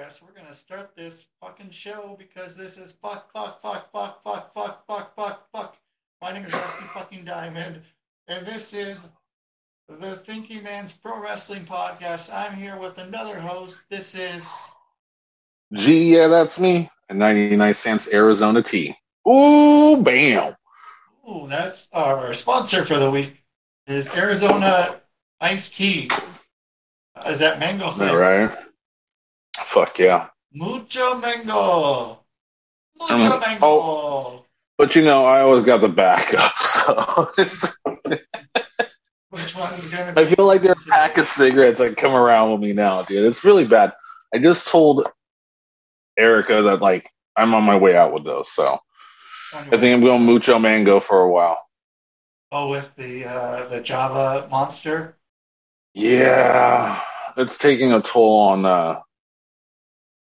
Progress. 0.00 0.22
We're 0.22 0.40
gonna 0.40 0.54
start 0.54 0.92
this 0.96 1.26
fucking 1.42 1.70
show 1.70 2.16
because 2.18 2.56
this 2.56 2.78
is 2.78 2.92
fuck, 2.92 3.30
fuck, 3.32 3.60
fuck, 3.60 3.92
fuck, 3.92 4.22
fuck, 4.22 4.54
fuck, 4.54 4.86
fuck, 4.86 5.14
fuck, 5.14 5.48
fuck. 5.52 5.76
My 6.22 6.32
name 6.32 6.44
is 6.44 6.52
Rusty 6.52 6.84
fucking 6.94 7.24
Diamond, 7.24 7.82
and 8.26 8.46
this 8.46 8.72
is 8.72 9.10
the 9.88 10.16
Thinking 10.24 10.62
Man's 10.62 10.92
Pro 10.92 11.20
Wrestling 11.20 11.64
Podcast. 11.64 12.32
I'm 12.32 12.54
here 12.54 12.78
with 12.78 12.96
another 12.96 13.38
host. 13.38 13.82
This 13.90 14.14
is 14.14 14.70
G. 15.74 16.16
yeah, 16.16 16.28
that's 16.28 16.58
me. 16.58 16.88
A 17.10 17.14
99 17.14 17.74
cents 17.74 18.08
Arizona 18.10 18.62
tea. 18.62 18.96
Ooh, 19.28 20.02
bam. 20.02 20.56
Ooh, 21.28 21.46
that's 21.46 21.88
our 21.92 22.32
sponsor 22.32 22.86
for 22.86 22.98
the 22.98 23.10
week. 23.10 23.42
Is 23.86 24.08
Arizona 24.16 25.00
iced 25.42 25.74
tea. 25.74 26.08
Is 27.26 27.40
that 27.40 27.58
mango 27.58 27.88
Is 27.88 27.98
that 27.98 28.12
right? 28.12 28.69
Fuck 29.70 29.98
yeah. 30.00 30.28
Mucho 30.52 31.14
mango. 31.14 32.18
Mucho 32.98 33.14
Um, 33.14 33.40
mango. 33.40 33.58
oh. 33.66 34.44
But 34.76 34.96
you 34.96 35.04
know, 35.04 35.24
I 35.24 35.42
always 35.42 35.62
got 35.62 35.80
the 35.80 35.88
backup, 35.88 36.52
so 36.56 37.28
Which 39.30 39.54
one's 39.54 39.90
gonna 39.94 40.12
be? 40.12 40.22
I 40.22 40.24
feel 40.26 40.44
like 40.46 40.62
there 40.62 40.72
are 40.72 40.80
a 40.80 40.90
pack 40.90 41.18
of 41.18 41.24
cigarettes 41.24 41.78
that 41.78 41.96
come 41.96 42.14
around 42.14 42.50
with 42.50 42.60
me 42.60 42.72
now, 42.72 43.02
dude. 43.02 43.24
It's 43.24 43.44
really 43.44 43.64
bad. 43.64 43.92
I 44.34 44.38
just 44.38 44.66
told 44.66 45.06
Erica 46.18 46.62
that 46.62 46.80
like 46.80 47.08
I'm 47.36 47.54
on 47.54 47.62
my 47.62 47.76
way 47.76 47.96
out 47.96 48.12
with 48.12 48.24
those, 48.24 48.50
so 48.50 48.78
I 49.54 49.76
think 49.76 49.94
I'm 49.94 50.00
going 50.00 50.24
mucho 50.26 50.58
mango 50.58 50.98
for 50.98 51.20
a 51.20 51.30
while. 51.30 51.62
Oh, 52.50 52.70
with 52.70 52.92
the 52.96 53.24
uh, 53.26 53.68
the 53.68 53.80
Java 53.80 54.48
monster. 54.50 55.16
Yeah, 55.94 57.00
it's 57.36 57.56
taking 57.58 57.92
a 57.92 58.00
toll 58.00 58.40
on 58.48 58.64
uh, 58.64 59.00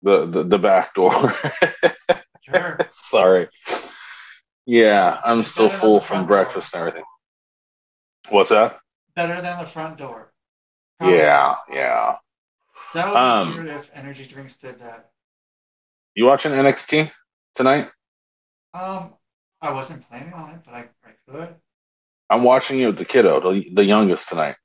the, 0.05 0.25
the 0.25 0.43
the 0.43 0.59
back 0.59 0.93
door. 0.93 1.11
Sure. 2.47 2.77
Sorry. 2.91 3.49
Yeah, 4.67 5.19
I'm 5.25 5.39
It's 5.39 5.49
still 5.49 5.67
full 5.67 5.99
from 5.99 6.19
door. 6.19 6.27
breakfast 6.27 6.75
and 6.75 6.81
everything. 6.81 7.03
What's 8.29 8.51
that? 8.51 8.77
Better 9.15 9.41
than 9.41 9.57
the 9.59 9.65
front 9.65 9.97
door. 9.97 10.31
Yeah, 11.01 11.55
yeah. 11.71 12.17
That 12.93 13.07
would 13.07 13.17
Um, 13.17 13.49
be 13.51 13.57
weird 13.63 13.79
if 13.79 13.89
energy 13.95 14.25
drinks 14.27 14.57
did 14.57 14.79
that. 14.79 15.09
You 16.13 16.25
watching 16.25 16.51
NXT 16.51 17.11
tonight? 17.55 17.89
Um, 18.75 19.15
I 19.61 19.71
wasn't 19.73 20.07
planning 20.07 20.33
on 20.33 20.51
it, 20.51 20.59
but 20.63 20.73
I, 20.75 20.85
I 21.03 21.11
could. 21.27 21.55
I'm 22.29 22.43
watching 22.43 22.79
you 22.79 22.87
with 22.87 22.97
the 22.99 23.05
kiddo, 23.05 23.39
the, 23.41 23.69
the 23.73 23.83
youngest 23.85 24.29
tonight. 24.29 24.55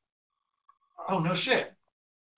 Oh 1.08 1.18
no 1.18 1.34
shit. 1.34 1.72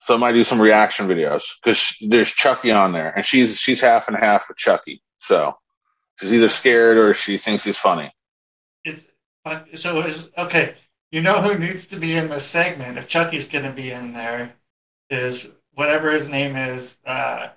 So 0.03 0.15
I 0.15 0.17
might 0.17 0.33
do 0.33 0.43
some 0.43 0.61
reaction 0.61 1.07
videos 1.07 1.43
because 1.63 1.95
there's 2.01 2.29
Chucky 2.29 2.71
on 2.71 2.91
there, 2.91 3.13
and 3.15 3.25
she's 3.25 3.57
she's 3.57 3.79
half 3.79 4.09
and 4.09 4.17
half 4.17 4.49
with 4.49 4.57
Chucky. 4.57 5.01
So 5.19 5.53
she's 6.19 6.33
either 6.33 6.49
scared 6.49 6.97
or 6.97 7.13
she 7.13 7.37
thinks 7.37 7.63
he's 7.63 7.77
funny. 7.77 8.11
It's, 8.83 9.01
uh, 9.45 9.61
so 9.75 10.01
is 10.01 10.29
okay. 10.37 10.75
You 11.11 11.21
know 11.21 11.41
who 11.41 11.57
needs 11.57 11.85
to 11.87 11.95
be 11.95 12.15
in 12.15 12.27
this 12.27 12.45
segment 12.45 12.97
if 12.97 13.07
Chucky's 13.07 13.47
going 13.47 13.63
to 13.63 13.71
be 13.71 13.91
in 13.91 14.13
there 14.13 14.53
is 15.09 15.51
whatever 15.73 16.11
his 16.11 16.27
name 16.27 16.55
is, 16.55 16.97
uh, 17.05 17.49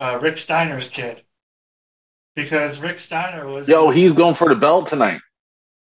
uh, 0.00 0.18
Rick 0.22 0.38
Steiner's 0.38 0.88
kid, 0.88 1.22
because 2.34 2.80
Rick 2.80 2.98
Steiner 2.98 3.46
was. 3.46 3.68
Yo, 3.68 3.90
he's 3.90 4.14
going 4.14 4.34
for 4.34 4.48
the 4.48 4.54
belt 4.54 4.86
tonight. 4.86 5.20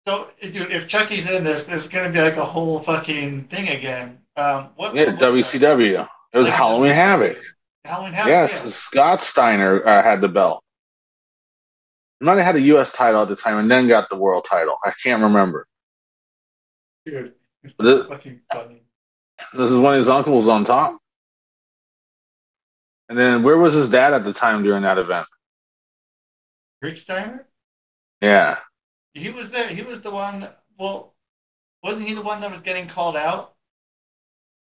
So, 0.05 0.27
dude, 0.41 0.71
if 0.71 0.87
Chucky's 0.87 1.29
in 1.29 1.43
this, 1.43 1.63
there's 1.63 1.87
going 1.87 2.05
to 2.05 2.11
be 2.11 2.21
like 2.21 2.35
a 2.35 2.45
whole 2.45 2.81
fucking 2.81 3.45
thing 3.45 3.69
again. 3.69 4.19
Um, 4.35 4.69
what? 4.75 4.95
Yeah, 4.95 5.11
what 5.11 5.19
that? 5.19 5.33
WCW. 5.33 6.09
It 6.33 6.37
was 6.37 6.47
Halloween 6.47 6.91
Havoc. 6.93 7.37
Halloween 7.85 8.13
Havoc. 8.13 8.29
Yes, 8.29 8.61
yeah. 8.63 8.71
Scott 8.71 9.21
Steiner 9.21 9.85
uh, 9.85 10.03
had 10.03 10.21
the 10.21 10.29
belt. 10.29 10.63
He 12.19 12.25
might 12.25 12.37
have 12.37 12.45
had 12.45 12.55
a 12.55 12.61
U.S. 12.61 12.91
title 12.93 13.21
at 13.21 13.27
the 13.27 13.35
time 13.35 13.57
and 13.57 13.69
then 13.69 13.87
got 13.87 14.09
the 14.09 14.15
world 14.15 14.45
title. 14.49 14.77
I 14.83 14.91
can't 15.03 15.21
remember. 15.21 15.67
dude. 17.05 17.33
This, 17.79 18.05
Fucking 18.07 18.41
funny. 18.51 18.83
this 19.53 19.71
is 19.71 19.77
when 19.79 19.95
his 19.95 20.09
uncle 20.09 20.35
was 20.35 20.47
on 20.49 20.65
top. 20.65 20.97
And 23.09 23.17
then 23.17 23.43
where 23.43 23.57
was 23.57 23.73
his 23.73 23.89
dad 23.89 24.13
at 24.13 24.23
the 24.23 24.33
time 24.33 24.63
during 24.63 24.81
that 24.81 24.97
event? 24.97 25.27
Rick 26.81 26.97
Steiner. 26.97 27.45
Yeah. 28.21 28.57
He 29.13 29.29
was 29.29 29.51
there. 29.51 29.67
He 29.67 29.81
was 29.81 30.01
the 30.01 30.11
one. 30.11 30.49
Well, 30.77 31.13
wasn't 31.83 32.07
he 32.07 32.15
the 32.15 32.21
one 32.21 32.41
that 32.41 32.51
was 32.51 32.61
getting 32.61 32.87
called 32.87 33.15
out? 33.15 33.52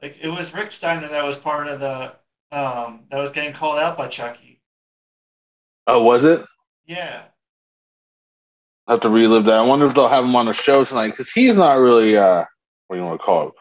Like 0.02 0.16
it 0.20 0.28
was 0.28 0.52
Rick 0.52 0.72
Steiner 0.72 1.08
that 1.08 1.24
was 1.24 1.38
part 1.38 1.68
of 1.68 1.80
the 1.80 2.14
um 2.52 3.04
that 3.10 3.18
was 3.18 3.32
getting 3.32 3.54
called 3.54 3.78
out 3.78 3.96
by 3.96 4.08
Chucky. 4.08 4.60
Oh, 5.86 6.02
was 6.02 6.24
it? 6.24 6.44
Yeah. 6.86 7.22
I 8.86 8.92
have 8.92 9.00
to 9.00 9.08
relive 9.08 9.44
that. 9.44 9.54
I 9.54 9.62
wonder 9.62 9.86
if 9.86 9.94
they'll 9.94 10.08
have 10.08 10.24
him 10.24 10.36
on 10.36 10.46
the 10.46 10.52
show 10.52 10.84
tonight 10.84 11.08
because 11.08 11.30
he's 11.30 11.56
not 11.56 11.78
really, 11.78 12.16
uh, 12.16 12.44
what 12.86 12.96
do 12.96 13.02
you 13.02 13.06
want 13.06 13.20
to 13.20 13.24
call 13.24 13.48
it, 13.48 13.54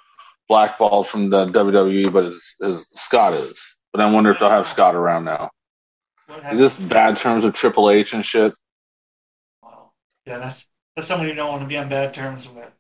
blackballed 0.48 1.08
from 1.08 1.30
the 1.32 1.48
WWE, 1.48 2.14
but 2.14 2.26
his, 2.26 2.56
his 2.62 2.86
Scott 2.94 3.34
is. 3.34 3.60
But 3.92 4.02
I 4.02 4.12
wonder 4.12 4.30
if 4.30 4.40
they'll 4.40 4.50
have 4.50 4.68
Scott 4.68 4.94
around 4.94 5.26
now. 5.26 5.50
Is 6.52 6.60
this 6.60 6.80
bad 6.80 7.18
terms 7.18 7.44
with 7.44 7.56
Triple 7.56 7.90
H 7.90 8.14
and 8.14 8.26
shit? 8.26 8.54
Well, 9.64 9.94
yeah, 10.26 10.40
that's 10.40 10.66
that's 10.96 11.08
someone 11.08 11.28
you 11.28 11.34
don't 11.34 11.50
want 11.50 11.62
to 11.62 11.68
be 11.68 11.78
on 11.78 11.90
bad 11.90 12.14
terms 12.14 12.48
with. 12.48 12.75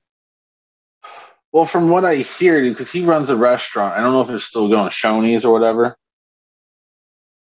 Well, 1.56 1.64
from 1.66 1.90
what 1.90 2.04
I 2.04 2.18
hear, 2.18 2.62
because 2.62 2.92
he 2.92 3.06
runs 3.06 3.30
a 3.30 3.38
restaurant, 3.38 3.96
I 3.98 4.02
don't 4.02 4.12
know 4.12 4.20
if 4.20 4.30
it's 4.30 4.44
still 4.44 4.68
going, 4.68 4.90
Shoney's 4.90 5.46
or 5.46 5.54
whatever. 5.54 5.96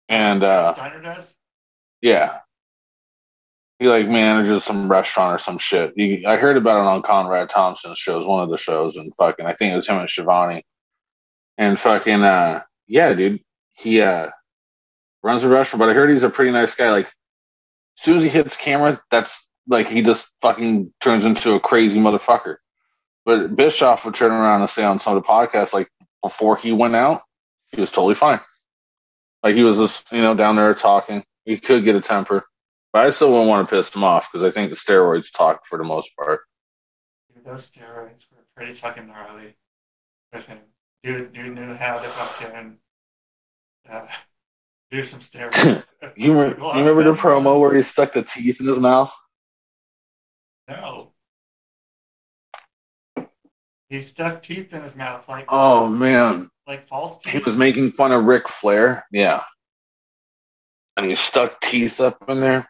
And 0.08 0.44
uh, 0.44 0.76
Steiner 0.76 1.02
does. 1.02 1.34
yeah, 2.04 2.42
he 3.80 3.88
like 3.88 4.08
manages 4.08 4.64
some 4.64 4.92
restaurant 4.92 5.34
or 5.34 5.38
some 5.40 5.58
shit. 5.58 5.94
He, 5.96 6.24
I 6.24 6.36
heard 6.36 6.56
about 6.56 6.82
it 6.82 6.88
on 6.88 7.02
Conrad 7.02 7.50
Thompson's 7.50 7.98
shows, 7.98 8.28
one 8.28 8.44
of 8.44 8.52
the 8.52 8.60
shows, 8.60 8.96
and 8.96 9.12
fucking, 9.16 9.48
I 9.48 9.54
think 9.54 9.72
it 9.72 9.76
was 9.76 9.88
him 9.88 9.98
and 9.98 10.08
Schiavone. 10.08 10.64
And 11.58 11.80
fucking, 11.80 12.22
uh, 12.22 12.62
yeah, 12.86 13.12
dude, 13.14 13.42
he 13.74 14.02
uh 14.02 14.30
runs 15.24 15.44
a 15.44 15.50
restaurant, 15.50 15.80
but 15.80 15.90
I 15.90 15.94
heard 15.96 16.12
he's 16.12 16.22
a 16.22 16.30
pretty 16.30 16.52
nice 16.52 16.76
guy. 16.76 16.92
Like, 16.92 17.08
as 17.08 17.12
soon 18.04 18.18
as 18.18 18.24
he 18.24 18.30
hits 18.30 18.56
camera, 18.56 19.02
that's 19.10 19.36
like 19.68 19.88
he 19.88 20.04
just 20.04 20.30
fucking 20.44 20.94
turns 21.02 21.26
into 21.26 21.54
a 21.54 21.60
crazy 21.60 22.00
motherfucker. 22.00 22.58
But 23.25 23.56
Bischoff 23.56 24.06
would 24.06 24.13
turn 24.13 24.31
around 24.31 24.62
and 24.62 24.69
say 24.69 24.84
on 24.84 25.00
some 25.00 25.18
of 25.18 25.24
the 25.24 25.28
podcasts, 25.28 25.74
like 25.74 25.90
before 26.22 26.58
he 26.58 26.72
went 26.72 26.96
out, 26.96 27.22
he 27.72 27.81
was 27.81 27.91
totally 27.91 28.13
fine. 28.16 28.40
Like 29.41 29.56
he 29.56 29.63
was 29.63 29.78
just, 29.78 30.12
you 30.12 30.22
know, 30.22 30.36
down 30.36 30.56
there 30.56 30.74
talking. 30.74 31.24
He 31.44 31.58
could 31.58 31.84
get 31.84 31.96
a 31.96 32.02
temper, 32.02 32.44
but 32.94 33.06
I 33.06 33.09
still 33.09 33.31
wouldn't 33.31 33.50
want 33.50 33.68
to 33.68 33.75
piss 33.75 33.94
him 33.96 34.03
off 34.03 34.31
because 34.31 34.44
I 34.44 34.52
think 34.52 34.69
the 34.69 34.75
steroids 34.75 35.31
talk 35.35 35.66
for 35.66 35.78
the 35.78 35.84
most 35.84 36.16
part. 36.18 36.41
Those 37.46 37.69
steroids 37.69 38.25
were 38.31 38.44
pretty 38.56 38.74
fucking 38.74 39.08
gnarly 39.08 39.56
with 40.34 40.46
him. 40.47 40.59
Dude, 41.03 41.34
dude 41.34 41.53
knew 41.53 41.76
how 41.76 42.00
to 42.00 42.09
fucking 42.09 42.78
uh, 43.88 44.08
do 44.90 45.03
some 45.03 45.20
steroids. 45.20 45.84
You, 46.17 46.40
re- 46.40 46.55
you 46.58 46.79
remember 46.79 47.03
the 47.03 47.14
promo 47.20 47.59
where 47.59 47.73
he 47.73 47.82
stuck 47.82 48.14
the 48.14 48.22
teeth 48.22 48.61
in 48.61 48.67
his 48.67 48.79
mouth? 48.79 49.14
No. 50.67 51.15
He 53.96 54.02
stuck 54.02 54.44
teeth 54.44 54.74
in 54.74 54.84
his 54.84 54.94
mouth 54.94 55.28
like 55.30 55.46
Oh 55.47 55.88
man, 55.88 56.50
like 56.68 56.86
false 56.86 57.18
teeth. 57.20 57.32
he 57.32 57.40
was 57.40 57.56
making 57.56 57.94
fun 57.94 58.12
of 58.12 58.26
Ric 58.26 58.50
Flair. 58.50 59.06
Yeah, 59.09 59.44
and 60.97 61.06
he 61.06 61.16
stuck 61.16 61.62
teeth 61.62 62.02
up 62.02 62.18
in 62.28 62.42
there. 62.42 62.70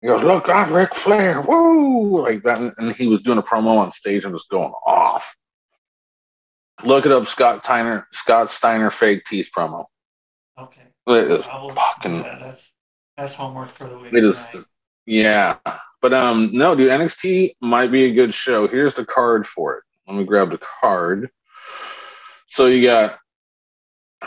He 0.00 0.06
goes, 0.06 0.22
"Look, 0.22 0.48
I'm 0.48 0.72
Ric 0.72 0.94
Flair, 0.94 1.40
woo!" 1.40 2.22
Like 2.22 2.44
that, 2.44 2.74
and 2.78 2.94
he 2.94 3.08
was 3.08 3.20
doing 3.20 3.38
a 3.38 3.42
promo 3.42 3.78
on 3.78 3.90
stage 3.90 4.24
and 4.24 4.32
was 4.32 4.46
going 4.48 4.72
off. 4.86 5.34
Look 6.84 7.04
it 7.04 7.10
up, 7.10 7.26
Scott 7.26 7.64
Steiner. 7.64 8.06
Scott 8.12 8.48
Steiner 8.48 8.92
fake 8.92 9.24
teeth 9.24 9.50
promo. 9.54 9.86
Okay. 10.56 10.82
It 11.08 11.30
is 11.32 11.46
fucking 11.46 12.22
yeah, 12.22 12.38
that's 12.38 12.72
that's 13.16 13.34
homework 13.34 13.70
for 13.70 13.88
the 13.88 13.98
week. 13.98 14.12
It 14.12 14.24
is, 14.24 14.46
tonight. 14.46 14.66
yeah. 15.04 15.56
But 16.00 16.14
um, 16.14 16.50
no, 16.52 16.76
dude, 16.76 16.92
NXT 16.92 17.56
might 17.60 17.90
be 17.90 18.04
a 18.04 18.12
good 18.12 18.32
show. 18.32 18.68
Here's 18.68 18.94
the 18.94 19.04
card 19.04 19.48
for 19.48 19.78
it. 19.78 19.82
Let 20.10 20.18
me 20.18 20.24
grab 20.24 20.50
the 20.50 20.58
card. 20.58 21.30
So 22.48 22.66
you 22.66 22.82
got 22.82 23.20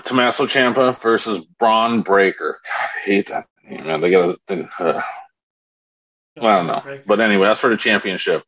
Tommaso 0.05 0.45
Ciampa 0.45 0.97
versus 1.01 1.45
Bron 1.59 2.01
Breakker. 2.01 2.59
God, 2.63 2.89
I 2.95 2.99
hate 2.99 3.27
that 3.27 3.47
name, 3.65 3.85
man. 3.85 3.99
They 3.99 4.09
got 4.09 4.37
to. 4.47 4.69
Uh, 4.79 5.01
I 6.39 6.51
don't 6.53 6.67
know, 6.67 6.99
but 7.05 7.19
anyway, 7.19 7.47
that's 7.47 7.59
for 7.59 7.69
the 7.69 7.75
championship. 7.75 8.43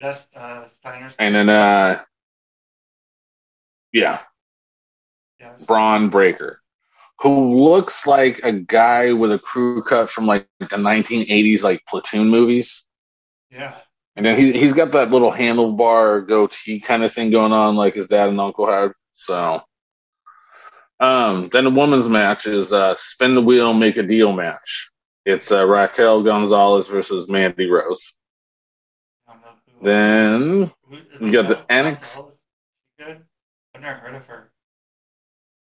That's 0.00 0.26
uh, 0.34 0.66
Steiner's. 0.68 1.14
And 1.20 1.34
then, 1.34 1.48
uh, 1.48 2.02
yeah, 3.92 4.18
yeah, 5.38 5.52
Bron 5.64 6.10
Breakker, 6.10 6.60
who 7.20 7.54
looks 7.56 8.04
like 8.04 8.40
a 8.42 8.52
guy 8.52 9.12
with 9.12 9.30
a 9.30 9.38
crew 9.38 9.80
cut 9.82 10.10
from 10.10 10.26
like 10.26 10.48
the 10.58 10.66
1980s, 10.66 11.62
like 11.62 11.86
platoon 11.88 12.28
movies. 12.28 12.84
yeah, 13.48 13.76
And 14.18 14.26
then 14.26 14.36
he 14.36 14.50
he's 14.50 14.72
got 14.72 14.90
that 14.92 15.10
little 15.10 15.30
handlebar 15.30 16.26
goatee 16.26 16.80
kind 16.80 17.04
of 17.04 17.12
thing 17.12 17.30
going 17.30 17.52
on, 17.52 17.76
like 17.76 17.94
his 17.94 18.08
dad 18.08 18.28
and 18.28 18.40
uncle 18.40 18.66
had. 18.66 18.90
So, 19.12 19.62
um, 20.98 21.48
then 21.50 21.62
the 21.62 21.70
women's 21.70 22.08
match 22.08 22.44
is 22.44 22.72
uh, 22.72 22.96
spin 22.96 23.36
the 23.36 23.42
wheel, 23.42 23.72
make 23.74 23.96
a 23.96 24.02
deal 24.02 24.32
match. 24.32 24.90
It's 25.24 25.52
uh, 25.52 25.64
Raquel 25.64 26.24
Gonzalez 26.24 26.88
versus 26.88 27.28
Mandy 27.28 27.70
Rose. 27.70 28.12
Then 29.82 30.72
you 31.20 31.30
got 31.30 31.46
the 31.46 31.64
Annex. 31.70 32.20
Good. 32.98 33.22
I've 33.76 33.80
never 33.80 33.98
heard 34.00 34.14
of 34.16 34.26
her. 34.26 34.50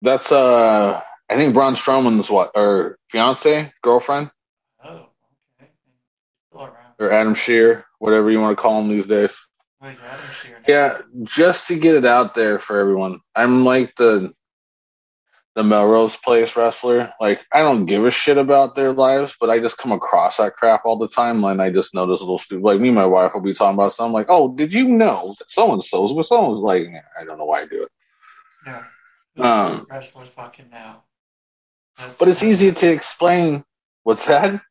that's 0.02 0.32
uh, 0.32 1.02
I 1.30 1.36
think 1.36 1.54
Braun 1.54 1.74
Strowman's 1.74 2.30
what 2.30 2.52
or 2.56 2.98
fiance, 3.10 3.74
girlfriend, 3.82 4.32
Oh, 4.86 5.08
okay. 5.60 5.70
Still 6.50 6.62
around. 6.62 6.87
Or 7.00 7.12
Adam 7.12 7.36
Scherr, 7.36 7.84
whatever 8.00 8.32
you 8.32 8.40
want 8.40 8.58
to 8.58 8.62
call 8.62 8.82
him 8.82 8.90
these 8.90 9.06
days. 9.06 9.40
Adam 9.82 9.98
Yeah, 10.68 11.02
just 11.24 11.68
to 11.68 11.78
get 11.78 11.96
it 11.96 12.06
out 12.06 12.34
there 12.34 12.58
for 12.60 12.80
everyone. 12.80 13.20
I'm 13.36 13.64
like 13.64 13.96
the 13.96 14.34
the 15.54 15.64
Melrose 15.64 16.18
Place 16.18 16.56
wrestler. 16.56 17.12
Like 17.20 17.44
I 17.52 17.62
don't 17.62 17.86
give 17.86 18.06
a 18.06 18.12
shit 18.12 18.38
about 18.38 18.76
their 18.76 18.94
lives, 18.94 19.36
but 19.40 19.50
I 19.50 19.60
just 19.60 19.78
come 19.80 19.92
across 19.92 20.38
that 20.38 20.54
crap 20.54 20.86
all 20.86 20.98
the 20.98 21.08
time, 21.08 21.44
and 21.44 21.62
I 21.62 21.72
just 21.72 21.96
notice 21.96 22.20
a 22.20 22.24
little 22.24 22.38
stupid. 22.38 22.64
Like 22.64 22.80
me, 22.80 22.90
and 22.90 22.96
my 22.96 23.06
wife 23.08 23.34
will 23.34 23.42
be 23.42 23.54
talking 23.56 23.74
about 23.76 23.94
something 23.94 24.14
like, 24.14 24.28
"Oh, 24.30 24.56
did 24.56 24.72
you 24.72 24.88
know 24.88 25.34
that 25.40 25.50
so 25.50 25.74
and 25.74 25.84
so's 25.84 26.14
with 26.14 26.28
someone's 26.28 26.60
like?" 26.60 26.88
I 27.20 27.26
don't 27.26 27.40
know 27.40 27.46
why 27.46 27.62
I 27.62 27.66
do 27.66 27.84
it, 27.84 27.90
Yeah. 28.66 28.84
Um, 29.40 29.88
wrestler 29.90 30.26
fucking 30.26 30.70
now. 30.72 31.04
That's- 31.98 32.18
but 32.18 32.28
it's 32.28 32.44
easy 32.44 32.72
to 32.72 32.92
explain. 32.92 33.64
What's 34.04 34.26
that? 34.28 34.62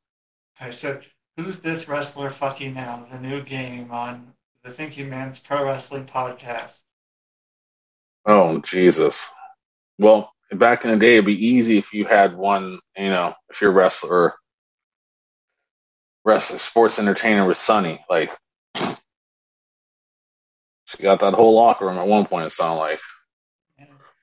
I 0.61 0.71
said, 0.71 1.05
"Who's 1.37 1.61
this 1.61 1.89
wrestler 1.89 2.31
fucking 2.31 2.75
now?" 2.75 3.07
The 3.11 3.19
new 3.19 3.43
game 3.43 3.91
on 3.91 4.35
the 4.63 4.71
Thinking 4.73 5.11
Man's 5.11 5.39
Pro 5.39 5.65
Wrestling 5.65 6.07
Podcast. 6.07 6.79
Oh 8.25 8.59
Jesus! 8.61 9.29
Well, 9.99 10.33
back 10.53 10.85
in 10.85 10.91
the 10.91 10.99
day, 10.99 11.15
it'd 11.15 11.25
be 11.25 11.47
easy 11.47 11.79
if 11.79 11.93
you 11.93 12.05
had 12.05 12.37
one. 12.37 12.81
You 12.97 13.09
know, 13.09 13.35
if 13.51 13.61
you're 13.61 13.71
a 13.71 13.75
wrestler, 13.75 14.35
wrestler, 16.25 16.59
sports 16.59 16.99
entertainer 16.99 17.47
was 17.47 17.59
Sunny. 17.59 18.05
Like 18.11 18.33
she 20.87 21.03
got 21.03 21.21
that 21.21 21.35
whole 21.35 21.55
locker 21.55 21.87
room 21.87 21.99
at 21.99 22.07
one 22.07 22.27
point. 22.27 22.47
It 22.47 22.51
sounded 22.51 22.79
like. 22.79 23.01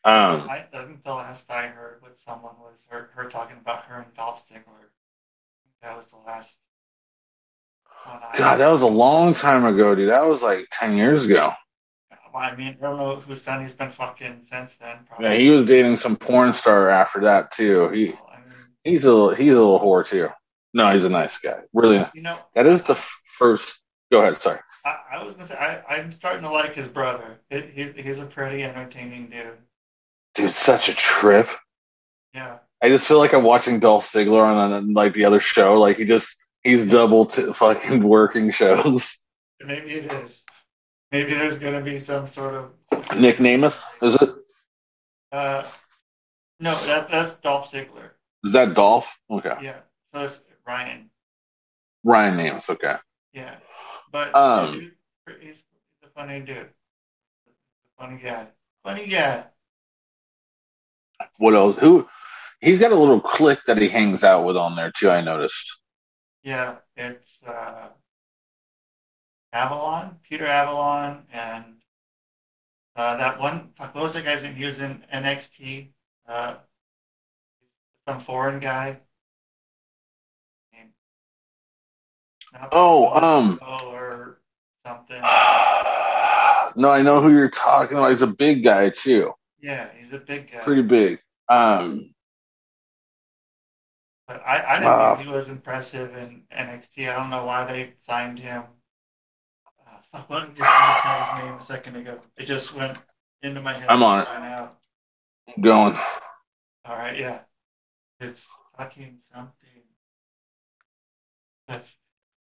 Um, 0.06 0.50
I, 0.50 0.65
I 0.74 0.86
think 0.86 1.01
the 1.04 1.13
last 1.13 1.50
I 1.50 1.68
heard 1.68 2.01
with 2.01 2.19
someone 2.25 2.56
was 2.60 2.81
her, 2.89 3.10
her 3.15 3.30
talking 3.30 3.56
about 3.56 3.86
her 3.86 4.01
and 4.01 4.13
Dolph 4.13 4.45
Ziggler. 4.45 4.89
That 5.81 5.95
was 5.95 6.07
the 6.07 6.18
last 6.18 6.57
God, 8.38 8.58
that 8.58 8.70
was 8.70 8.82
a 8.82 8.88
long 8.88 9.34
time 9.34 9.66
ago, 9.66 9.96
dude. 9.96 10.10
That 10.10 10.26
was 10.26 10.42
like 10.42 10.68
ten 10.72 10.98
years 10.98 11.26
ago. 11.26 11.54
Well, 12.34 12.42
I 12.42 12.56
mean, 12.56 12.76
I 12.80 12.82
don't 12.82 12.98
know 12.98 13.18
who 13.18 13.36
Sunny's 13.36 13.74
been 13.74 13.92
fucking 13.92 14.42
since 14.50 14.76
then. 14.76 14.98
Probably. 15.08 15.26
Yeah, 15.28 15.36
he 15.36 15.50
was 15.50 15.66
dating 15.66 15.98
some 15.98 16.16
porn 16.16 16.54
star 16.54 16.90
after 16.90 17.22
that 17.22 17.52
too. 17.52 17.90
He 17.90 18.08
Well, 18.08 18.30
I 18.34 18.38
mean, 18.38 18.56
he's 18.84 19.04
a 19.06 19.14
little, 19.14 19.36
he's 19.36 19.52
a 19.52 19.60
little 19.60 19.80
whore 19.80 20.06
too. 20.06 20.30
No, 20.74 20.92
he's 20.92 21.06
a 21.06 21.10
nice 21.10 21.38
guy. 21.38 21.62
Really, 21.74 22.04
you 22.16 22.24
know, 22.24 22.38
that 22.56 22.66
is 22.66 22.84
the 22.84 22.96
first. 22.96 23.80
Go 24.12 24.22
ahead. 24.22 24.42
Sorry. 24.42 24.60
I, 24.84 24.98
I 25.14 25.24
was 25.24 25.36
gonna 25.36 25.46
say 25.46 25.56
I, 25.56 25.96
I'm 25.96 26.12
starting 26.12 26.42
to 26.42 26.50
like 26.50 26.74
his 26.74 26.88
brother. 26.88 27.40
It, 27.52 27.70
he's 27.74 27.94
he's 27.94 28.20
a 28.20 28.26
pretty 28.26 28.64
entertaining 28.64 29.30
dude. 29.30 29.58
Dude, 30.34 30.50
such 30.50 30.90
a 30.90 30.96
trip. 30.96 31.48
Yeah, 32.34 32.58
I 32.82 32.90
just 32.90 33.08
feel 33.08 33.20
like 33.20 33.34
I'm 33.34 33.44
watching 33.44 33.80
Dolph 33.80 34.12
Ziggler 34.12 34.44
on, 34.44 34.74
on 34.74 34.94
like 34.94 35.14
the 35.14 35.26
other 35.26 35.40
show. 35.40 35.80
Like 35.80 35.98
he 35.98 36.06
just 36.06 36.36
he's 36.63 36.86
double 36.86 37.25
t- 37.25 37.54
fucking 37.54 38.04
working 38.04 38.51
shows. 38.51 39.18
maybe 39.65 39.92
it 39.94 40.12
is. 40.12 40.42
Maybe 41.12 41.33
there's 41.33 41.60
gonna 41.60 41.81
be 41.81 42.00
some 42.00 42.25
sort 42.27 42.56
of 42.56 43.19
Nic 43.19 43.38
Nemeth 43.38 43.83
is 44.01 44.15
it? 44.15 44.30
Uh, 45.31 45.63
no, 46.60 46.75
that 46.86 47.10
that's 47.10 47.38
Dolph 47.38 47.71
Ziggler. 47.71 48.12
Is 48.44 48.54
that 48.54 48.74
Dolph? 48.74 49.18
Okay, 49.30 49.56
Yeah, 49.62 49.77
so 50.13 50.24
it's 50.24 50.42
Ryan. 50.65 51.10
Ryan 52.04 52.38
Nemeth. 52.38 52.69
Okay. 52.69 52.95
Yeah, 53.33 53.56
but 54.12 54.36
Um, 54.36 54.92
he's, 55.21 55.38
he's 55.42 55.63
a 56.04 56.07
funny 56.10 56.39
dude. 56.42 56.69
Funny 57.98 58.21
guy. 58.21 58.48
Funny 58.83 59.07
guy. 59.07 59.45
What 61.38 61.54
else? 61.54 61.77
Who? 61.80 62.07
He's 62.60 62.80
got 62.80 62.92
a 62.92 62.95
little 62.95 63.19
clique 63.21 63.62
that 63.68 63.81
he 63.81 63.88
hangs 63.89 64.24
out 64.24 64.45
with 64.45 64.57
on 64.57 64.75
there 64.75 64.92
too. 64.92 65.10
I 65.10 65.21
noticed. 65.21 65.80
Yeah, 66.44 66.78
it's 66.98 67.42
uh, 67.44 67.90
Avalon, 69.54 70.18
Peter 70.28 70.45
Avalon, 70.45 71.24
and 71.31 71.63
uh, 72.95 73.18
that 73.18 73.40
one. 73.40 73.72
Was 73.95 74.13
that 74.13 74.25
guy's 74.25 74.44
was 74.60 74.80
in 74.80 75.04
NXT. 75.13 75.90
Uh, 76.28 76.56
some 78.07 78.19
foreign 78.19 78.60
guy. 78.60 79.00
Oh, 82.72 83.10
um. 83.19 83.60
Oh, 83.62 83.92
or 83.92 84.39
something. 84.86 85.22
no, 86.75 86.92
I 86.92 87.01
know 87.01 87.22
who 87.22 87.31
you're 87.31 87.50
talking 87.50 87.98
about. 87.98 88.12
He's 88.12 88.22
a 88.22 88.28
big 88.28 88.63
guy 88.63 88.89
too. 88.89 89.31
Yeah, 89.62 89.89
he's 89.98 90.13
a 90.13 90.19
big 90.19 90.51
guy. 90.51 90.60
Pretty 90.60 90.84
big. 90.84 91.19
Um. 91.50 92.12
But 94.28 94.42
I, 94.46 94.75
I 94.75 94.80
didn't 94.80 94.86
Wow. 94.86 95.16
think 95.16 95.28
he 95.28 95.34
was 95.34 95.50
impressive 95.50 96.16
in 96.16 96.44
NXT. 96.52 97.10
I 97.10 97.16
don't 97.16 97.30
know 97.30 97.46
why 97.46 97.66
they 97.66 97.94
signed 97.98 98.40
him. 98.40 98.64
Uh, 99.86 99.98
fuck, 100.12 100.30
what 100.30 100.56
did 100.56 100.64
I 100.64 100.70
just 100.94 101.04
say 101.04 101.42
his 101.42 101.44
name 101.46 101.54
a 101.60 101.64
second 101.64 101.96
ago? 101.98 102.20
It 102.38 102.46
just 102.46 102.74
went 102.75 102.98
into 103.42 103.62
my 103.62 103.74
head. 103.74 103.90
I'm 103.90 104.04
on 104.04 104.22
it. 104.22 104.28
I'm 104.30 105.62
Going. 105.62 105.96
All 106.86 106.96
right, 106.96 107.18
yeah. 107.18 107.42
It's 108.20 108.46
fucking 108.77 109.18
something. 109.34 109.53
That's 111.68 111.98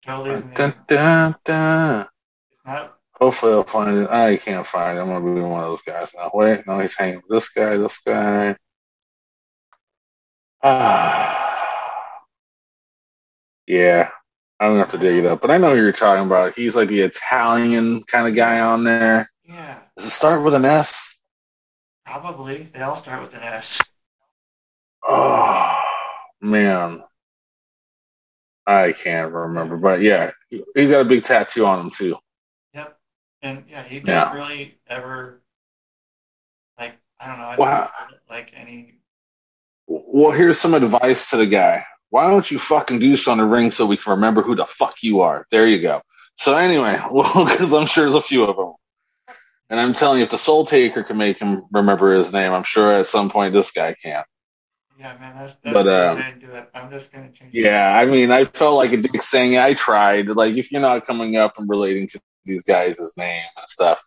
totally 0.06 0.32
his 0.36 0.44
name. 0.46 0.54
Dun, 0.56 0.74
dun, 0.88 1.36
dun. 1.44 2.08
It's 2.52 2.66
not. 2.66 2.98
Hopefully 3.20 3.54
I'll 3.54 3.64
find 3.64 3.98
it. 4.00 4.10
I 4.10 4.38
can't 4.38 4.66
find 4.66 4.98
it. 4.98 5.02
I'm 5.02 5.08
gonna 5.08 5.36
be 5.36 5.42
one 5.42 5.64
of 5.64 5.70
those 5.70 5.82
guys 5.82 6.12
now. 6.16 6.32
Wait, 6.34 6.66
no, 6.68 6.80
he's 6.80 6.96
hanging 6.96 7.18
with 7.18 7.30
this 7.30 7.50
guy, 7.50 7.78
this 7.78 8.00
guy. 8.06 8.56
Ah, 10.64 11.41
yeah. 13.68 14.10
I 14.60 14.66
don't 14.68 14.78
have 14.78 14.92
to 14.92 14.98
dig 15.00 15.18
it 15.18 15.26
up, 15.26 15.42
but 15.42 15.50
I 15.50 15.58
know 15.58 15.76
who 15.76 15.82
you're 15.82 15.92
talking 15.92 16.24
about. 16.26 16.54
He's 16.54 16.76
like 16.76 16.90
the 16.90 17.02
Italian 17.02 18.04
kind 18.04 18.28
of 18.28 18.36
guy 18.36 18.60
on 18.60 18.84
there. 18.84 19.28
Yeah, 19.44 19.80
Does 19.98 20.06
it 20.06 20.12
start 20.12 20.44
with 20.44 20.54
an 20.54 20.66
S? 20.66 21.08
probably. 22.06 22.70
They 22.74 22.82
all 22.82 22.96
start 22.96 23.22
with 23.22 23.34
an 23.34 23.42
S. 23.42 23.82
Oh 25.04 25.80
man, 26.42 27.02
I 28.68 28.92
can't 28.92 29.34
remember, 29.34 29.78
but 29.78 30.02
yeah, 30.02 30.30
he's 30.50 30.92
got 30.92 31.02
a 31.02 31.06
big 31.06 31.24
tattoo 31.24 31.66
on 31.66 31.80
him 31.80 31.90
too. 31.90 32.18
Yep. 32.76 33.00
And 33.42 33.64
yeah, 33.68 33.84
he 33.84 33.96
Yeah. 33.98 34.26
didn't 34.26 34.34
really 34.36 34.76
ever. 34.88 35.42
Like 36.78 36.94
I 37.20 37.28
don't 37.28 37.40
know. 37.40 37.66
I 37.66 37.90
like 38.30 38.52
any. 38.54 39.00
Well, 39.88 40.32
here's 40.32 40.60
some 40.60 40.76
advice 40.76 41.32
to 41.32 41.38
the 41.38 41.48
guy. 41.48 41.84
Why 42.12 42.30
don't 42.30 42.52
you 42.52 42.60
fucking 42.60 43.00
do 43.00 43.16
so 43.16 43.32
in 43.32 43.38
the 43.38 43.46
ring 43.46 43.72
so 43.72 43.86
we 43.86 43.96
can 43.98 44.12
remember 44.12 44.42
who 44.42 44.56
the 44.56 44.66
fuck 44.66 45.02
you 45.02 45.22
are? 45.22 45.48
There 45.50 45.66
you 45.66 45.82
go. 45.82 46.02
So 46.38 46.56
anyway, 46.56 47.02
well, 47.12 47.46
because 47.46 47.74
I'm 47.74 47.88
sure 47.88 48.04
there's 48.04 48.16
a 48.16 48.22
few 48.22 48.44
of 48.44 48.56
them. 48.56 48.74
And 49.70 49.80
I'm 49.80 49.94
telling 49.94 50.18
you, 50.20 50.26
if 50.26 50.30
the 50.30 50.38
Soul 50.38 50.66
Taker 50.66 51.04
can 51.04 51.18
make 51.18 51.40
him 51.40 51.64
remember 51.72 52.14
his 52.14 52.34
name, 52.34 52.52
I'm 52.52 52.64
sure 52.64 52.92
at 52.92 53.06
some 53.08 53.30
point 53.30 53.54
this 53.54 53.72
guy 53.72 53.96
can. 53.96 54.26
Yeah, 55.00 55.18
man, 55.20 55.36
that's 55.38 55.56
that's 55.56 55.74
But, 55.74 55.88
um, 55.88 56.18
to 56.18 56.48
do 56.48 56.54
it. 56.54 56.70
I'm 56.76 56.92
just 56.92 57.14
gonna 57.14 57.32
change. 57.32 57.56
it. 57.56 57.64
Yeah, 57.64 57.98
I 57.98 58.06
mean, 58.06 58.30
I 58.30 58.44
felt 58.44 58.76
like 58.76 58.92
a 58.92 58.98
dick 58.98 59.22
saying 59.22 59.58
I 59.58 59.74
tried. 59.74 60.28
Like, 60.28 60.58
if 60.58 60.70
you're 60.70 60.82
not 60.82 61.08
coming 61.08 61.38
up 61.38 61.58
and 61.58 61.70
relating 61.70 62.08
to 62.10 62.20
these 62.44 62.62
guys' 62.62 63.14
name 63.16 63.46
and 63.58 63.68
stuff, 63.68 64.04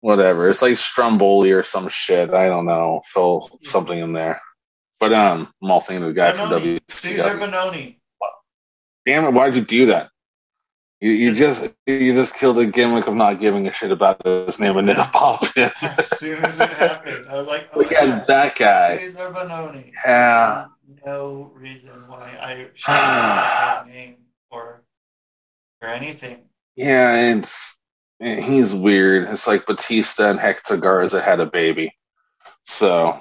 whatever. 0.00 0.50
It's 0.50 0.62
like 0.62 0.76
Stromboli 0.76 1.52
or 1.52 1.62
some 1.62 1.88
shit. 1.88 2.30
I 2.30 2.48
don't 2.48 2.66
know. 2.66 3.02
Fill 3.06 3.48
something 3.62 3.98
in 3.98 4.12
there. 4.12 4.40
But 5.00 5.14
um, 5.14 5.50
I'm 5.62 5.70
all 5.70 5.80
thinking 5.80 6.04
of 6.04 6.14
the 6.14 6.14
guy 6.14 6.32
from 6.32 6.50
Bononi. 6.50 6.78
Caesar 6.90 7.22
WCW. 7.22 7.38
Bononi. 7.40 7.96
Damn 9.06 9.24
it! 9.24 9.32
Why'd 9.32 9.56
you 9.56 9.62
do 9.62 9.86
that? 9.86 10.10
You, 11.00 11.12
you 11.12 11.34
just 11.34 11.72
you 11.86 12.12
just 12.12 12.34
killed 12.34 12.58
the 12.58 12.66
gimmick 12.66 13.06
of 13.06 13.14
not 13.14 13.40
giving 13.40 13.66
a 13.66 13.72
shit 13.72 13.90
about 13.90 14.24
his 14.24 14.60
name 14.60 14.76
and 14.76 14.86
then 14.86 14.96
pop 14.96 15.42
in. 15.56 15.70
as 15.80 16.18
soon 16.18 16.44
as 16.44 16.60
it 16.60 16.68
happened, 16.68 17.26
I 17.30 17.36
was 17.36 17.46
like, 17.46 17.68
"Oh 17.72 17.78
We 17.78 17.84
got 17.84 18.06
yeah, 18.06 18.24
that 18.28 18.56
guy. 18.56 18.98
Cezar 18.98 19.32
Bononi." 19.32 19.92
Yeah. 20.04 20.66
No 21.06 21.50
reason 21.54 22.06
why 22.06 22.36
I 22.38 22.68
should 22.74 22.90
have 22.92 23.86
that 23.86 23.86
name 23.92 24.16
or 24.50 24.82
or 25.80 25.88
anything. 25.88 26.42
Yeah, 26.76 27.34
it's 27.34 27.78
he's 28.20 28.74
weird. 28.74 29.28
It's 29.28 29.46
like 29.46 29.64
Batista 29.64 30.30
and 30.30 30.38
Hector 30.38 30.76
Garza 30.76 31.22
had 31.22 31.40
a 31.40 31.46
baby, 31.46 31.96
so 32.66 33.18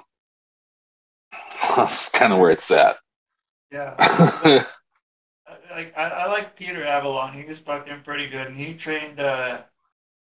that's 1.75 2.09
kind 2.09 2.33
of 2.33 2.39
where 2.39 2.51
it's 2.51 2.69
at. 2.71 2.97
Yeah. 3.71 3.95
I- 3.99 4.65
Like 5.71 5.93
I, 5.97 6.03
I 6.09 6.27
like 6.27 6.55
Peter 6.55 6.83
Avalon. 6.83 7.33
He 7.33 7.45
was 7.45 7.59
fucking 7.59 8.01
pretty 8.03 8.27
good, 8.27 8.47
and 8.47 8.57
he 8.57 8.73
trained. 8.73 9.19
Uh, 9.19 9.61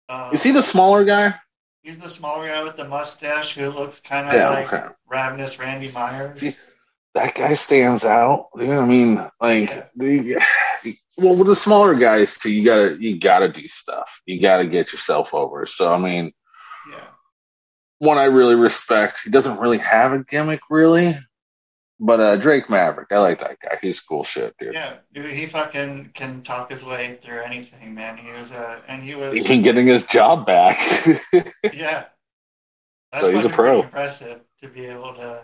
uh, 0.07 0.29
Is 0.33 0.43
he 0.43 0.51
the 0.51 0.61
smaller 0.61 1.03
guy? 1.03 1.33
He's 1.81 1.97
the 1.97 2.09
smaller 2.09 2.47
guy 2.47 2.61
with 2.63 2.77
the 2.77 2.85
mustache 2.87 3.55
who 3.55 3.69
looks 3.69 3.99
kind 3.99 4.27
of 4.27 4.33
Yeah, 4.33 4.49
like 4.49 4.71
okay. 4.71 4.87
ravenous 5.09 5.57
Randy 5.57 5.91
Myers. 5.91 6.39
See, 6.41 6.51
That 7.15 7.33
guy 7.33 7.55
stands 7.55 8.05
out. 8.05 8.49
You 8.55 8.67
know 8.67 8.77
what 8.77 8.83
I 8.83 8.87
mean? 8.87 9.15
Like, 9.41 9.91
the, 9.95 10.39
well, 11.17 11.37
with 11.37 11.47
the 11.47 11.55
smaller 11.55 11.95
guys 11.95 12.37
too, 12.37 12.51
you 12.51 12.63
gotta 12.63 12.97
you 12.99 13.17
gotta 13.19 13.49
do 13.49 13.67
stuff. 13.67 14.21
You 14.27 14.39
gotta 14.39 14.67
get 14.67 14.91
yourself 14.91 15.33
over. 15.33 15.65
So 15.65 15.91
I 15.91 15.97
mean, 15.97 16.31
yeah. 16.89 17.07
one 17.97 18.19
I 18.19 18.25
really 18.25 18.55
respect. 18.55 19.21
He 19.23 19.31
doesn't 19.31 19.59
really 19.59 19.79
have 19.79 20.13
a 20.13 20.23
gimmick, 20.23 20.61
really. 20.69 21.17
But 22.03 22.19
uh, 22.19 22.35
Drake 22.37 22.67
Maverick, 22.67 23.11
I 23.11 23.19
like 23.19 23.39
that 23.41 23.59
guy. 23.59 23.77
He's 23.79 23.99
cool 23.99 24.23
shit, 24.23 24.55
dude. 24.57 24.73
Yeah, 24.73 24.95
dude, 25.13 25.29
he 25.29 25.45
fucking 25.45 26.09
can 26.15 26.41
talk 26.41 26.71
his 26.71 26.83
way 26.83 27.19
through 27.23 27.41
anything, 27.43 27.93
man. 27.93 28.17
He 28.17 28.31
was 28.31 28.51
uh, 28.51 28.79
and 28.87 29.03
he 29.03 29.13
was 29.13 29.35
Even 29.37 29.61
getting 29.61 29.85
his 29.85 30.03
job 30.05 30.47
back. 30.47 30.79
yeah. 31.73 32.05
That's 33.11 33.25
So 33.25 33.31
he's 33.31 33.45
a 33.45 33.49
pro. 33.49 33.83
impressive 33.83 34.41
to 34.63 34.67
be 34.67 34.85
able 34.85 35.13
to 35.13 35.43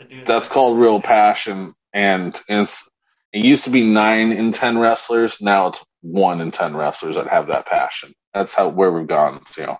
to 0.00 0.04
do 0.06 0.24
That's 0.26 0.48
that. 0.48 0.54
called 0.54 0.78
real 0.78 1.00
passion. 1.00 1.72
And 1.94 2.38
it's, 2.48 2.86
it 3.32 3.44
used 3.44 3.64
to 3.64 3.70
be 3.70 3.88
nine 3.88 4.32
in 4.32 4.52
10 4.52 4.78
wrestlers. 4.78 5.40
Now 5.40 5.68
it's 5.68 5.84
one 6.02 6.40
in 6.42 6.50
10 6.50 6.76
wrestlers 6.76 7.14
that 7.16 7.28
have 7.28 7.46
that 7.46 7.66
passion. 7.66 8.12
That's 8.34 8.52
how, 8.54 8.68
where 8.68 8.92
we've 8.92 9.06
gone, 9.06 9.40
you 9.56 9.66
know. 9.66 9.78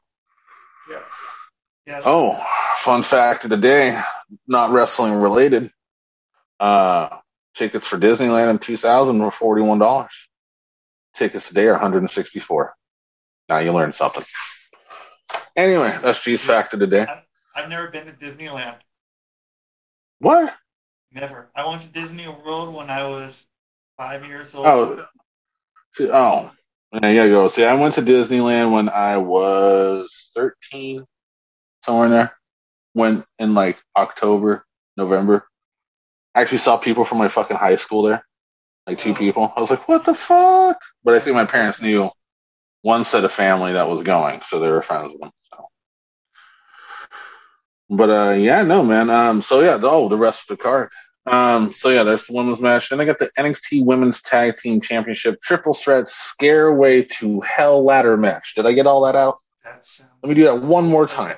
Yeah. 0.90 1.00
Yeah. 1.86 2.00
Oh, 2.04 2.42
fun 2.76 3.02
fact 3.02 3.44
of 3.44 3.50
the 3.50 3.56
day, 3.56 4.00
not 4.46 4.70
wrestling 4.70 5.14
related. 5.14 5.70
Uh, 6.60 7.08
tickets 7.54 7.86
for 7.86 7.98
Disneyland 7.98 8.50
in 8.50 8.58
2000 8.58 9.18
were 9.18 9.30
$41. 9.30 10.08
Tickets 11.14 11.48
today 11.48 11.66
are 11.66 11.72
164. 11.72 12.74
Now 13.48 13.58
you 13.58 13.72
learned 13.72 13.94
something. 13.94 14.24
Anyway, 15.56 15.96
that's 16.02 16.24
G's 16.24 16.40
fact 16.40 16.74
of 16.74 16.80
the 16.80 16.86
day. 16.86 17.06
I've 17.54 17.68
never 17.68 17.88
been 17.88 18.06
to 18.06 18.12
Disneyland. 18.12 18.76
What? 20.18 20.54
Never. 21.12 21.50
I 21.54 21.68
went 21.68 21.82
to 21.82 21.88
Disney 21.88 22.26
World 22.26 22.74
when 22.74 22.90
I 22.90 23.06
was 23.06 23.46
five 23.96 24.24
years 24.24 24.54
old. 24.54 24.66
Oh, 24.66 25.06
see, 25.92 26.10
oh, 26.10 26.50
yeah, 26.92 27.10
you 27.10 27.30
go. 27.30 27.48
See, 27.48 27.64
I 27.64 27.74
went 27.74 27.94
to 27.94 28.02
Disneyland 28.02 28.72
when 28.72 28.88
I 28.88 29.16
was 29.18 30.30
13, 30.34 31.04
somewhere 31.84 32.06
in 32.06 32.12
there. 32.12 32.32
Went 32.94 33.24
in 33.38 33.54
like 33.54 33.80
October, 33.96 34.64
November. 34.96 35.46
I 36.34 36.40
actually 36.40 36.58
saw 36.58 36.76
people 36.76 37.04
from 37.04 37.18
my 37.18 37.28
fucking 37.28 37.56
high 37.56 37.76
school 37.76 38.02
there, 38.02 38.26
like 38.86 38.98
two 38.98 39.14
people. 39.14 39.52
I 39.56 39.60
was 39.60 39.70
like, 39.70 39.88
what 39.88 40.04
the 40.04 40.14
fuck? 40.14 40.80
But 41.04 41.14
I 41.14 41.20
think 41.20 41.36
my 41.36 41.44
parents 41.44 41.80
knew 41.80 42.10
one 42.82 43.04
set 43.04 43.24
of 43.24 43.32
family 43.32 43.72
that 43.72 43.88
was 43.88 44.02
going, 44.02 44.42
so 44.42 44.58
they 44.58 44.68
were 44.68 44.82
friends 44.82 45.12
with 45.12 45.20
them. 45.20 45.30
So. 45.52 45.66
But 47.90 48.10
uh, 48.10 48.32
yeah, 48.32 48.62
no, 48.62 48.82
man. 48.82 49.10
Um, 49.10 49.42
so 49.42 49.62
yeah, 49.62 49.78
oh, 49.82 50.08
the 50.08 50.18
rest 50.18 50.50
of 50.50 50.58
the 50.58 50.62
card. 50.62 50.90
Um, 51.26 51.72
so 51.72 51.88
yeah, 51.88 52.02
there's 52.02 52.26
the 52.26 52.34
women's 52.34 52.60
match. 52.60 52.90
Then 52.90 53.00
I 53.00 53.04
got 53.04 53.18
the 53.18 53.30
NXT 53.38 53.84
Women's 53.84 54.20
Tag 54.20 54.56
Team 54.56 54.80
Championship 54.80 55.40
Triple 55.40 55.72
Threat 55.72 56.04
Scareway 56.04 57.08
to 57.20 57.40
Hell 57.40 57.82
ladder 57.82 58.16
match. 58.16 58.54
Did 58.54 58.66
I 58.66 58.72
get 58.72 58.86
all 58.86 59.02
that 59.02 59.16
out? 59.16 59.38
That 59.64 59.86
Let 60.22 60.28
me 60.28 60.34
do 60.34 60.44
that 60.44 60.62
one 60.62 60.86
more 60.86 61.06
time. 61.06 61.36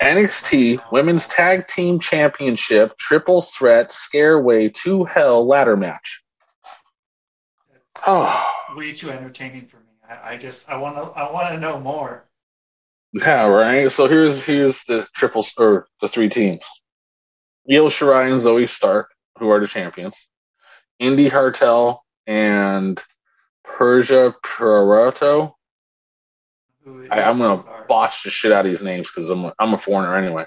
NXT 0.00 0.92
Women's 0.92 1.26
Tag 1.26 1.66
Team 1.68 1.98
Championship 1.98 2.96
Triple 2.98 3.42
Threat 3.42 3.90
Scareway 3.90 4.72
to 4.82 5.04
Hell 5.04 5.46
ladder 5.46 5.76
match. 5.76 6.22
Oh, 8.06 8.50
way 8.76 8.92
too 8.92 9.10
entertaining 9.10 9.66
for 9.66 9.76
me. 9.76 9.92
I, 10.08 10.34
I 10.34 10.36
just 10.36 10.68
I 10.68 10.76
want 10.76 10.96
to 10.96 11.02
I 11.18 11.32
want 11.32 11.54
to 11.54 11.60
know 11.60 11.78
more. 11.78 12.24
yeah, 13.12 13.46
right. 13.46 13.90
So 13.90 14.08
here's 14.08 14.44
here's 14.44 14.82
the 14.84 15.06
triple 15.14 15.46
or 15.58 15.86
the 16.00 16.08
three 16.08 16.28
teams: 16.28 16.64
Io 17.70 17.86
Shirai 17.86 18.30
and 18.30 18.40
Zoey 18.40 18.68
Stark, 18.68 19.10
who 19.38 19.48
are 19.50 19.60
the 19.60 19.66
champions. 19.66 20.16
Indi 20.98 21.28
Hartwell 21.28 22.04
and 22.26 23.00
Persia 23.64 24.34
Pirotta. 24.44 25.52
I, 27.10 27.22
I'm 27.22 27.38
gonna 27.38 27.64
botch 27.88 28.22
the 28.22 28.30
shit 28.30 28.52
out 28.52 28.64
of 28.66 28.70
these 28.70 28.82
names 28.82 29.10
because 29.10 29.30
I'm 29.30 29.46
a, 29.46 29.54
I'm 29.58 29.74
a 29.74 29.78
foreigner 29.78 30.16
anyway. 30.16 30.46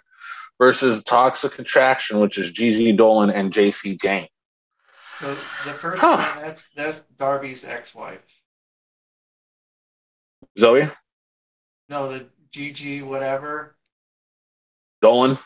Versus 0.59 1.03
Toxic 1.03 1.59
Attraction, 1.59 2.19
which 2.19 2.37
is 2.39 2.51
Gigi 2.51 2.95
Dolin 2.95 3.31
and 3.33 3.53
Jacy 3.53 3.95
Jayne. 3.95 4.27
So 5.19 5.35
the 5.65 5.73
first 5.73 6.01
Huh. 6.01 6.17
one 6.17 6.43
that's 6.43 6.67
that's 6.75 7.01
Darby's 7.03 7.63
ex-wife. 7.63 8.21
Zoey 10.57 10.91
No, 11.89 12.09
the 12.09 12.27
GG 12.51 13.03
whatever 13.05 13.75
Dolin. 15.03 15.37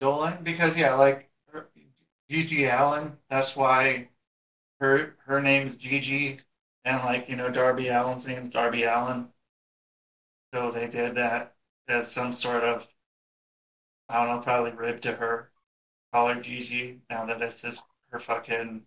Dolin 0.00 0.44
because 0.44 0.76
yeah, 0.76 0.94
like 0.94 1.28
her, 1.52 1.68
GG 2.30 2.68
Allin. 2.72 3.18
That's 3.28 3.56
why 3.56 4.08
her 4.78 5.16
her 5.26 5.40
name's 5.40 5.76
Gigi, 5.76 6.38
and 6.84 7.04
like 7.04 7.28
you 7.28 7.34
know 7.36 7.50
Darby 7.50 7.90
Allin's 7.90 8.26
name's 8.26 8.50
Darby 8.50 8.84
Allin. 8.84 9.29
So 10.52 10.70
they 10.70 10.88
did 10.88 11.14
that 11.14 11.54
as 11.88 12.10
some 12.10 12.32
sort 12.32 12.64
of 12.64 12.88
I 14.08 14.26
don't 14.26 14.36
know, 14.36 14.42
probably 14.42 14.72
rib 14.72 15.00
to 15.02 15.12
her, 15.12 15.50
call 16.12 16.28
her 16.28 16.40
Gigi. 16.40 17.00
Now 17.08 17.26
that 17.26 17.38
this 17.38 17.62
is 17.62 17.80
her 18.10 18.18
fucking 18.18 18.82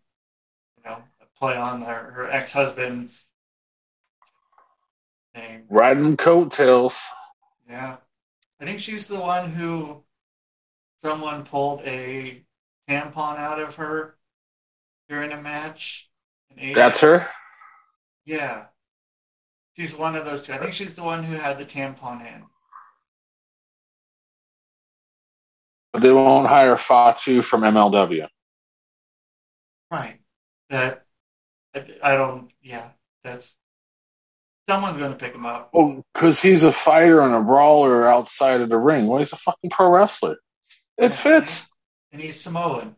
you 0.77 0.83
know 0.83 1.03
play 1.37 1.55
on 1.55 1.81
her 1.81 2.11
her 2.11 2.29
ex 2.29 2.51
husband's 2.51 3.29
name. 5.35 5.63
Riding 5.69 6.17
coattails. 6.17 7.01
Yeah. 7.69 7.97
I 8.59 8.65
think 8.65 8.79
she's 8.79 9.07
the 9.07 9.19
one 9.19 9.51
who 9.51 10.03
someone 11.01 11.43
pulled 11.43 11.81
a 11.81 12.43
tampon 12.89 13.37
out 13.37 13.59
of 13.59 13.75
her 13.75 14.15
during 15.09 15.31
a 15.31 15.41
match. 15.41 16.09
That's 16.73 17.01
her. 17.01 17.27
Yeah. 18.25 18.67
She's 19.75 19.95
one 19.95 20.15
of 20.15 20.25
those 20.25 20.43
two. 20.43 20.53
I 20.53 20.59
think 20.59 20.73
she's 20.73 20.95
the 20.95 21.03
one 21.03 21.23
who 21.23 21.35
had 21.35 21.57
the 21.57 21.65
tampon 21.65 22.21
in. 22.21 22.43
But 25.91 26.01
they 26.01 26.11
won't 26.11 26.47
hire 26.47 26.77
Fatu 26.77 27.41
from 27.41 27.61
MLW. 27.61 28.27
Right. 29.91 30.19
That 30.69 31.05
I, 31.75 31.85
I 32.01 32.15
don't 32.15 32.51
yeah, 32.61 32.89
that's 33.23 33.55
someone's 34.67 34.97
gonna 34.97 35.15
pick 35.15 35.33
him 35.33 35.45
up. 35.45 35.69
Well, 35.73 36.03
because 36.13 36.41
he's 36.41 36.63
a 36.63 36.71
fighter 36.71 37.21
and 37.21 37.35
a 37.35 37.41
brawler 37.41 38.07
outside 38.07 38.61
of 38.61 38.69
the 38.69 38.77
ring. 38.77 39.07
Well, 39.07 39.19
he's 39.19 39.33
a 39.33 39.37
fucking 39.37 39.69
pro 39.69 39.89
wrestler. 39.89 40.37
It 40.97 41.09
fits. 41.09 41.69
And 42.11 42.21
he's 42.21 42.39
Samoan. 42.39 42.95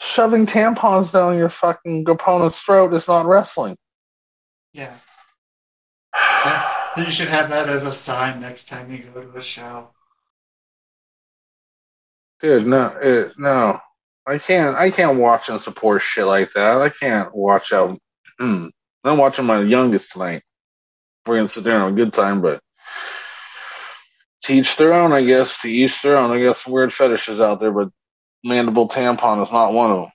Shoving 0.00 0.46
tampons 0.46 1.12
down 1.12 1.38
your 1.38 1.48
fucking 1.48 2.08
opponent's 2.08 2.60
throat 2.60 2.92
is 2.92 3.08
not 3.08 3.26
wrestling. 3.26 3.76
Yeah. 4.72 4.94
You 6.96 7.10
should 7.10 7.28
have 7.28 7.50
that 7.50 7.68
as 7.68 7.84
a 7.84 7.92
sign 7.92 8.40
next 8.40 8.68
time 8.68 8.90
you 8.90 8.98
go 8.98 9.20
to 9.22 9.36
a 9.36 9.42
show. 9.42 9.90
Dude, 12.40 12.66
no, 12.66 12.86
it, 13.02 13.38
no, 13.38 13.80
I 14.26 14.38
can't. 14.38 14.76
I 14.76 14.90
can't 14.90 15.18
watch 15.18 15.48
and 15.48 15.60
support 15.60 16.02
shit 16.02 16.24
like 16.26 16.52
that. 16.52 16.80
I 16.80 16.88
can't 16.88 17.34
watch 17.34 17.72
out. 17.72 17.98
Mm, 18.40 18.70
I'm 19.04 19.18
watching 19.18 19.44
my 19.44 19.60
youngest 19.60 20.12
tonight. 20.12 20.42
We're 21.26 21.36
gonna 21.36 21.48
sit 21.48 21.64
there 21.64 21.74
and 21.74 21.82
have 21.82 21.92
a 21.92 21.96
good 21.96 22.12
time, 22.12 22.40
but 22.40 22.60
teach 24.42 24.76
their 24.76 24.94
own, 24.94 25.12
I 25.12 25.22
guess. 25.24 25.60
To 25.62 25.68
each 25.68 26.00
their 26.02 26.16
own. 26.16 26.30
I 26.30 26.38
guess 26.38 26.66
weird 26.66 26.92
fetishes 26.92 27.40
out 27.40 27.60
there, 27.60 27.72
but 27.72 27.90
mandible 28.42 28.88
tampon 28.88 29.42
is 29.42 29.52
not 29.52 29.72
one 29.72 29.90
of 29.90 29.96
them. 30.02 30.10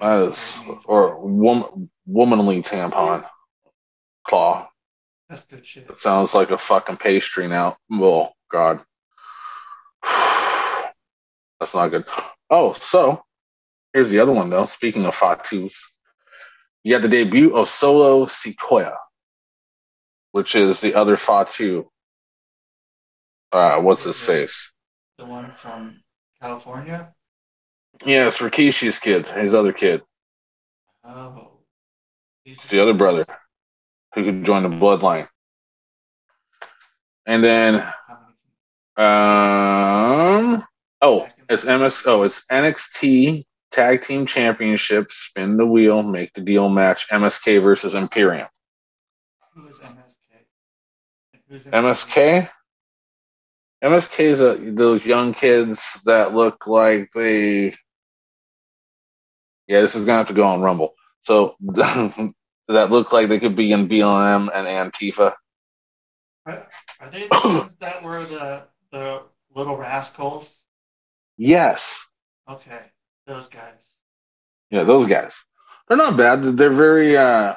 That 0.00 0.28
is, 0.28 0.62
or 0.84 1.18
wom- 1.20 1.90
womanly 2.06 2.62
tampon 2.62 3.24
claw. 4.24 4.67
That's 5.28 5.44
good 5.44 5.64
shit. 5.66 5.88
It 5.90 5.98
sounds 5.98 6.34
like 6.34 6.50
a 6.50 6.58
fucking 6.58 6.96
pastry 6.96 7.48
now. 7.48 7.76
Oh 7.92 8.30
God, 8.50 8.80
that's 10.02 11.74
not 11.74 11.88
good. 11.88 12.06
Oh, 12.48 12.72
so 12.72 13.22
here's 13.92 14.10
the 14.10 14.20
other 14.20 14.32
one 14.32 14.48
though. 14.48 14.64
Speaking 14.64 15.04
of 15.04 15.14
fatus, 15.14 15.74
You 16.82 16.94
got 16.94 17.02
the 17.02 17.08
debut 17.08 17.54
of 17.54 17.68
Solo 17.68 18.24
Sikoa, 18.24 18.96
which 20.32 20.54
is 20.54 20.80
the 20.80 20.94
other 20.94 21.16
Fatu. 21.18 21.90
Uh, 23.52 23.80
what's 23.80 24.04
his 24.04 24.18
face? 24.18 24.72
The 25.18 25.26
one 25.26 25.52
from 25.56 26.00
California? 26.40 27.12
Yeah, 28.04 28.28
it's 28.28 28.40
Rikishi's 28.40 28.98
kid, 28.98 29.28
his 29.28 29.54
other 29.54 29.72
kid. 29.72 30.02
Oh. 31.04 31.58
It's 32.44 32.68
the 32.68 32.80
other 32.80 32.94
brother 32.94 33.26
who 34.14 34.24
could 34.24 34.44
join 34.44 34.62
the 34.62 34.68
bloodline. 34.68 35.28
And 37.26 37.44
then 37.44 37.74
um 38.96 40.64
oh 41.00 41.28
it's 41.48 41.64
MS 41.64 42.02
oh 42.06 42.22
it's 42.22 42.44
NXT 42.50 43.44
Tag 43.70 44.02
Team 44.02 44.26
Championship, 44.26 45.10
spin 45.10 45.56
the 45.56 45.66
wheel, 45.66 46.02
make 46.02 46.32
the 46.32 46.40
deal 46.40 46.68
match, 46.68 47.08
MSK 47.10 47.62
versus 47.62 47.94
Imperium. 47.94 48.48
Who 49.54 49.68
is 49.68 49.76
MSK? 49.76 50.16
Who's 51.48 51.64
MSK? 51.64 52.50
MSK 53.84 54.20
is 54.20 54.40
a, 54.40 54.54
those 54.54 55.06
young 55.06 55.34
kids 55.34 56.00
that 56.04 56.34
look 56.34 56.66
like 56.66 57.10
they. 57.14 57.74
Yeah, 59.66 59.82
this 59.82 59.94
is 59.94 60.06
gonna 60.06 60.18
have 60.18 60.28
to 60.28 60.34
go 60.34 60.44
on 60.44 60.62
Rumble. 60.62 60.94
So 61.22 61.56
that 62.68 62.90
look 62.90 63.12
like 63.12 63.28
they 63.28 63.38
could 63.40 63.56
be 63.56 63.72
in 63.72 63.88
BLM 63.88 64.48
and 64.54 64.92
Antifa. 64.92 65.34
Are, 66.46 66.66
are 67.00 67.10
they 67.10 67.28
the 67.28 67.40
ones 67.44 67.76
that 67.80 68.02
were 68.02 68.22
the 68.24 68.64
the 68.92 69.22
little 69.54 69.76
rascals? 69.76 70.56
Yes, 71.36 72.04
Okay, 72.48 72.80
those 73.26 73.46
guys. 73.48 73.80
yeah, 74.70 74.84
those 74.84 75.06
guys. 75.06 75.44
They're 75.86 75.96
not 75.98 76.16
bad. 76.16 76.42
They're 76.42 76.70
very 76.70 77.16
uh, 77.16 77.56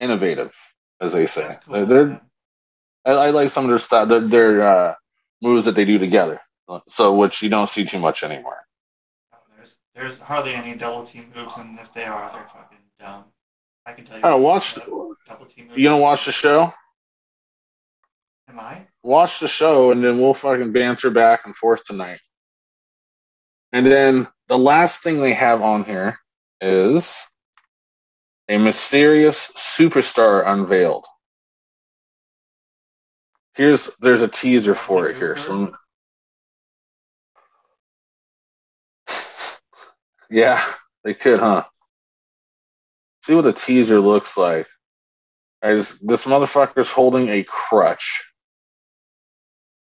innovative, 0.00 0.54
as 1.00 1.12
they 1.12 1.26
say. 1.26 1.50
Cool. 1.64 1.86
They're, 1.86 2.06
man. 2.06 2.20
I, 3.04 3.10
I 3.12 3.30
like 3.30 3.50
some 3.50 3.64
of 3.64 3.70
their 3.70 3.78
stuff. 3.78 4.08
Their, 4.08 4.20
their 4.20 4.62
uh, 4.62 4.94
moves 5.42 5.64
that 5.66 5.74
they 5.74 5.84
do 5.84 5.98
together. 5.98 6.40
So, 6.88 7.14
which 7.14 7.42
you 7.42 7.48
don't 7.48 7.68
see 7.68 7.84
too 7.84 7.98
much 8.00 8.24
anymore. 8.24 8.64
Oh, 9.32 9.38
There's 9.56 9.78
there's 9.94 10.18
hardly 10.18 10.54
any 10.54 10.74
double 10.74 11.04
team 11.04 11.32
moves, 11.34 11.56
and 11.58 11.78
if 11.78 11.92
they 11.94 12.04
are, 12.04 12.30
they're 12.32 12.48
fucking 12.52 12.78
dumb. 12.98 13.24
I 13.86 13.92
can 13.92 14.04
tell 14.04 14.16
you. 14.16 14.22
Don't 14.22 14.42
watch. 14.42 14.74
double 14.74 15.46
team 15.46 15.68
moves. 15.68 15.78
You 15.78 15.88
gonna 15.88 16.02
watch 16.02 16.26
the 16.26 16.32
show? 16.32 16.72
Am 18.48 18.58
I? 18.58 18.86
watch 19.06 19.40
the 19.40 19.48
show 19.48 19.92
and 19.92 20.04
then 20.04 20.18
we'll 20.18 20.34
fucking 20.34 20.72
banter 20.72 21.10
back 21.10 21.46
and 21.46 21.54
forth 21.54 21.84
tonight. 21.84 22.18
And 23.72 23.86
then 23.86 24.26
the 24.48 24.58
last 24.58 25.02
thing 25.02 25.20
they 25.20 25.32
have 25.34 25.62
on 25.62 25.84
here 25.84 26.18
is 26.60 27.16
a 28.48 28.58
mysterious 28.58 29.52
superstar 29.56 30.46
unveiled. 30.46 31.06
Here's 33.54 33.90
there's 34.00 34.22
a 34.22 34.28
teaser 34.28 34.74
for 34.74 35.08
it 35.08 35.16
here. 35.16 35.36
So 35.36 35.74
yeah, 40.30 40.62
they 41.04 41.14
could, 41.14 41.38
huh? 41.38 41.64
See 43.26 43.34
what 43.34 43.42
the 43.42 43.52
teaser 43.52 43.98
looks 43.98 44.36
like. 44.36 44.68
Just, 45.64 46.06
this 46.06 46.26
motherfucker's 46.26 46.92
holding 46.92 47.28
a 47.28 47.42
crutch. 47.42 48.22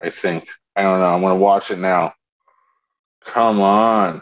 I 0.01 0.09
think. 0.09 0.49
I 0.75 0.81
don't 0.81 0.99
know. 0.99 1.05
I'm 1.05 1.21
gonna 1.21 1.37
watch 1.37 1.71
it 1.71 1.79
now. 1.79 2.13
Come 3.23 3.61
on. 3.61 4.21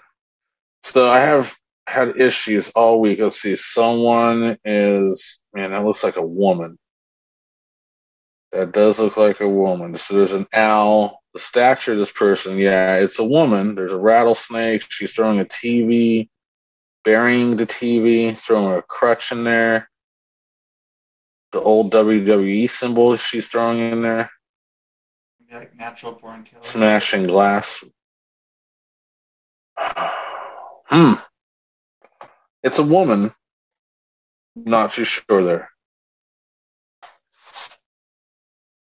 So 0.83 1.09
I 1.09 1.21
have 1.21 1.55
had 1.87 2.17
issues 2.17 2.69
all 2.75 3.01
week. 3.01 3.19
Let's 3.19 3.41
see. 3.41 3.55
Someone 3.55 4.59
is 4.63 5.39
man, 5.55 5.71
that 5.71 5.83
looks 5.83 6.03
like 6.03 6.17
a 6.17 6.21
woman. 6.21 6.77
That 8.51 8.73
does 8.73 8.99
look 8.99 9.17
like 9.17 9.39
a 9.41 9.49
woman. 9.49 9.97
So 9.97 10.17
there's 10.17 10.33
an 10.33 10.45
owl. 10.53 11.23
The 11.33 11.39
stature 11.39 11.93
of 11.93 11.97
this 11.97 12.11
person, 12.11 12.59
yeah, 12.59 12.97
it's 12.97 13.17
a 13.17 13.23
woman. 13.23 13.73
There's 13.73 13.91
a 13.91 13.99
rattlesnake. 13.99 14.85
She's 14.87 15.13
throwing 15.13 15.39
a 15.39 15.45
TV, 15.45 16.29
burying 17.03 17.55
the 17.55 17.65
TV, 17.65 18.37
throwing 18.37 18.77
a 18.77 18.81
crutch 18.81 19.31
in 19.31 19.43
there. 19.43 19.89
The 21.51 21.59
old 21.59 21.91
WWE 21.91 22.69
symbol 22.69 23.15
she's 23.15 23.47
throwing 23.47 23.79
in 23.79 24.01
there. 24.01 24.29
Like 25.51 25.75
natural 25.75 26.11
born 26.13 26.43
killer. 26.43 26.61
Smashing 26.61 27.25
glass. 27.25 27.83
Hmm. 29.75 31.13
It's 32.61 32.77
a 32.77 32.83
woman. 32.83 33.33
Not 34.55 34.91
too 34.91 35.05
sure 35.05 35.43
there. 35.43 35.69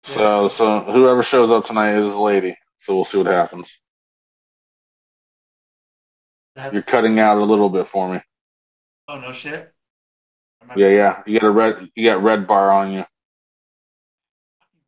So, 0.02 0.48
so 0.48 0.80
whoever 0.80 1.22
shows 1.22 1.50
up 1.50 1.64
tonight 1.64 1.96
is 1.96 2.12
a 2.12 2.20
lady. 2.20 2.56
So 2.80 2.94
we'll 2.96 3.04
see 3.04 3.18
what 3.18 3.28
happens. 3.28 3.80
That's, 6.54 6.72
You're 6.72 6.82
cutting 6.82 7.18
out 7.18 7.38
a 7.38 7.44
little 7.44 7.68
bit 7.70 7.88
for 7.88 8.12
me. 8.12 8.20
Oh 9.08 9.20
no 9.20 9.32
shit. 9.32 9.72
Yeah, 10.76 10.88
yeah. 10.88 11.22
You 11.26 11.40
got 11.40 11.46
a 11.46 11.50
red. 11.50 11.88
You 11.94 12.04
got 12.04 12.22
red 12.22 12.46
bar 12.46 12.70
on 12.70 12.92
you. 12.92 13.04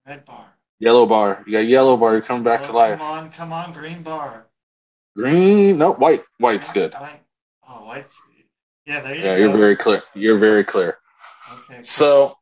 Red 0.06 0.24
bar. 0.24 0.46
Yellow 0.78 1.06
bar. 1.06 1.42
You 1.46 1.52
got 1.52 1.66
yellow 1.66 1.96
bar. 1.96 2.12
You're 2.12 2.22
coming 2.22 2.42
back 2.44 2.60
Oh, 2.64 2.66
to 2.66 2.72
life. 2.72 2.98
Come 2.98 3.18
on, 3.18 3.30
come 3.30 3.52
on, 3.52 3.72
green 3.72 4.02
bar. 4.02 4.46
Green. 5.16 5.78
No, 5.78 5.92
white. 5.92 6.22
White's 6.38 6.72
good. 6.72 6.92
White. 6.94 7.22
Oh, 7.68 7.86
white's. 7.86 8.14
Yeah, 8.86 9.00
there 9.00 9.14
you 9.14 9.22
go. 9.22 9.26
Yeah, 9.26 9.38
go. 9.38 9.42
you're 9.44 9.56
very 9.56 9.76
clear. 9.76 10.02
You're 10.14 10.38
very 10.38 10.64
clear. 10.64 10.98
Okay. 11.52 11.74
cool. 11.76 11.82
So 11.84 12.36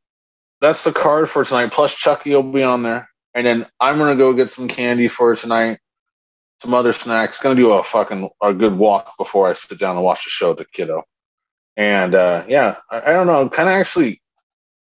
that's 0.60 0.84
the 0.84 0.92
card 0.92 1.28
for 1.30 1.44
tonight. 1.44 1.72
Plus 1.72 1.94
Chucky 1.94 2.30
will 2.30 2.42
be 2.42 2.62
on 2.62 2.82
there, 2.82 3.08
and 3.34 3.46
then 3.46 3.66
I'm 3.80 3.98
gonna 3.98 4.16
go 4.16 4.32
get 4.32 4.50
some 4.50 4.68
candy 4.68 5.08
for 5.08 5.34
tonight, 5.36 5.78
some 6.62 6.74
other 6.74 6.92
snacks. 6.92 7.40
Gonna 7.40 7.56
do 7.56 7.72
a 7.72 7.82
fucking 7.82 8.30
a 8.40 8.54
good 8.54 8.78
walk 8.78 9.16
before 9.18 9.50
I 9.50 9.52
sit 9.54 9.78
down 9.80 9.96
and 9.96 10.04
watch 10.04 10.24
the 10.24 10.30
show 10.30 10.54
the 10.54 10.64
kiddo. 10.64 11.02
And 11.76 12.14
uh, 12.14 12.44
yeah, 12.48 12.76
I, 12.90 13.00
I 13.00 13.12
don't 13.12 13.26
know. 13.26 13.40
I'm 13.40 13.50
kind 13.50 13.68
of 13.68 13.74
actually 13.74 14.22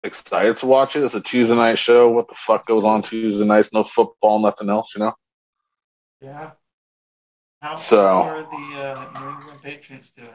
excited 0.03 0.57
to 0.57 0.65
watch 0.65 0.95
it. 0.97 1.03
It's 1.03 1.15
a 1.15 1.21
Tuesday 1.21 1.55
night 1.55 1.79
show. 1.79 2.11
What 2.11 2.27
the 2.27 2.35
fuck 2.35 2.67
goes 2.67 2.83
on 2.83 3.01
Tuesday 3.01 3.45
nights? 3.45 3.71
No 3.71 3.83
football, 3.83 4.39
nothing 4.39 4.69
else. 4.69 4.93
You 4.95 5.05
know. 5.05 5.13
Yeah. 6.21 6.51
How, 7.61 7.77
So- 7.77 8.05
are 8.07 8.41
the 8.41 8.77
uh, 8.77 9.09
New 9.21 9.29
England 9.29 9.61
Patriots 9.63 10.11
doing? 10.11 10.29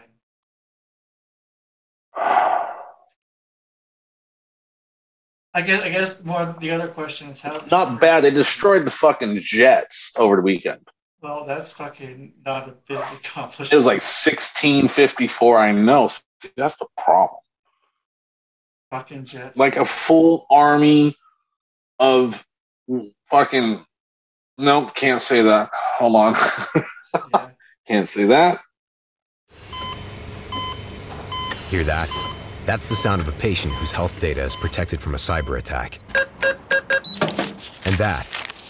I 5.55 5.63
guess. 5.63 5.83
I 5.83 5.91
guess 5.91 6.25
more. 6.25 6.55
The 6.61 6.71
other 6.71 6.89
question 6.89 7.29
is 7.29 7.41
how. 7.41 7.59
Not 7.71 8.01
bad. 8.01 8.25
They 8.25 8.31
destroyed 8.31 8.85
the 8.87 8.91
fucking 8.91 9.39
Jets 9.41 10.13
over 10.17 10.37
the 10.37 10.43
weekend. 10.43 10.87
Well, 11.21 11.45
that's 11.45 11.73
fucking 11.73 12.35
not 12.47 12.69
a 12.69 12.75
big 12.87 12.99
accomplishment. 12.99 13.73
It 13.73 13.77
was 13.77 13.87
like 13.87 14.03
1654. 14.03 15.59
I 15.59 15.73
know. 15.73 16.11
That's 16.57 16.77
the 16.77 16.87
problem. 16.97 17.41
fucking 18.91 19.25
Jets. 19.25 19.59
like 19.59 19.77
a 19.77 19.85
full 19.85 20.47
army 20.51 21.17
of 21.99 22.47
fucking 23.29 23.85
nope 24.57 24.95
can't 24.95 25.21
say 25.21 25.43
that 25.43 25.69
hold 25.73 26.15
on 26.15 26.37
yeah. 27.35 27.51
can't 27.87 28.09
say 28.09 28.25
that 28.25 28.59
Hear 31.69 31.85
that? 31.85 32.09
That's 32.65 32.89
the 32.89 32.95
sound 32.95 33.21
of 33.21 33.29
a 33.29 33.33
patient 33.33 33.75
whose 33.75 33.91
health 33.93 34.19
data 34.23 34.43
is 34.43 34.57
protected 34.57 35.03
from 35.03 35.13
a 35.13 35.19
cyber 35.19 35.59
attack. 35.59 35.99
And 37.85 37.95
that, 37.97 38.27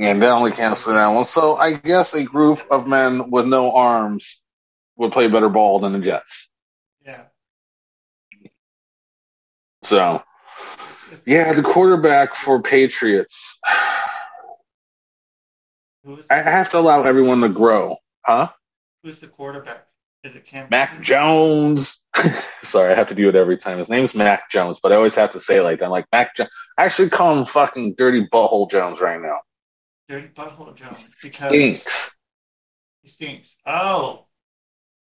Yeah, 0.00 0.14
definitely 0.14 0.52
can't 0.52 0.78
say 0.78 0.92
that 0.92 1.08
one. 1.08 1.26
So 1.26 1.56
I 1.56 1.74
guess 1.74 2.14
a 2.14 2.24
group 2.24 2.60
of 2.70 2.86
men 2.86 3.30
with 3.30 3.44
no 3.44 3.74
arms 3.74 4.42
would 4.96 5.12
play 5.12 5.28
better 5.28 5.50
ball 5.50 5.78
than 5.78 5.92
the 5.92 5.98
Jets. 5.98 6.48
Yeah. 7.04 7.24
So 9.82 10.22
yeah, 11.26 11.52
the 11.52 11.60
quarterback 11.60 12.34
for 12.34 12.62
Patriots. 12.62 13.58
I 16.30 16.40
have 16.40 16.70
to 16.70 16.78
allow 16.78 17.02
everyone 17.02 17.42
to 17.42 17.50
grow, 17.50 17.98
huh? 18.24 18.48
Who's 19.02 19.18
the 19.18 19.26
quarterback? 19.26 19.86
Is 20.24 20.34
it 20.34 20.46
Cam? 20.46 20.68
Mac 20.70 21.02
Jones. 21.02 22.02
Sorry, 22.62 22.90
I 22.90 22.94
have 22.94 23.08
to 23.08 23.14
do 23.14 23.28
it 23.28 23.36
every 23.36 23.58
time. 23.58 23.76
His 23.76 23.90
name's 23.90 24.14
Mac 24.14 24.50
Jones, 24.50 24.80
but 24.82 24.92
I 24.92 24.96
always 24.96 25.14
have 25.16 25.32
to 25.32 25.40
say 25.40 25.58
it 25.58 25.62
like 25.62 25.80
that. 25.80 25.84
I'm 25.84 25.90
like 25.90 26.06
Mac 26.10 26.34
Jones. 26.36 26.48
I 26.78 26.86
actually 26.86 27.10
call 27.10 27.38
him 27.38 27.44
fucking 27.44 27.96
Dirty 27.98 28.26
Butthole 28.26 28.70
Jones 28.70 29.02
right 29.02 29.20
now. 29.20 29.40
Dirty 30.10 30.26
Butthole 30.28 30.74
Jones 30.74 31.16
because 31.22 31.52
Stinks. 31.52 32.16
he 33.02 33.08
stinks. 33.08 33.56
Oh, 33.64 34.26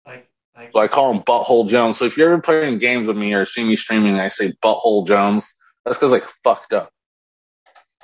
like 0.07 0.29
like 0.55 0.73
So 0.75 0.81
I 0.81 0.89
call 0.89 1.11
him 1.15 1.23
Butthole 1.23 1.67
Jones. 1.67 1.97
So 1.99 2.05
if 2.05 2.19
you're 2.19 2.33
ever 2.33 2.43
playing 2.43 2.79
games 2.79 3.09
with 3.09 3.17
me 3.17 3.33
or 3.33 3.47
see 3.47 3.65
me 3.65 3.77
streaming 3.77 4.13
and 4.13 4.21
I 4.21 4.29
say 4.29 4.53
Butthole 4.63 5.07
Jones, 5.07 5.55
that's 5.85 5.99
because 5.99 6.13
like 6.13 6.25
fucked 6.45 6.75
up. 6.75 6.93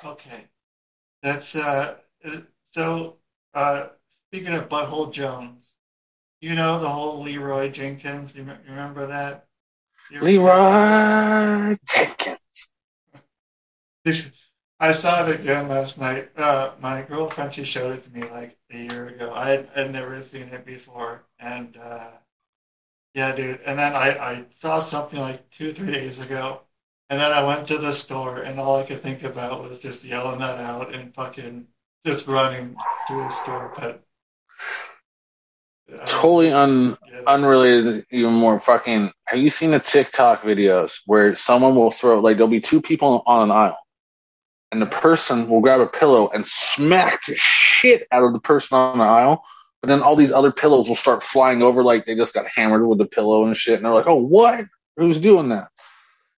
okay. 0.03 0.45
That's 1.21 1.55
uh. 1.55 1.97
uh, 2.25 2.37
So 2.65 3.17
uh, 3.53 3.89
speaking 4.27 4.53
of 4.53 4.69
Butthole 4.69 5.13
Jones, 5.13 5.75
you 6.41 6.55
know 6.55 6.79
the 6.79 6.89
whole 6.89 7.21
Leeroy 7.21 7.69
Jenkins. 7.69 8.35
You 8.35 8.43
me- 8.43 8.53
remember 8.67 9.05
that? 9.05 9.45
You? 10.09 10.21
Leeroy 10.21 11.75
Jenkins. 11.87 12.71
I 14.79 14.91
saw 14.91 15.25
it 15.25 15.39
again 15.39 15.67
last 15.67 15.97
night. 15.99 16.29
Uh, 16.37 16.71
my 16.79 17.01
girlfriend 17.01 17.53
she 17.53 17.63
showed 17.63 17.93
it 17.97 18.03
to 18.03 18.11
me 18.13 18.21
like 18.29 18.57
a 18.71 18.77
year 18.77 19.07
ago. 19.07 19.33
I 19.33 19.49
had 19.49 19.69
I'd 19.75 19.91
never 19.91 20.21
seen 20.21 20.43
it 20.43 20.65
before, 20.65 21.23
and 21.39 21.75
uh, 21.77 22.11
yeah, 23.15 23.35
dude. 23.35 23.61
And 23.65 23.79
then 23.79 23.95
I, 23.95 24.09
I 24.17 24.45
saw 24.51 24.79
something 24.79 25.19
like 25.19 25.49
two 25.49 25.73
three 25.73 25.91
days 25.91 26.19
ago, 26.21 26.61
and 27.09 27.19
then 27.19 27.31
I 27.31 27.43
went 27.43 27.67
to 27.69 27.79
the 27.79 27.91
store, 27.91 28.39
and 28.39 28.59
all 28.59 28.77
I 28.77 28.83
could 28.83 29.01
think 29.01 29.23
about 29.23 29.63
was 29.63 29.79
just 29.79 30.03
yelling 30.03 30.39
that 30.39 30.59
out 30.59 30.93
and 30.93 31.13
fucking 31.13 31.67
just 32.05 32.27
running 32.27 32.75
to 33.07 33.13
the 33.13 33.29
store. 33.31 33.73
But 33.75 34.03
I 35.89 36.05
Totally 36.05 36.51
un 36.51 36.97
unrelated, 37.25 38.05
even 38.11 38.33
more 38.33 38.59
fucking. 38.59 39.11
Have 39.25 39.39
you 39.39 39.49
seen 39.49 39.71
the 39.71 39.79
TikTok 39.79 40.43
videos 40.43 40.99
where 41.05 41.33
someone 41.35 41.75
will 41.75 41.91
throw 41.91 42.19
like 42.19 42.37
there'll 42.37 42.49
be 42.49 42.59
two 42.59 42.81
people 42.81 43.23
on 43.25 43.43
an 43.43 43.51
aisle, 43.51 43.79
and 44.71 44.81
the 44.81 44.87
person 44.87 45.49
will 45.49 45.61
grab 45.61 45.79
a 45.79 45.87
pillow 45.87 46.29
and 46.33 46.45
smack 46.45 47.25
the 47.25 47.35
shit 47.35 48.07
out 48.11 48.23
of 48.23 48.33
the 48.33 48.39
person 48.39 48.77
on 48.77 48.97
the 48.97 49.03
aisle, 49.03 49.43
but 49.81 49.87
then 49.87 50.01
all 50.01 50.15
these 50.15 50.31
other 50.31 50.51
pillows 50.51 50.87
will 50.87 50.95
start 50.95 51.23
flying 51.23 51.61
over 51.61 51.83
like 51.83 52.05
they 52.05 52.15
just 52.15 52.33
got 52.33 52.47
hammered 52.47 52.85
with 52.85 52.97
the 52.97 53.05
pillow 53.05 53.45
and 53.45 53.55
shit, 53.55 53.75
and 53.75 53.85
they're 53.85 53.93
like, 53.93 54.07
"Oh, 54.07 54.21
what? 54.21 54.65
Who's 54.97 55.19
doing 55.19 55.49
that?" 55.49 55.69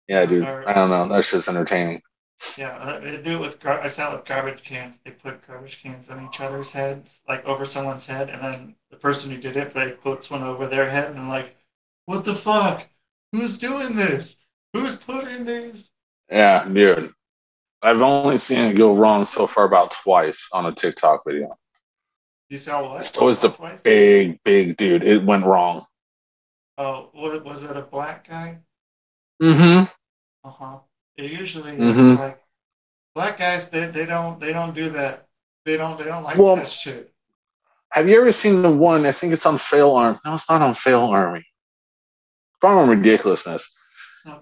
Yeah, 0.08 0.26
dude. 0.26 0.44
I 0.44 0.72
don't 0.72 0.90
know. 0.90 1.08
That's 1.08 1.30
just 1.30 1.48
entertaining. 1.48 2.02
Yeah, 2.56 2.76
uh, 2.76 3.00
they 3.00 3.16
do 3.18 3.32
it 3.32 3.40
with. 3.40 3.60
Gar- 3.60 3.80
I 3.80 3.88
saw 3.88 4.12
it 4.12 4.16
with 4.16 4.26
garbage 4.26 4.62
cans. 4.62 5.00
They 5.04 5.10
put 5.10 5.46
garbage 5.46 5.82
cans 5.82 6.08
on 6.08 6.24
each 6.26 6.40
other's 6.40 6.70
heads, 6.70 7.20
like 7.28 7.44
over 7.44 7.64
someone's 7.64 8.06
head, 8.06 8.30
and 8.30 8.40
then 8.40 8.74
the 8.90 8.96
person 8.96 9.30
who 9.30 9.38
did 9.38 9.56
it, 9.56 9.74
they 9.74 9.92
puts 9.92 10.30
one 10.30 10.42
over 10.42 10.66
their 10.66 10.88
head, 10.88 11.10
and 11.10 11.18
I'm 11.18 11.28
like, 11.28 11.56
"What 12.06 12.24
the 12.24 12.34
fuck? 12.34 12.86
Who's 13.32 13.58
doing 13.58 13.96
this? 13.96 14.36
Who's 14.72 14.96
putting 14.96 15.44
these?" 15.44 15.90
Yeah, 16.30 16.66
dude. 16.68 17.12
I've 17.82 18.00
only 18.02 18.38
seen 18.38 18.58
it 18.58 18.76
go 18.76 18.94
wrong 18.94 19.26
so 19.26 19.46
far 19.46 19.64
about 19.64 19.92
twice 19.92 20.48
on 20.52 20.66
a 20.66 20.72
TikTok 20.72 21.22
video. 21.26 21.56
You 22.48 22.58
saw 22.58 22.88
what? 22.90 23.00
It's 23.00 23.16
always 23.16 23.38
the 23.40 23.50
Twice? 23.50 23.82
Big, 23.82 24.42
big 24.42 24.76
dude. 24.76 25.04
It 25.04 25.24
went 25.24 25.44
wrong. 25.44 25.86
Oh, 26.78 27.10
was, 27.14 27.42
was 27.42 27.62
it 27.62 27.76
a 27.76 27.82
black 27.82 28.26
guy? 28.28 28.58
Mm-hmm. 29.42 29.84
Uh 30.44 30.50
huh. 30.50 30.78
It 31.16 31.30
usually 31.30 31.72
is 31.76 31.96
Mhm. 31.96 32.18
like 32.18 32.42
black 33.14 33.38
guys. 33.38 33.68
They 33.70 33.86
they 33.86 34.06
don't 34.06 34.40
they 34.40 34.52
don't 34.52 34.74
do 34.74 34.90
that. 34.90 35.26
They 35.64 35.76
don't 35.76 35.98
they 35.98 36.04
don't 36.04 36.22
like 36.24 36.38
Well, 36.38 36.56
that 36.56 36.68
shit. 36.68 37.12
Have 37.90 38.08
you 38.08 38.20
ever 38.20 38.32
seen 38.32 38.62
the 38.62 38.70
one? 38.70 39.06
I 39.06 39.12
think 39.12 39.32
it's 39.32 39.46
on 39.46 39.58
Fail 39.58 39.92
Arm. 39.94 40.18
No, 40.24 40.34
it's 40.34 40.48
not 40.48 40.62
on 40.62 40.74
Fail 40.74 41.04
Army. 41.04 41.44
From 42.60 42.88
ridiculousness. 42.90 43.70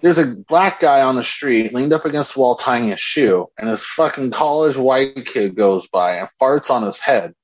There's 0.00 0.18
a 0.18 0.34
black 0.48 0.80
guy 0.80 1.02
on 1.02 1.16
the 1.16 1.22
street 1.22 1.74
leaned 1.74 1.92
up 1.92 2.04
against 2.04 2.34
the 2.34 2.40
wall 2.40 2.54
tying 2.54 2.88
his 2.88 3.00
shoe, 3.00 3.46
and 3.58 3.68
this 3.68 3.84
fucking 3.84 4.30
college 4.30 4.76
white 4.76 5.26
kid 5.26 5.54
goes 5.54 5.88
by 5.88 6.16
and 6.16 6.28
farts 6.40 6.70
on 6.70 6.82
his 6.82 7.00
head. 7.00 7.34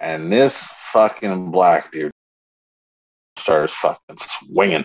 And 0.00 0.32
this 0.32 0.62
fucking 0.92 1.50
black 1.50 1.90
dude 1.92 2.12
starts 3.36 3.74
fucking 3.74 4.16
swinging. 4.16 4.84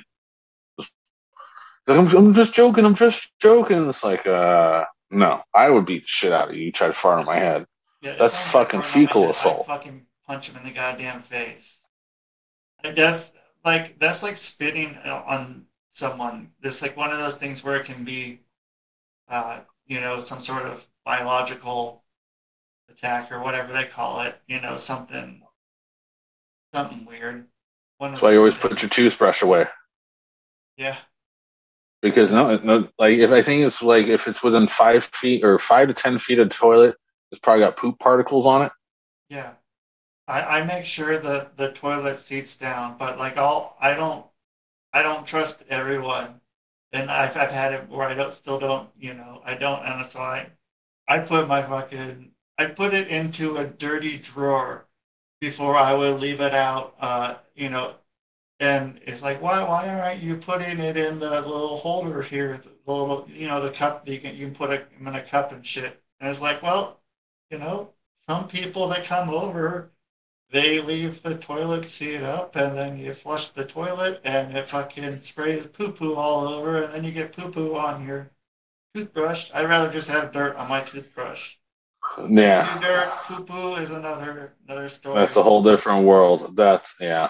I'm, 1.87 2.07
I'm 2.07 2.33
just 2.33 2.53
joking. 2.53 2.85
I'm 2.85 2.95
just 2.95 3.31
joking. 3.39 3.87
It's 3.89 4.03
like, 4.03 4.25
uh, 4.25 4.85
no, 5.11 5.41
I 5.53 5.69
would 5.69 5.85
beat 5.85 6.03
the 6.03 6.07
shit 6.07 6.31
out 6.33 6.49
of 6.49 6.55
you. 6.55 6.65
You 6.65 6.71
try 6.71 6.87
to 6.87 6.93
fart 6.93 7.19
on 7.19 7.25
my 7.25 7.37
head. 7.37 7.65
Yeah, 8.01 8.15
That's 8.15 8.37
fucking 8.51 8.79
got 8.79 8.93
burned 8.93 8.95
on 8.95 9.01
my 9.01 9.07
fecal 9.07 9.29
assault. 9.29 9.65
I'd 9.69 9.77
fucking 9.77 10.05
punch 10.25 10.49
him 10.49 10.57
in 10.57 10.63
the 10.63 10.71
goddamn 10.71 11.21
face. 11.23 11.79
That's 12.83 13.31
like 13.63 13.97
that's 13.99 14.23
like 14.23 14.35
spitting 14.37 14.97
on 14.97 15.65
someone. 15.93 16.51
It's 16.63 16.83
like 16.83 16.97
one 16.97 17.11
of 17.11 17.19
those 17.19 17.37
things 17.37 17.63
where 17.63 17.77
it 17.79 17.85
can 17.85 18.05
be, 18.05 18.41
uh, 19.29 19.61
you 19.87 20.01
know, 20.01 20.19
some 20.21 20.41
sort 20.41 20.63
of 20.65 20.87
biological 21.05 22.03
attack 22.89 23.31
or 23.31 23.41
whatever 23.41 23.73
they 23.73 23.85
call 23.85 24.21
it. 24.21 24.41
You 24.47 24.61
know, 24.61 24.77
something, 24.77 25.43
something 26.73 27.05
weird. 27.05 27.47
That's 28.13 28.21
why 28.23 28.31
you 28.31 28.37
always 28.39 28.55
things. 28.55 28.61
put 28.71 28.81
your 28.81 28.89
toothbrush 28.89 29.41
away. 29.43 29.67
Yeah, 30.77 30.97
Because 32.01 32.33
no, 32.33 32.57
no, 32.57 32.87
like 32.99 33.17
if 33.17 33.31
I 33.31 33.41
think 33.41 33.65
it's 33.65 33.81
like 33.81 34.07
if 34.07 34.27
it's 34.27 34.43
within 34.43 34.67
five 34.67 35.05
feet 35.05 35.43
or 35.43 35.57
five 35.57 35.87
to 35.87 35.93
ten 35.93 36.19
feet 36.19 36.39
of 36.39 36.49
the 36.49 36.55
toilet, 36.55 36.95
it's 37.31 37.39
probably 37.39 37.61
got 37.61 37.77
poop 37.77 37.97
particles 37.99 38.45
on 38.45 38.63
it. 38.63 38.71
yeah. 39.29 39.53
I, 40.27 40.61
I 40.61 40.65
make 40.65 40.85
sure 40.85 41.19
that 41.19 41.57
the 41.57 41.71
toilet 41.73 42.19
seats 42.19 42.57
down, 42.57 42.97
but 42.99 43.19
like 43.19 43.37
all 43.37 43.77
I 43.81 43.95
don't 43.95 44.25
I 44.93 45.01
don't 45.01 45.27
trust 45.27 45.63
everyone, 45.69 46.39
and 46.93 47.09
I've 47.11 47.35
I've 47.35 47.51
had 47.51 47.73
it 47.73 47.89
where 47.89 48.07
I 48.07 48.13
don't 48.13 48.33
still 48.33 48.59
don't 48.59 48.89
you 48.97 49.13
know 49.13 49.41
I 49.45 49.55
don't, 49.55 49.83
and 49.85 50.05
so 50.05 50.19
I 50.19 50.49
I 51.07 51.19
put 51.19 51.47
my 51.47 51.61
fucking 51.61 52.31
I 52.57 52.65
put 52.67 52.93
it 52.93 53.07
into 53.09 53.57
a 53.57 53.65
dirty 53.65 54.17
drawer 54.17 54.85
before 55.41 55.75
I 55.77 55.93
would 55.93 56.19
leave 56.19 56.39
it 56.41 56.53
out, 56.53 56.95
uh, 56.99 57.35
you 57.55 57.69
know, 57.69 57.95
and 58.59 58.99
it's 59.05 59.21
like 59.21 59.41
why 59.41 59.63
why 59.63 59.89
aren't 59.89 60.21
you 60.21 60.35
putting 60.37 60.79
it 60.79 60.97
in 60.97 61.19
the 61.19 61.41
little 61.41 61.77
holder 61.77 62.21
here, 62.21 62.57
the 62.85 62.91
little 62.91 63.27
you 63.29 63.47
know 63.47 63.61
the 63.61 63.71
cup 63.71 64.05
that 64.05 64.11
you 64.11 64.19
can 64.19 64.35
you 64.35 64.47
can 64.47 64.55
put 64.55 64.71
it 64.71 64.87
in 64.99 65.07
a 65.07 65.23
cup 65.23 65.51
and 65.51 65.65
shit, 65.65 66.01
and 66.19 66.29
it's 66.29 66.41
like 66.41 66.61
well, 66.63 67.01
you 67.51 67.57
know, 67.57 67.89
some 68.27 68.47
people 68.47 68.87
that 68.89 69.05
come 69.05 69.29
over 69.29 69.91
they 70.53 70.79
leave 70.79 71.23
the 71.23 71.35
toilet 71.35 71.83
seat 71.83 72.21
up 72.21 72.55
and 72.55 72.77
then 72.77 72.97
you 72.97 73.11
flush 73.11 73.49
the 73.49 73.65
toilet 73.65 74.21
and 74.23 74.55
it 74.55 74.69
fucking 74.69 75.19
sprays 75.19 75.65
poo 75.65 75.91
poo 75.91 76.13
all 76.13 76.47
over 76.47 76.83
and 76.83 76.93
then 76.93 77.03
you 77.03 77.11
get 77.11 77.35
poo 77.35 77.49
poo 77.49 77.75
on 77.75 78.05
your 78.05 78.29
toothbrush. 78.93 79.49
I'd 79.51 79.67
rather 79.67 79.91
just 79.91 80.09
have 80.09 80.31
dirt 80.31 80.55
on 80.55 80.69
my 80.69 80.81
toothbrush. 80.81 81.55
Yeah, 82.29 82.79
dirt, 82.79 83.11
poo 83.25 83.43
poo 83.43 83.75
is 83.75 83.89
another 83.89 84.53
another 84.67 84.89
story. 84.89 85.19
that's 85.19 85.35
a 85.35 85.43
whole 85.43 85.63
different 85.63 86.05
world. 86.05 86.55
That's 86.55 86.93
yeah, 86.99 87.29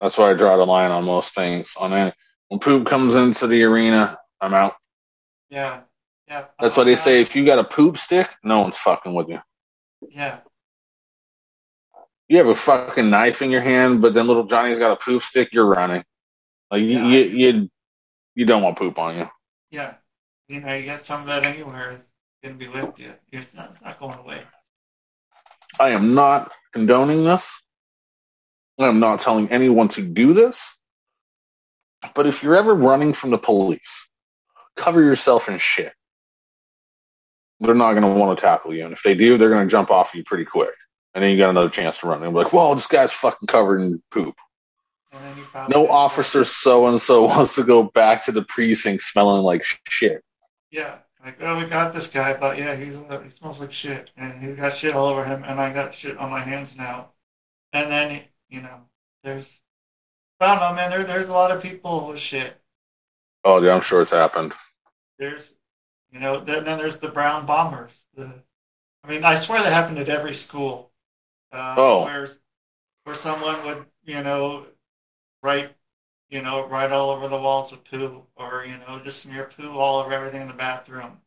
that's 0.00 0.18
why 0.18 0.30
I 0.30 0.34
draw 0.34 0.58
the 0.58 0.66
line 0.66 0.90
on 0.90 1.04
most 1.04 1.34
things. 1.34 1.74
On 1.80 1.94
any 1.94 2.12
when 2.48 2.60
poop 2.60 2.86
comes 2.86 3.14
into 3.14 3.46
the 3.46 3.62
arena, 3.62 4.18
I'm 4.42 4.52
out. 4.52 4.74
Yeah. 5.48 5.80
Yeah. 6.28 6.46
That's 6.60 6.76
why 6.76 6.84
they 6.84 6.94
uh, 6.94 6.96
say 6.96 7.20
if 7.22 7.34
you 7.34 7.46
got 7.46 7.58
a 7.58 7.64
poop 7.64 7.96
stick, 7.96 8.28
no 8.44 8.60
one's 8.60 8.76
fucking 8.76 9.14
with 9.14 9.30
you. 9.30 9.40
Yeah. 10.10 10.40
You 12.32 12.38
have 12.38 12.48
a 12.48 12.54
fucking 12.54 13.10
knife 13.10 13.42
in 13.42 13.50
your 13.50 13.60
hand, 13.60 14.00
but 14.00 14.14
then 14.14 14.26
little 14.26 14.44
Johnny's 14.44 14.78
got 14.78 14.90
a 14.90 14.96
poop 14.96 15.22
stick. 15.22 15.50
You're 15.52 15.66
running. 15.66 16.02
Like 16.70 16.80
you, 16.80 16.88
Yeah. 16.88 17.04
you, 17.04 17.20
you, 17.24 17.70
you 18.34 18.46
don't 18.46 18.62
want 18.62 18.78
poop 18.78 18.98
on 18.98 19.18
you. 19.18 19.30
Yeah. 19.70 19.96
You 20.48 20.60
know, 20.60 20.72
you 20.72 20.84
get 20.84 21.04
some 21.04 21.20
of 21.20 21.26
that 21.26 21.44
anywhere, 21.44 21.90
it's 21.90 22.04
gonna 22.42 22.54
be 22.54 22.68
with 22.68 22.98
you. 22.98 23.12
It's 23.32 23.52
not, 23.52 23.72
it's 23.74 23.84
not 23.84 24.00
going 24.00 24.18
away. 24.18 24.40
I 25.78 25.90
am 25.90 26.14
not 26.14 26.50
condoning 26.72 27.22
this. 27.22 27.62
I 28.78 28.86
am 28.86 28.98
not 28.98 29.20
telling 29.20 29.52
anyone 29.52 29.88
to 29.88 30.02
do 30.02 30.32
this. 30.32 30.74
But 32.14 32.26
if 32.26 32.42
you're 32.42 32.56
ever 32.56 32.74
running 32.74 33.12
from 33.12 33.28
the 33.28 33.36
police, 33.36 34.08
cover 34.78 35.02
yourself 35.02 35.50
in 35.50 35.58
shit. 35.58 35.92
They're 37.60 37.74
not 37.74 37.92
going 37.92 38.04
to 38.04 38.18
want 38.18 38.38
to 38.38 38.40
tackle 38.40 38.74
you. 38.74 38.84
And 38.84 38.94
if 38.94 39.02
they 39.02 39.14
do, 39.14 39.36
they're 39.36 39.50
going 39.50 39.66
to 39.68 39.70
jump 39.70 39.90
off 39.90 40.14
you 40.14 40.24
pretty 40.24 40.46
quick. 40.46 40.72
And 41.14 41.22
then 41.22 41.30
you 41.30 41.38
got 41.38 41.50
another 41.50 41.68
chance 41.68 41.98
to 41.98 42.06
run. 42.06 42.20
Be 42.20 42.28
like, 42.28 42.52
well, 42.52 42.74
this 42.74 42.86
guy's 42.86 43.12
fucking 43.12 43.46
covered 43.46 43.80
in 43.80 44.02
poop. 44.10 44.36
And 45.12 45.36
then 45.52 45.66
No 45.68 45.88
officer 45.88 46.44
so 46.44 46.86
and 46.86 47.00
so 47.00 47.26
wants 47.26 47.54
to 47.56 47.64
go 47.64 47.82
back 47.82 48.24
to 48.24 48.32
the 48.32 48.42
precinct 48.42 49.02
smelling 49.02 49.42
like 49.42 49.64
shit. 49.88 50.22
Yeah. 50.70 50.98
like, 51.22 51.36
oh, 51.40 51.58
we 51.58 51.66
got 51.66 51.92
this 51.92 52.08
guy, 52.08 52.34
but 52.34 52.56
yeah, 52.58 52.74
he's, 52.76 52.94
uh, 52.94 53.20
he 53.22 53.28
smells 53.28 53.60
like 53.60 53.72
shit, 53.72 54.10
and 54.16 54.42
he's 54.42 54.56
got 54.56 54.74
shit 54.74 54.94
all 54.94 55.06
over 55.06 55.24
him, 55.24 55.44
and 55.44 55.60
I 55.60 55.72
got 55.72 55.94
shit 55.94 56.16
on 56.16 56.30
my 56.30 56.40
hands 56.40 56.74
now. 56.76 57.10
And 57.74 57.90
then, 57.90 58.22
you 58.48 58.62
know, 58.62 58.80
there's, 59.22 59.60
I 60.40 60.46
don't 60.48 60.60
know, 60.60 60.74
man, 60.74 60.90
there, 60.90 61.04
there's 61.04 61.28
a 61.28 61.34
lot 61.34 61.50
of 61.50 61.62
people 61.62 62.08
with 62.08 62.18
shit. 62.18 62.54
Oh, 63.44 63.62
yeah, 63.62 63.74
I'm 63.74 63.82
sure 63.82 64.02
it's 64.02 64.10
happened. 64.10 64.54
There's, 65.18 65.56
you 66.10 66.20
know, 66.20 66.40
then, 66.40 66.64
then 66.64 66.78
there's 66.78 66.98
the 66.98 67.08
brown 67.08 67.44
bombers. 67.44 68.04
The, 68.14 68.32
I 69.04 69.08
mean, 69.08 69.24
I 69.24 69.34
swear 69.34 69.62
that 69.62 69.72
happened 69.72 69.98
at 69.98 70.08
every 70.08 70.34
school. 70.34 70.91
Uh, 71.52 71.74
Oh. 71.76 72.04
Where, 72.04 72.26
where 73.04 73.14
someone 73.16 73.64
would, 73.66 73.86
you 74.04 74.22
know, 74.22 74.66
write, 75.42 75.76
you 76.30 76.42
know, 76.42 76.66
write 76.68 76.92
all 76.92 77.10
over 77.10 77.28
the 77.28 77.38
walls 77.40 77.72
with 77.72 77.84
poo, 77.84 78.26
or, 78.36 78.64
you 78.66 78.78
know, 78.78 79.00
just 79.04 79.20
smear 79.20 79.46
poo 79.46 79.78
all 79.78 80.00
over 80.00 80.12
everything 80.12 80.42
in 80.42 80.48
the 80.48 80.54
bathroom. 80.54 81.22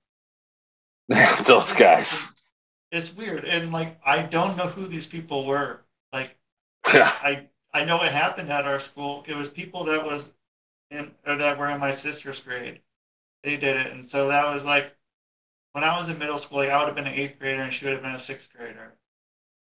Those 1.45 1.73
guys. 1.73 2.31
It's 2.91 3.13
weird, 3.15 3.45
and 3.45 3.71
like 3.71 3.99
I 4.03 4.23
don't 4.23 4.57
know 4.57 4.67
who 4.67 4.88
these 4.88 5.05
people 5.05 5.45
were. 5.45 5.85
Like 6.11 6.35
Yeah. 6.93 7.15
I 7.21 7.49
I 7.73 7.85
know 7.85 8.01
it 8.03 8.11
happened 8.11 8.51
at 8.51 8.65
our 8.65 8.79
school. 8.79 9.23
It 9.27 9.35
was 9.35 9.49
people 9.49 9.83
that 9.85 10.03
was 10.05 10.33
in 10.91 11.15
or 11.27 11.38
that 11.38 11.57
were 11.59 11.69
in 11.69 11.79
my 11.79 11.91
sister's 11.91 12.39
grade. 12.41 12.81
They 13.43 13.57
did 13.57 13.77
it, 13.77 13.91
and 13.93 14.09
so 14.09 14.29
that 14.29 14.53
was 14.53 14.65
like 14.65 14.95
when 15.73 15.83
I 15.83 15.97
was 15.97 16.09
in 16.09 16.17
middle 16.19 16.38
school. 16.39 16.59
Like 16.59 16.69
I 16.69 16.79
would 16.79 16.88
have 16.88 16.95
been 16.95 17.07
an 17.07 17.13
eighth 17.19 17.39
grader, 17.39 17.63
and 17.63 17.73
she 17.73 17.85
would 17.85 17.93
have 17.95 18.03
been 18.03 18.15
a 18.15 18.19
sixth 18.19 18.53
grader. 18.53 18.97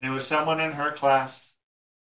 It 0.01 0.09
was 0.09 0.25
someone 0.25 0.59
in 0.59 0.71
her 0.71 0.91
class, 0.91 1.53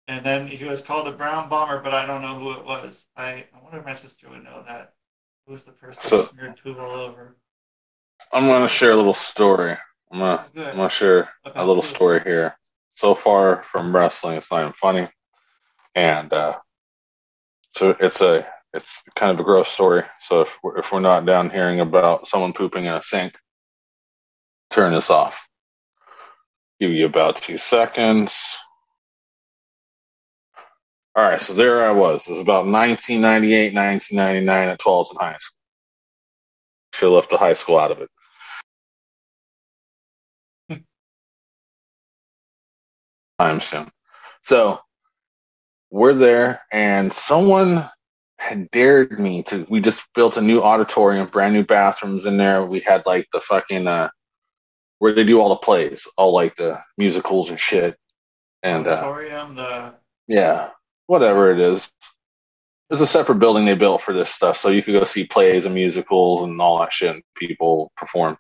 and 0.08 0.25
then 0.25 0.47
he 0.47 0.63
was 0.65 0.81
called 0.81 1.08
a 1.08 1.12
brown 1.12 1.49
bomber, 1.49 1.81
but 1.81 1.93
I 1.93 2.05
don't 2.05 2.21
know 2.21 2.39
who 2.39 2.51
it 2.51 2.65
was. 2.65 3.05
I 3.15 3.45
I 3.53 3.63
wonder 3.63 3.79
if 3.79 3.86
my 3.86 3.93
sister 3.93 4.29
would 4.29 4.43
know 4.43 4.63
that. 4.67 4.93
Who 5.45 5.53
was 5.53 5.63
the 5.63 5.71
person 5.71 6.01
So- 6.01 6.17
who 6.17 6.23
smeared 6.23 6.60
poo 6.62 6.77
all 6.77 6.91
over? 6.91 7.38
I'm 8.34 8.47
going 8.47 8.62
to 8.63 8.67
share 8.67 8.91
a 8.91 8.95
little 8.95 9.13
story. 9.13 9.77
I'm 10.12 10.19
going 10.19 10.38
to 10.38 10.69
I'm 10.69 10.77
gonna 10.77 10.89
share 10.89 11.29
a 11.43 11.65
little 11.65 11.81
story 11.84 12.21
here. 12.23 12.55
So 12.95 13.13
far 13.13 13.62
from 13.63 13.93
wrestling, 13.95 14.38
it's 14.38 14.49
not 14.51 14.62
even 14.62 14.73
funny, 14.73 15.08
and 15.95 16.31
uh, 16.31 16.58
so 17.75 17.95
it's 17.99 18.21
a 18.21 18.47
it's 18.73 19.01
kind 19.15 19.31
of 19.31 19.39
a 19.39 19.43
gross 19.43 19.67
story. 19.67 20.03
So 20.21 20.41
if 20.41 20.58
we're, 20.63 20.77
if 20.77 20.91
we're 20.93 21.01
not 21.01 21.25
down 21.25 21.49
hearing 21.49 21.81
about 21.81 22.27
someone 22.27 22.53
pooping 22.53 22.86
in 22.86 22.93
a 22.93 23.01
sink, 23.01 23.36
turn 24.69 24.93
this 24.93 25.10
off. 25.10 25.47
Give 26.79 26.91
you 26.91 27.05
about 27.05 27.38
two 27.38 27.57
seconds. 27.57 28.57
All 31.15 31.23
right, 31.23 31.39
so 31.39 31.53
there 31.53 31.85
I 31.85 31.91
was. 31.91 32.27
It 32.27 32.31
was 32.31 32.41
about 32.41 32.65
1998, 32.65 33.73
1999 33.73 34.69
at 34.69 34.79
12s 34.79 35.11
in 35.11 35.17
high 35.17 35.38
school. 35.39 35.57
Should 36.93 37.05
have 37.05 37.13
left 37.13 37.29
the 37.29 37.38
high 37.38 37.53
school 37.53 37.79
out 37.79 37.91
of 37.91 38.01
it. 38.01 38.09
time 43.39 43.61
soon. 43.61 43.89
So 44.43 44.79
we're 45.89 46.13
there, 46.13 46.61
and 46.73 47.13
someone 47.13 47.89
had 48.38 48.69
dared 48.71 49.17
me 49.17 49.43
to. 49.43 49.65
We 49.69 49.79
just 49.79 50.13
built 50.13 50.35
a 50.35 50.41
new 50.41 50.61
auditorium, 50.61 51.27
brand 51.29 51.53
new 51.53 51.63
bathrooms 51.63 52.25
in 52.25 52.35
there. 52.35 52.65
We 52.65 52.81
had 52.81 53.05
like 53.05 53.27
the 53.31 53.39
fucking 53.39 53.88
uh, 53.88 54.09
where 54.99 55.13
they 55.13 55.23
do 55.23 55.39
all 55.39 55.49
the 55.49 55.55
plays, 55.58 56.08
all 56.17 56.34
like 56.34 56.55
the 56.55 56.81
musicals 56.97 57.49
and 57.49 57.60
shit. 57.60 57.97
And 58.63 58.88
uh, 58.88 58.91
auditorium, 58.91 59.55
the 59.55 59.95
yeah, 60.27 60.69
whatever 61.08 61.51
it 61.51 61.60
is. 61.60 61.91
It's 62.89 63.01
a 63.01 63.08
separate 63.08 63.39
building 63.39 63.65
they 63.65 63.75
built 63.75 64.01
for 64.01 64.13
this 64.13 64.29
stuff, 64.29 64.58
so 64.58 64.69
you 64.69 64.84
could 64.84 64.97
go 64.97 65.03
see 65.03 65.25
plays 65.25 65.65
and 65.65 65.73
musicals 65.73 66.43
and 66.43 66.60
all 66.62 66.79
that 66.79 66.93
shit. 66.93 67.15
And 67.15 67.23
people 67.36 67.91
perform. 67.97 68.38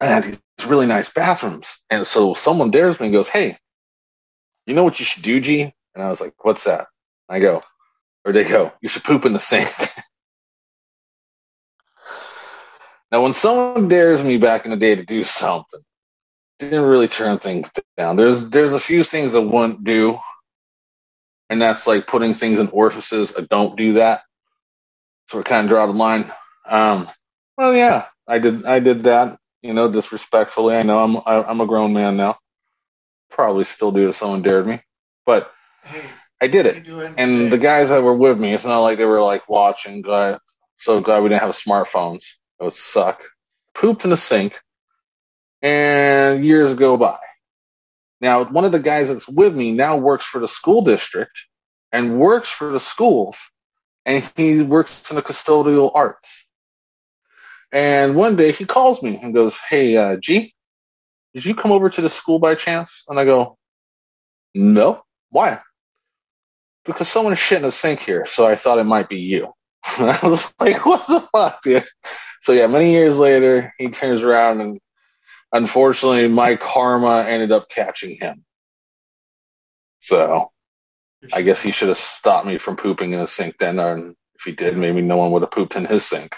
And 0.00 0.38
it's 0.56 0.66
really 0.66 0.86
nice 0.86 1.12
bathrooms. 1.12 1.82
And 1.90 2.06
so 2.06 2.34
someone 2.34 2.70
dares 2.70 3.00
me 3.00 3.06
and 3.06 3.14
goes, 3.14 3.28
"Hey, 3.28 3.58
you 4.66 4.74
know 4.74 4.84
what 4.84 4.98
you 4.98 5.04
should 5.04 5.22
do, 5.22 5.40
G?" 5.40 5.72
And 5.94 6.04
I 6.04 6.10
was 6.10 6.20
like, 6.20 6.34
"What's 6.44 6.64
that?" 6.64 6.86
I 7.28 7.40
go, 7.40 7.60
or 8.24 8.32
they 8.32 8.44
go, 8.44 8.72
"You 8.80 8.88
should 8.88 9.04
poop 9.04 9.24
in 9.24 9.32
the 9.32 9.40
sink." 9.40 9.68
now, 13.10 13.22
when 13.22 13.32
someone 13.34 13.88
dares 13.88 14.22
me 14.22 14.36
back 14.36 14.64
in 14.64 14.70
the 14.70 14.76
day 14.76 14.94
to 14.94 15.04
do 15.04 15.24
something, 15.24 15.80
didn't 16.58 16.88
really 16.88 17.08
turn 17.08 17.38
things 17.38 17.70
down. 17.96 18.16
There's 18.16 18.50
there's 18.50 18.72
a 18.72 18.80
few 18.80 19.04
things 19.04 19.34
I 19.34 19.38
wouldn't 19.38 19.84
do, 19.84 20.18
and 21.48 21.60
that's 21.60 21.86
like 21.86 22.06
putting 22.06 22.34
things 22.34 22.58
in 22.58 22.68
orifices. 22.68 23.34
I 23.36 23.42
don't 23.42 23.76
do 23.76 23.94
that. 23.94 24.22
So 25.28 25.40
I 25.40 25.42
kind 25.42 25.64
of 25.64 25.68
draw 25.68 25.86
the 25.86 25.92
line. 25.92 26.30
Um, 26.66 27.06
well, 27.56 27.74
yeah, 27.74 28.06
I 28.26 28.38
did 28.38 28.66
I 28.66 28.80
did 28.80 29.04
that. 29.04 29.38
You 29.62 29.72
know, 29.72 29.90
disrespectfully. 29.90 30.76
I 30.76 30.82
know 30.82 31.02
I'm 31.02 31.16
I, 31.16 31.48
I'm 31.48 31.60
a 31.60 31.66
grown 31.66 31.92
man 31.92 32.16
now. 32.16 32.38
Probably 33.30 33.64
still 33.64 33.92
do 33.92 34.08
if 34.08 34.16
someone 34.16 34.42
dared 34.42 34.66
me, 34.66 34.80
but 35.24 35.50
hey, 35.84 36.02
I 36.40 36.48
did 36.48 36.66
what 36.66 36.76
are 36.76 36.80
you 36.80 37.00
it. 37.00 37.14
And 37.16 37.52
the 37.52 37.58
guys 37.58 37.90
that 37.90 38.02
were 38.02 38.16
with 38.16 38.38
me, 38.38 38.52
it's 38.52 38.64
not 38.64 38.80
like 38.80 38.98
they 38.98 39.04
were 39.04 39.22
like 39.22 39.48
watching. 39.48 40.02
Glad, 40.02 40.38
so 40.78 41.00
glad 41.00 41.22
we 41.22 41.28
didn't 41.28 41.42
have 41.42 41.50
smartphones. 41.50 42.24
It 42.60 42.64
would 42.64 42.72
suck. 42.72 43.22
Pooped 43.74 44.04
in 44.04 44.10
the 44.10 44.16
sink, 44.16 44.60
and 45.62 46.44
years 46.44 46.74
go 46.74 46.96
by. 46.96 47.18
Now, 48.20 48.44
one 48.44 48.64
of 48.64 48.72
the 48.72 48.80
guys 48.80 49.08
that's 49.08 49.28
with 49.28 49.54
me 49.54 49.72
now 49.72 49.96
works 49.96 50.24
for 50.24 50.40
the 50.40 50.48
school 50.48 50.82
district 50.82 51.46
and 51.92 52.18
works 52.18 52.50
for 52.50 52.72
the 52.72 52.80
schools, 52.80 53.38
and 54.04 54.28
he 54.36 54.62
works 54.62 55.08
in 55.10 55.16
the 55.16 55.22
custodial 55.22 55.92
arts. 55.94 56.46
And 57.70 58.16
one 58.16 58.34
day 58.36 58.50
he 58.52 58.64
calls 58.64 59.02
me 59.02 59.18
and 59.22 59.34
goes, 59.34 59.58
"Hey, 59.58 59.96
uh, 59.96 60.16
G, 60.16 60.54
did 61.34 61.44
you 61.44 61.54
come 61.54 61.70
over 61.70 61.88
to 61.90 62.00
the 62.00 62.10
school 62.10 62.38
by 62.38 62.56
chance?" 62.56 63.04
And 63.08 63.20
I 63.20 63.24
go, 63.24 63.58
"No. 64.54 65.04
Why?" 65.30 65.60
because 66.88 67.08
someone 67.08 67.36
shit 67.36 67.58
in 67.58 67.62
the 67.64 67.72
sink 67.72 68.00
here, 68.00 68.26
so 68.26 68.46
I 68.46 68.56
thought 68.56 68.78
it 68.78 68.84
might 68.84 69.08
be 69.08 69.18
you. 69.18 69.52
I 69.98 70.18
was 70.22 70.52
like, 70.60 70.84
what 70.84 71.06
the 71.06 71.20
fuck, 71.32 71.62
dude? 71.62 71.84
So 72.40 72.52
yeah, 72.52 72.66
many 72.66 72.92
years 72.92 73.16
later, 73.16 73.72
he 73.78 73.88
turns 73.88 74.22
around 74.22 74.60
and 74.60 74.78
unfortunately, 75.52 76.28
my 76.28 76.56
karma 76.56 77.24
ended 77.26 77.52
up 77.52 77.68
catching 77.68 78.16
him. 78.16 78.44
So 80.00 80.50
I 81.32 81.42
guess 81.42 81.62
he 81.62 81.72
should 81.72 81.88
have 81.88 81.98
stopped 81.98 82.46
me 82.46 82.58
from 82.58 82.76
pooping 82.76 83.12
in 83.12 83.20
a 83.20 83.26
sink 83.26 83.58
then, 83.58 83.80
or 83.80 83.96
if 84.34 84.44
he 84.44 84.52
did, 84.52 84.76
maybe 84.76 85.02
no 85.02 85.16
one 85.16 85.32
would 85.32 85.42
have 85.42 85.50
pooped 85.50 85.76
in 85.76 85.84
his 85.84 86.04
sink. 86.04 86.34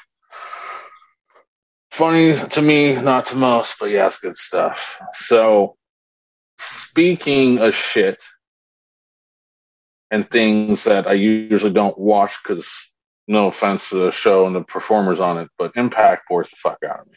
Funny 1.91 2.35
to 2.35 2.63
me, 2.63 2.95
not 3.01 3.27
to 3.27 3.37
most, 3.37 3.79
but 3.79 3.91
yeah, 3.91 4.07
it's 4.07 4.21
good 4.21 4.37
stuff. 4.37 5.01
So, 5.13 5.77
speaking 6.59 7.59
of 7.59 7.75
shit, 7.75 8.23
and 10.11 10.29
things 10.29 10.85
that 10.85 11.07
I 11.07 11.13
usually 11.13 11.73
don't 11.73 11.97
watch 11.99 12.39
because 12.43 12.90
no 13.31 13.47
offense 13.47 13.89
to 13.91 13.95
the 13.97 14.11
show 14.11 14.47
and 14.47 14.55
the 14.55 14.63
performers 14.63 15.21
on 15.21 15.39
it, 15.39 15.49
but 15.57 15.73
Impact 15.77 16.29
bores 16.29 16.51
the 16.51 16.57
fuck 16.57 16.79
out 16.85 17.01
of 17.01 17.07
me. 17.07 17.15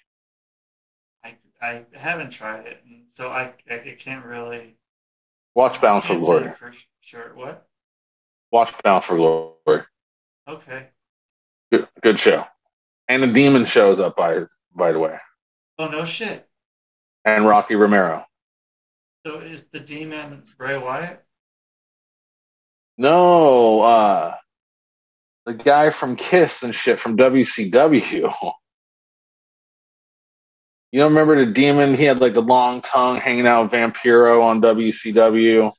I, 1.23 1.36
I 1.62 1.86
haven't 1.97 2.30
tried 2.30 2.67
it, 2.67 2.84
and 2.88 3.06
so 3.10 3.30
I, 3.30 3.54
I 3.69 3.97
can't 3.99 4.23
really. 4.26 4.78
Watch 5.56 5.82
Bound 5.82 6.04
for 6.04 6.17
Glory. 6.19 6.49
for 6.52 6.71
sure. 7.02 7.32
What? 7.36 7.65
Watch 8.52 8.73
Bound 8.84 9.04
for 9.04 9.15
Glory. 9.15 9.84
Okay. 10.47 10.88
Good, 11.71 11.88
good 12.02 12.19
show. 12.19 12.45
And 13.08 13.23
the 13.23 13.28
Demon 13.28 13.65
shows 13.65 13.99
up 13.99 14.15
by 14.15 14.43
by 14.76 14.91
the 14.91 14.99
way, 14.99 15.17
Oh 15.80 15.89
no 15.89 16.06
shit. 16.06 16.47
and 17.26 17.47
Rocky 17.47 17.76
Romero. 17.76 18.26
So 19.26 19.39
is 19.39 19.67
the 19.67 19.80
demon 19.80 20.43
Bray 20.58 20.78
Wyatt? 20.78 21.23
No, 22.97 23.82
uh, 23.82 24.36
the 25.46 25.54
guy 25.54 25.90
from 25.90 26.16
Kiss 26.16 26.64
and 26.64 26.74
shit 26.74 27.00
from 27.00 27.18
WCW. 27.18 28.34
You 30.92 31.00
don't 31.00 31.14
remember 31.14 31.44
the 31.44 31.52
demon? 31.52 31.96
He 31.96 32.04
had 32.04 32.22
like 32.22 32.36
the 32.36 32.42
long 32.44 32.80
tongue 32.82 33.18
hanging 33.18 33.48
out 33.48 33.64
with 33.64 33.72
Vampiro 33.72 34.44
on 34.44 34.62
WCW. 34.62 35.74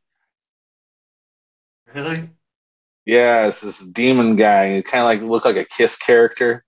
Really? 1.95 2.31
Yeah, 3.07 3.47
it's 3.47 3.61
this 3.61 3.79
demon 3.79 4.35
guy. 4.35 4.75
He 4.75 4.83
kind 4.83 5.03
of 5.03 5.05
like 5.05 5.23
looked 5.23 5.45
like 5.45 5.55
a 5.55 5.65
Kiss 5.65 5.97
character. 5.97 6.65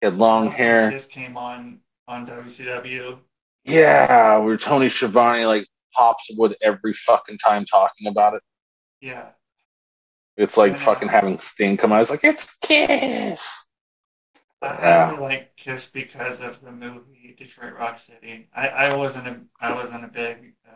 He 0.00 0.06
had 0.06 0.18
long 0.18 0.52
hair. 0.52 0.92
This 0.92 1.06
came 1.06 1.36
on 1.36 1.80
on 2.06 2.28
WCW. 2.28 3.18
Yeah, 3.64 4.36
where 4.36 4.56
Tony 4.56 4.88
Schiavone 4.88 5.46
like 5.46 5.66
pops 5.94 6.30
wood 6.36 6.54
every 6.62 6.92
fucking 6.92 7.38
time 7.38 7.64
talking 7.64 8.06
about 8.06 8.34
it. 8.34 8.42
Yeah. 9.00 9.30
It's 10.36 10.56
like 10.56 10.72
Yeah. 10.72 10.78
fucking 10.78 11.08
having 11.08 11.38
Sting 11.38 11.76
come 11.76 11.92
out. 11.92 12.02
It's 12.02 12.10
like 12.10 12.24
it's 12.24 12.56
Kiss. 12.62 13.66
I, 14.62 14.66
Yeah. 14.80 15.10
Like 15.20 15.56
Kiss 15.56 15.86
because 15.86 16.40
of 16.40 16.60
the 16.60 16.72
movie 16.72 17.34
Detroit 17.38 17.74
Rock 17.78 17.98
City. 17.98 18.48
I, 18.54 18.68
I 18.68 18.96
wasn't 18.96 19.28
a 19.28 19.40
I 19.60 19.74
wasn't 19.74 20.04
a 20.04 20.08
big 20.08 20.54
uh, 20.68 20.72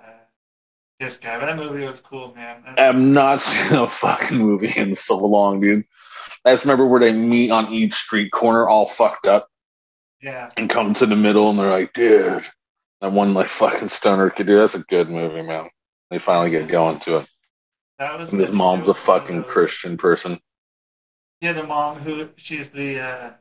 Kiss 1.01 1.16
guy, 1.18 1.38
but 1.38 1.47
that 1.47 1.57
movie 1.57 1.85
was 1.85 2.01
cool, 2.01 2.35
man. 2.35 2.62
That's- 2.64 2.79
I've 2.94 3.01
not 3.01 3.40
seen 3.40 3.79
a 3.79 3.87
fucking 3.87 4.38
movie 4.38 4.73
in 4.79 4.94
so 4.94 5.16
long, 5.18 5.61
dude. 5.61 5.85
I 6.44 6.53
just 6.53 6.64
remember 6.64 6.87
where 6.87 7.01
they 7.01 7.12
meet 7.12 7.51
on 7.51 7.73
each 7.73 7.94
street 7.94 8.31
corner, 8.31 8.68
all 8.68 8.87
fucked 8.87 9.27
up. 9.27 9.49
Yeah. 10.21 10.49
and 10.57 10.68
come 10.68 10.94
to 10.94 11.07
the 11.07 11.14
middle, 11.14 11.49
and 11.49 11.57
they're 11.59 11.71
like, 11.71 11.92
dude, 11.92 12.44
that 13.01 13.12
one 13.12 13.35
like 13.35 13.47
fucking 13.47 13.87
stoner 13.88 14.31
could 14.31 14.49
do. 14.49 14.59
That's 14.59 14.75
a 14.75 14.81
good 14.81 15.09
movie, 15.09 15.42
man. 15.42 15.68
They 16.11 16.18
finally 16.18 16.51
get 16.51 16.66
going 16.66 16.99
to 17.01 17.18
it. 17.18 17.29
That 17.99 18.19
was 18.19 18.33
And 18.33 18.41
his 18.41 18.53
mom's 18.53 18.89
a 18.89 18.95
fucking 18.95 19.45
Christian 19.45 19.97
person. 19.97 20.41
Yeah, 21.41 21.53
the 21.53 21.65
mom 21.65 22.01
who 22.01 22.29
she's 22.37 22.71
the 22.71 23.01
uh, 23.01 23.33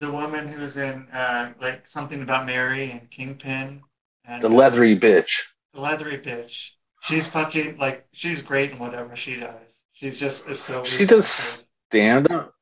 the 0.00 0.10
woman 0.10 0.48
who's 0.48 0.76
in 0.76 1.08
uh, 1.12 1.52
like 1.60 1.86
something 1.86 2.22
about 2.22 2.46
Mary 2.46 2.90
and 2.90 3.10
Kingpin 3.10 3.82
and 4.24 4.42
The 4.42 4.48
leathery 4.48 4.98
bitch. 4.98 5.30
the 5.72 5.80
leathery 5.80 6.18
bitch. 6.18 6.70
She's 7.00 7.26
fucking 7.28 7.78
like 7.78 8.06
she's 8.12 8.42
great 8.42 8.70
in 8.72 8.78
whatever 8.78 9.14
she 9.16 9.36
does. 9.36 9.80
She's 9.92 10.18
just 10.18 10.48
is 10.48 10.60
so. 10.60 10.84
She 10.84 11.06
does 11.06 11.66
stand 11.88 12.30
up. 12.30 12.54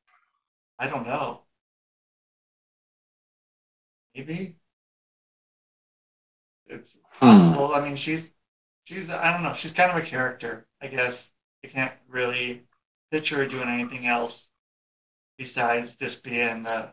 I 0.79 0.87
don't 0.87 1.07
know. 1.07 1.41
Maybe 4.15 4.57
it's 6.67 6.97
Hmm. 7.11 7.27
possible. 7.27 7.73
I 7.73 7.81
mean, 7.81 7.95
she's 7.95 8.33
she's 8.85 9.09
I 9.09 9.31
don't 9.33 9.43
know. 9.43 9.53
She's 9.53 9.71
kind 9.73 9.91
of 9.91 9.97
a 9.97 10.05
character, 10.05 10.67
I 10.83 10.87
guess. 10.87 11.31
You 11.63 11.69
can't 11.69 11.93
really 12.09 12.63
picture 13.09 13.37
her 13.37 13.47
doing 13.47 13.69
anything 13.69 14.05
else 14.05 14.49
besides 15.37 15.95
just 15.95 16.23
being 16.23 16.63
the. 16.63 16.91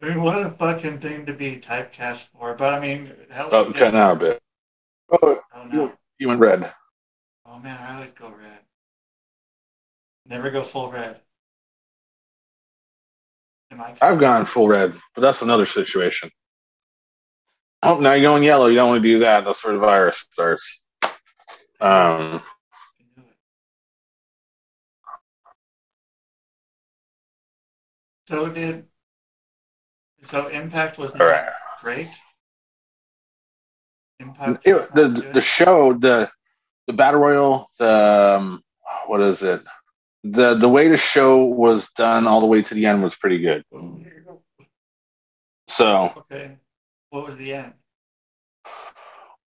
I 0.00 0.08
mean, 0.08 0.22
what 0.22 0.46
a 0.46 0.50
fucking 0.50 1.00
thing 1.00 1.26
to 1.26 1.32
be 1.32 1.56
typecast 1.56 2.28
for. 2.28 2.54
But 2.54 2.74
I 2.74 2.80
mean, 2.80 3.12
hell, 3.30 3.48
Oh, 3.50 3.72
cutting 3.72 3.98
out 3.98 4.16
a 4.16 4.20
bit. 4.20 4.42
Oh, 5.10 5.40
Oh 5.54 5.64
no! 5.64 5.92
you 6.18 6.28
went 6.28 6.40
red. 6.40 6.72
Oh 7.46 7.58
man, 7.58 7.76
I 7.80 7.96
always 7.96 8.12
go 8.12 8.28
red. 8.28 8.58
Never 10.26 10.50
go 10.50 10.62
full 10.62 10.90
red. 10.90 11.20
Am 13.72 13.80
I? 13.80 13.96
I've 14.00 14.20
gone 14.20 14.44
full 14.44 14.68
red, 14.68 14.94
but 15.14 15.20
that's 15.20 15.42
another 15.42 15.66
situation. 15.66 16.30
Oh, 17.82 17.98
now 17.98 18.12
you're 18.12 18.22
going 18.22 18.44
yellow. 18.44 18.68
You 18.68 18.76
don't 18.76 18.90
want 18.90 19.02
to 19.02 19.08
do 19.08 19.18
that. 19.20 19.44
That's 19.44 19.64
where 19.64 19.74
the 19.74 19.80
virus 19.80 20.18
starts. 20.30 20.81
Um, 21.82 22.40
So 28.28 28.48
did. 28.50 28.86
So 30.22 30.46
Impact 30.48 30.96
was 30.96 31.14
not 31.14 31.24
right. 31.24 31.50
great. 31.82 32.08
Impact. 34.20 34.66
It, 34.66 34.74
was 34.74 34.88
the 34.88 35.08
good? 35.08 35.34
the 35.34 35.40
show 35.40 35.92
the 35.92 36.30
the 36.86 36.92
battle 36.92 37.20
royal 37.20 37.68
the 37.78 38.36
um, 38.38 38.62
what 39.06 39.20
is 39.20 39.42
it 39.42 39.60
the 40.22 40.54
the 40.54 40.68
way 40.68 40.88
the 40.88 40.96
show 40.96 41.44
was 41.44 41.90
done 41.90 42.26
all 42.26 42.40
the 42.40 42.46
way 42.46 42.62
to 42.62 42.74
the 42.74 42.86
end 42.86 43.02
was 43.02 43.16
pretty 43.16 43.38
good. 43.38 43.64
So 45.66 46.12
Okay. 46.16 46.56
What 47.10 47.26
was 47.26 47.36
the 47.36 47.54
end? 47.54 47.74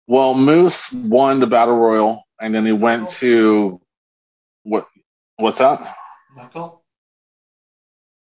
well, 0.07 0.35
Moose 0.35 0.91
won 0.91 1.39
the 1.39 1.47
battle 1.47 1.77
royal, 1.77 2.24
and 2.39 2.53
then 2.53 2.65
he 2.65 2.71
went 2.71 3.09
to 3.09 3.81
what 4.63 4.87
what's 5.37 5.59
that? 5.59 5.95
Knuckle. 6.35 6.83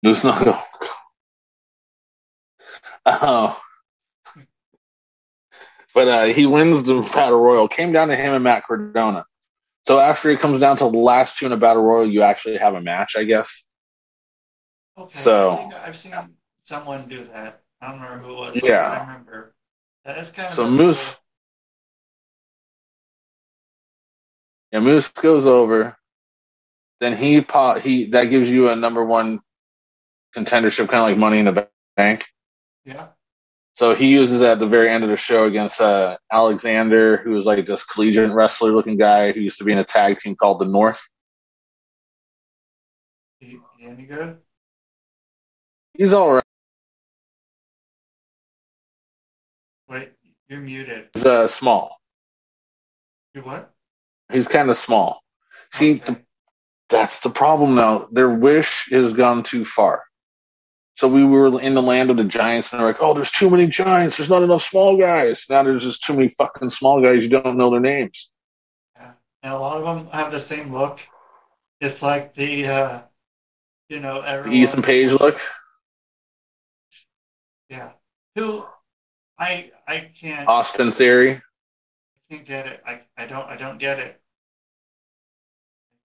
Moose 0.02 0.24
Knuckle. 0.24 0.58
Oh. 3.06 3.60
But 5.94 6.08
uh, 6.08 6.24
he 6.26 6.46
wins 6.46 6.84
the 6.84 7.00
battle 7.14 7.40
royal. 7.40 7.66
Came 7.66 7.92
down 7.92 8.08
to 8.08 8.16
him 8.16 8.34
and 8.34 8.44
Matt 8.44 8.64
Cardona. 8.64 9.24
So 9.86 9.98
after 9.98 10.28
it 10.30 10.38
comes 10.38 10.60
down 10.60 10.76
to 10.76 10.84
the 10.84 10.98
last 10.98 11.38
two 11.38 11.46
in 11.46 11.52
a 11.52 11.56
battle 11.56 11.82
royal, 11.82 12.06
you 12.06 12.22
actually 12.22 12.58
have 12.58 12.74
a 12.74 12.80
match, 12.80 13.14
I 13.16 13.24
guess. 13.24 13.64
Okay. 14.96 15.18
So- 15.18 15.50
I 15.50 15.56
think 15.56 15.74
I've 15.74 15.96
seen 15.96 16.14
someone 16.62 17.08
do 17.08 17.24
that. 17.32 17.62
I 17.80 17.90
don't 17.90 18.00
remember 18.00 18.24
who 18.24 18.32
it 18.32 18.36
was. 18.36 18.54
But 18.54 18.64
Yeah. 18.64 18.88
I 18.90 19.00
remember. 19.06 19.54
That's 20.04 20.30
kind 20.30 20.48
of 20.48 20.54
So 20.54 20.68
Moose, 20.70 21.19
yeah, 24.72 24.80
Moose 24.80 25.08
goes 25.08 25.46
over. 25.46 25.96
Then 27.00 27.16
he 27.16 27.44
he 27.82 28.06
that 28.06 28.24
gives 28.30 28.50
you 28.50 28.68
a 28.68 28.76
number 28.76 29.04
one 29.04 29.40
contendership, 30.36 30.88
kind 30.88 31.02
of 31.02 31.08
like 31.08 31.18
Money 31.18 31.38
in 31.38 31.46
the 31.46 31.68
Bank. 31.96 32.26
Yeah. 32.84 33.08
So 33.74 33.94
he 33.94 34.08
uses 34.08 34.42
it 34.42 34.46
at 34.46 34.58
the 34.58 34.66
very 34.66 34.90
end 34.90 35.04
of 35.04 35.10
the 35.10 35.16
show 35.16 35.44
against 35.46 35.80
uh, 35.80 36.18
Alexander, 36.30 37.16
who 37.16 37.30
was 37.30 37.46
like 37.46 37.64
this 37.64 37.84
collegiate 37.84 38.30
wrestler 38.30 38.72
looking 38.72 38.98
guy 38.98 39.32
who 39.32 39.40
used 39.40 39.58
to 39.58 39.64
be 39.64 39.72
in 39.72 39.78
a 39.78 39.84
tag 39.84 40.18
team 40.18 40.36
called 40.36 40.60
the 40.60 40.66
North. 40.66 41.00
He, 43.38 43.58
he 43.78 43.86
any 43.86 44.04
good? 44.04 44.36
He's 45.94 46.12
all 46.12 46.34
right. 46.34 46.44
Wait, 49.88 50.12
you're 50.48 50.60
muted. 50.60 51.08
He's 51.14 51.24
uh, 51.24 51.48
small. 51.48 51.96
You 53.34 53.42
what? 53.42 53.72
He's 54.32 54.48
kind 54.48 54.70
of 54.70 54.76
small. 54.76 55.22
See, 55.72 55.94
Okay. 55.96 56.14
the, 56.14 56.24
that's 56.88 57.20
the 57.20 57.30
problem 57.30 57.74
now. 57.74 58.08
Their 58.10 58.28
wish 58.30 58.88
has 58.90 59.12
gone 59.12 59.42
too 59.42 59.64
far. 59.64 60.04
So 60.96 61.08
we 61.08 61.24
were 61.24 61.60
in 61.60 61.74
the 61.74 61.82
land 61.82 62.10
of 62.10 62.16
the 62.18 62.24
giants, 62.24 62.72
and 62.72 62.80
they're 62.80 62.88
like, 62.88 63.00
"Oh, 63.02 63.14
there's 63.14 63.30
too 63.30 63.48
many 63.48 63.66
giants. 63.68 64.16
There's 64.16 64.28
not 64.28 64.42
enough 64.42 64.62
small 64.62 64.96
guys. 64.98 65.46
Now 65.48 65.62
there's 65.62 65.84
just 65.84 66.04
too 66.04 66.14
many 66.14 66.28
fucking 66.28 66.68
small 66.70 67.00
guys. 67.00 67.22
You 67.22 67.30
don't 67.30 67.56
know 67.56 67.70
their 67.70 67.80
names." 67.80 68.30
Yeah. 68.96 69.12
And 69.42 69.52
a 69.54 69.58
lot 69.58 69.78
of 69.82 69.84
them 69.84 70.08
have 70.12 70.30
the 70.30 70.40
same 70.40 70.72
look. 70.74 71.00
It's 71.80 72.02
like 72.02 72.34
the, 72.34 72.66
uh, 72.66 73.02
you 73.88 74.00
know, 74.00 74.20
everyone. 74.20 74.58
Ethan 74.58 74.82
Page 74.82 75.12
look. 75.12 75.40
Yeah. 77.70 77.92
Who, 78.34 78.64
I, 79.38 79.70
I 79.88 80.10
can't, 80.20 80.46
Austin 80.48 80.92
Theory. 80.92 81.40
Can't 82.30 82.46
get 82.46 82.66
it. 82.66 82.82
I, 82.86 83.00
I 83.16 83.26
don't, 83.26 83.46
I 83.48 83.56
don't 83.56 83.78
get 83.78 83.98
it. 83.98 84.20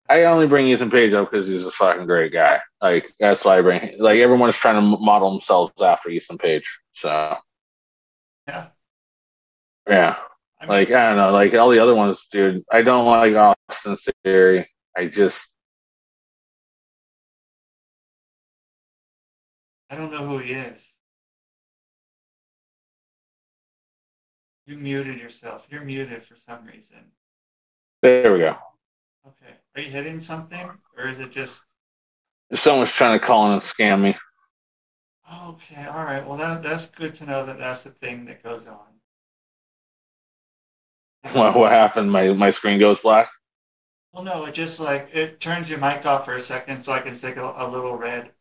I 0.09 0.25
only 0.25 0.47
bring 0.47 0.67
Ethan 0.67 0.89
Page 0.89 1.13
up 1.13 1.29
because 1.29 1.47
he's 1.47 1.65
a 1.65 1.71
fucking 1.71 2.05
great 2.07 2.31
guy. 2.33 2.59
Like 2.81 3.11
that's 3.19 3.43
why 3.45 3.57
I 3.57 3.61
bring. 3.61 3.95
Like 3.99 4.19
everyone's 4.19 4.57
trying 4.57 4.75
to 4.75 4.97
model 4.99 5.31
themselves 5.31 5.81
after 5.81 6.09
Ethan 6.09 6.37
Page. 6.37 6.79
So 6.91 7.37
Yeah. 8.47 8.67
yeah. 9.87 10.17
I 10.59 10.65
mean, 10.65 10.69
Like 10.69 10.91
I 10.91 11.09
don't 11.09 11.17
know. 11.17 11.31
Like 11.31 11.53
all 11.53 11.69
the 11.69 11.79
other 11.79 11.95
ones, 11.95 12.27
dude. 12.31 12.61
I 12.71 12.81
don't 12.81 13.05
like 13.05 13.33
Austin 13.69 13.97
Theory. 14.23 14.67
I 14.95 15.07
just 15.07 15.53
I 19.89 19.95
don't 19.95 20.11
know 20.11 20.27
who 20.27 20.39
he 20.39 20.53
is. 20.53 20.92
You 24.73 24.79
muted 24.79 25.19
yourself. 25.19 25.67
You're 25.69 25.83
muted 25.83 26.23
for 26.23 26.35
some 26.35 26.65
reason. 26.65 26.97
there 28.01 28.33
we 28.33 28.39
go. 28.39 28.57
Okay. 29.27 29.53
Are 29.75 29.81
you 29.81 29.91
hitting 29.91 30.19
something, 30.19 30.67
or 30.97 31.07
is 31.07 31.19
it 31.19 31.29
just? 31.29 31.61
Someone's 32.53 32.91
trying 32.91 33.19
to 33.19 33.23
call 33.23 33.45
in 33.47 33.53
and 33.53 33.61
scam 33.61 34.01
me. 34.01 34.17
Okay. 35.31 35.85
All 35.85 36.03
right. 36.03 36.25
Well, 36.27 36.37
that 36.37 36.63
that's 36.63 36.89
good 36.89 37.13
to 37.15 37.25
know 37.27 37.45
that 37.45 37.59
that's 37.59 37.83
the 37.83 37.91
thing 37.91 38.25
that 38.25 38.41
goes 38.41 38.67
on. 38.67 38.79
What, 41.33 41.55
what 41.55 41.71
happened? 41.71 42.11
My 42.11 42.33
my 42.33 42.49
screen 42.49 42.79
goes 42.79 42.99
black. 42.99 43.29
Well, 44.11 44.23
no, 44.23 44.45
it 44.45 44.55
just 44.55 44.79
like 44.79 45.09
it 45.13 45.39
turns 45.39 45.69
your 45.69 45.77
mic 45.77 46.03
off 46.07 46.25
for 46.25 46.33
a 46.33 46.39
second, 46.39 46.81
so 46.81 46.91
I 46.91 46.99
can 46.99 47.13
stick 47.13 47.37
a, 47.37 47.53
a 47.57 47.69
little 47.69 47.95
red, 47.95 48.31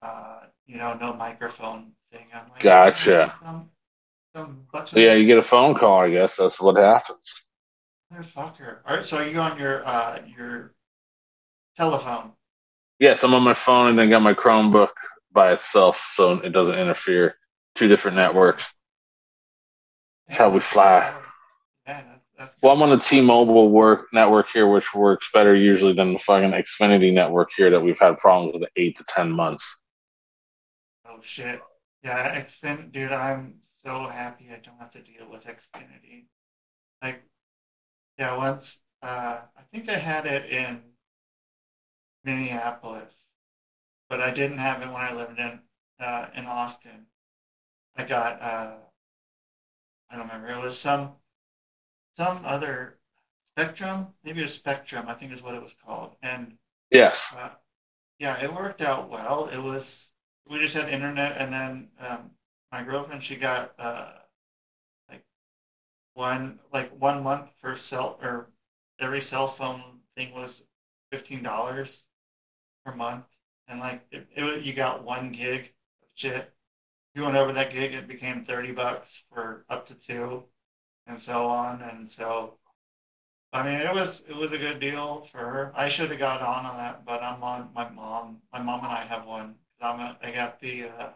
uh, 0.00 0.40
you 0.66 0.78
know, 0.78 0.94
no 0.94 1.12
microphone 1.12 1.92
thing. 2.10 2.24
I'm 2.32 2.48
like, 2.48 2.60
Gotcha. 2.60 3.28
Some, 3.28 3.40
some 3.40 3.44
button. 3.44 3.68
So 3.68 3.68
yeah, 4.34 5.14
you 5.14 5.26
get 5.26 5.38
a 5.38 5.42
phone 5.42 5.74
call. 5.74 6.00
I 6.00 6.10
guess 6.10 6.36
that's 6.36 6.60
what 6.60 6.76
happens. 6.76 7.44
Motherfucker. 8.12 8.78
All 8.86 8.96
right, 8.96 9.04
so 9.04 9.18
are 9.18 9.26
you 9.26 9.38
on 9.40 9.58
your 9.58 9.86
uh 9.86 10.20
your 10.26 10.74
telephone? 11.76 12.32
Yes, 12.98 13.24
I'm 13.24 13.34
on 13.34 13.42
my 13.42 13.54
phone 13.54 13.90
and 13.90 13.98
then 13.98 14.10
got 14.10 14.22
my 14.22 14.34
Chromebook 14.34 14.92
by 15.32 15.52
itself, 15.52 16.10
so 16.14 16.32
it 16.32 16.50
doesn't 16.50 16.78
interfere. 16.78 17.36
Two 17.74 17.88
different 17.88 18.16
networks. 18.16 18.74
That's 20.28 20.38
how 20.38 20.50
we 20.50 20.60
fly. 20.60 21.14
Yeah, 21.86 22.02
that's, 22.06 22.20
that's 22.38 22.56
Well, 22.62 22.74
I'm 22.74 22.82
on 22.82 22.90
the 22.90 22.98
T-Mobile 22.98 23.70
work 23.70 24.08
network 24.12 24.48
here, 24.50 24.70
which 24.70 24.94
works 24.94 25.30
better 25.32 25.56
usually 25.56 25.94
than 25.94 26.12
the 26.12 26.18
fucking 26.18 26.50
Xfinity 26.50 27.12
network 27.12 27.50
here 27.56 27.70
that 27.70 27.80
we've 27.80 27.98
had 27.98 28.18
problems 28.18 28.52
with 28.54 28.68
eight 28.76 28.98
to 28.98 29.04
ten 29.08 29.32
months. 29.32 29.78
Oh 31.06 31.18
shit. 31.22 31.62
Yeah, 32.04 32.42
Xfin, 32.42 32.92
dude, 32.92 33.12
I'm 33.12 33.54
so 33.84 34.06
happy 34.06 34.50
I 34.52 34.58
don't 34.58 34.78
have 34.78 34.90
to 34.92 35.02
deal 35.02 35.28
with 35.30 35.44
Xfinity. 35.44 36.24
Like, 37.02 37.22
yeah, 38.18 38.36
once, 38.36 38.78
uh, 39.02 39.42
I 39.56 39.62
think 39.72 39.88
I 39.88 39.96
had 39.96 40.26
it 40.26 40.50
in 40.50 40.82
Minneapolis, 42.24 43.14
but 44.08 44.20
I 44.20 44.30
didn't 44.32 44.58
have 44.58 44.82
it 44.82 44.86
when 44.86 45.02
I 45.02 45.12
lived 45.12 45.38
in, 45.38 45.60
uh, 46.00 46.26
in 46.34 46.46
Austin. 46.46 47.06
I 47.96 48.04
got, 48.04 48.40
uh, 48.42 48.76
I 50.10 50.16
don't 50.16 50.26
remember, 50.26 50.48
it 50.52 50.58
was 50.58 50.78
some, 50.78 51.16
some 52.16 52.44
other 52.44 52.96
Spectrum, 53.56 54.14
maybe 54.24 54.42
a 54.42 54.48
Spectrum, 54.48 55.08
I 55.08 55.14
think 55.14 55.32
is 55.32 55.42
what 55.42 55.54
it 55.54 55.62
was 55.62 55.74
called. 55.74 56.16
And 56.22 56.54
Yes. 56.90 57.32
uh, 57.34 57.50
yeah, 58.18 58.42
it 58.42 58.52
worked 58.52 58.82
out 58.82 59.10
well. 59.10 59.48
It 59.48 59.58
was 59.58 60.12
we 60.48 60.58
just 60.60 60.74
had 60.74 60.88
internet, 60.88 61.36
and 61.38 61.52
then 61.52 61.88
um, 62.00 62.30
my 62.72 62.82
girlfriend 62.82 63.22
she 63.22 63.36
got 63.36 63.72
uh, 63.78 64.10
like 65.08 65.22
one 66.14 66.58
like 66.72 66.90
one 66.98 67.22
month 67.22 67.50
for 67.60 67.76
cell 67.76 68.18
or 68.22 68.48
every 68.98 69.20
cell 69.20 69.48
phone 69.48 69.98
thing 70.16 70.34
was 70.34 70.62
fifteen 71.10 71.42
dollars 71.42 72.04
per 72.84 72.92
month, 72.92 73.24
and 73.68 73.80
like 73.80 74.02
it, 74.10 74.26
it, 74.34 74.62
you 74.62 74.72
got 74.74 75.04
one 75.04 75.32
gig 75.32 75.66
of 76.02 76.08
shit. 76.14 76.36
If 77.14 77.16
you 77.16 77.22
went 77.22 77.36
over 77.36 77.52
that 77.52 77.70
gig, 77.70 77.94
it 77.94 78.08
became 78.08 78.42
thirty 78.44 78.72
bucks 78.72 79.24
for 79.30 79.64
up 79.68 79.86
to 79.86 79.94
two, 79.94 80.44
and 81.06 81.20
so 81.20 81.46
on, 81.46 81.82
and 81.82 82.08
so. 82.08 82.56
I 83.52 83.62
mean, 83.64 83.74
it 83.80 83.92
was 83.92 84.20
it 84.28 84.34
was 84.34 84.52
a 84.52 84.58
good 84.58 84.80
deal 84.80 85.22
for 85.22 85.38
her. 85.38 85.72
I 85.74 85.88
should 85.88 86.10
have 86.10 86.18
got 86.18 86.40
on 86.42 86.64
on 86.66 86.76
that, 86.78 87.04
but 87.04 87.22
I'm 87.22 87.42
on 87.42 87.70
my 87.74 87.88
mom. 87.88 88.38
My 88.52 88.60
mom 88.62 88.82
and 88.84 88.92
I 88.92 89.04
have 89.04 89.26
one. 89.26 89.56
I'm 89.80 90.00
a, 90.00 90.16
I 90.22 90.30
got 90.30 90.58
the 90.60 90.84
uh, 90.84 91.10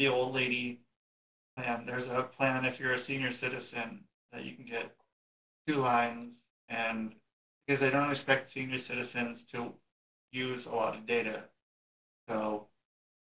the 0.00 0.08
old 0.08 0.34
lady 0.34 0.80
plan. 1.54 1.84
There's 1.84 2.08
a 2.08 2.22
plan 2.22 2.64
if 2.64 2.80
you're 2.80 2.92
a 2.94 2.98
senior 2.98 3.30
citizen 3.30 4.02
that 4.32 4.44
you 4.46 4.54
can 4.56 4.64
get 4.64 4.90
two 5.68 5.74
lines, 5.74 6.48
and 6.70 7.12
because 7.66 7.80
they 7.80 7.90
don't 7.90 8.08
expect 8.08 8.48
senior 8.48 8.78
citizens 8.78 9.44
to 9.52 9.74
use 10.32 10.64
a 10.64 10.74
lot 10.74 10.96
of 10.96 11.06
data, 11.06 11.44
so 12.26 12.66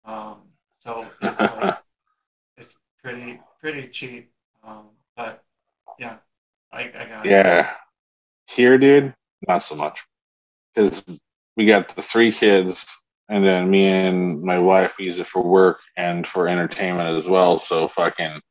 um, 0.06 0.44
so 0.78 1.08
it's 1.24 1.40
like 1.40 1.80
it's 2.58 2.78
pretty 3.04 3.42
pretty 3.60 3.88
cheap. 3.88 4.32
Um, 4.64 4.90
but 5.18 5.44
yeah, 5.98 6.18
I, 6.72 6.92
I 6.96 7.06
got 7.10 7.26
it. 7.26 7.32
Yeah. 7.32 7.72
Here, 8.48 8.78
dude, 8.78 9.16
not 9.48 9.64
so 9.64 9.74
much. 9.74 10.06
Because 10.76 11.04
we 11.58 11.66
got 11.66 11.90
the 11.96 12.04
three 12.04 12.32
kids, 12.32 12.86
and 13.32 13.44
then 13.44 13.70
me 13.70 13.88
and 13.88 14.44
my 14.44 14.60
wife 14.60 14.96
use 15.00 15.18
it 15.18 15.26
for 15.26 15.42
work 15.42 15.80
and 15.98 16.28
for 16.28 16.48
entertainment 16.48 17.16
as 17.16 17.28
well. 17.28 17.58
So 17.58 17.88
fucking, 17.88 18.42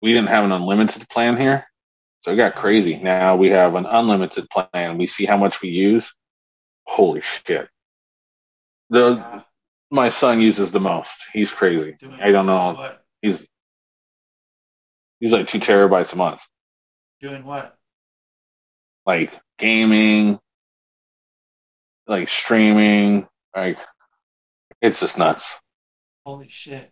we 0.00 0.12
didn't 0.12 0.30
have 0.30 0.44
an 0.44 0.52
unlimited 0.52 1.08
plan 1.08 1.36
here. 1.36 1.66
So 2.22 2.32
it 2.32 2.36
got 2.36 2.54
crazy. 2.54 2.96
Now 2.96 3.36
we 3.36 3.50
have 3.50 3.74
an 3.74 3.86
unlimited 3.86 4.48
plan. 4.50 4.98
We 4.98 5.06
see 5.06 5.26
how 5.26 5.36
much 5.36 5.62
we 5.62 5.68
use. 5.68 6.14
Holy 6.86 7.20
shit. 7.20 7.68
The 8.90 9.44
my 9.90 10.08
son 10.08 10.40
uses 10.40 10.72
the 10.72 10.80
most. 10.80 11.24
He's 11.32 11.52
crazy. 11.52 11.96
I 12.20 12.32
don't 12.32 12.46
know. 12.46 12.94
He's 13.20 13.46
he's 15.20 15.32
like 15.32 15.46
two 15.46 15.60
terabytes 15.60 16.12
a 16.12 16.16
month. 16.16 16.42
Doing 17.20 17.44
what? 17.44 17.76
like 19.06 19.32
gaming, 19.58 20.38
like 22.06 22.28
streaming, 22.28 23.26
like 23.54 23.78
it's 24.80 25.00
just 25.00 25.18
nuts. 25.18 25.60
Holy 26.24 26.48
shit. 26.48 26.90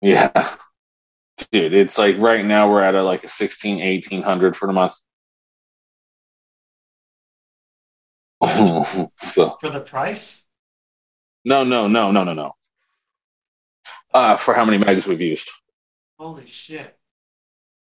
Yeah. 0.00 0.56
Dude, 1.50 1.74
it's 1.74 1.98
like 1.98 2.16
right 2.18 2.44
now 2.44 2.70
we're 2.70 2.82
at 2.82 2.94
a 2.94 3.02
like 3.02 3.24
a 3.24 3.28
16, 3.28 3.78
1800 3.78 4.56
for 4.56 4.66
the 4.66 4.72
month. 4.72 4.94
so, 9.16 9.56
For 9.60 9.70
the 9.70 9.80
price? 9.80 10.42
no, 11.44 11.64
no, 11.64 11.86
no, 11.86 12.10
no, 12.10 12.24
no, 12.24 12.34
no. 12.34 12.52
Uh, 14.12 14.36
for 14.36 14.54
how 14.54 14.64
many 14.64 14.78
mags 14.78 15.06
we've 15.06 15.20
used. 15.20 15.50
Holy 16.18 16.46
shit. 16.46 16.96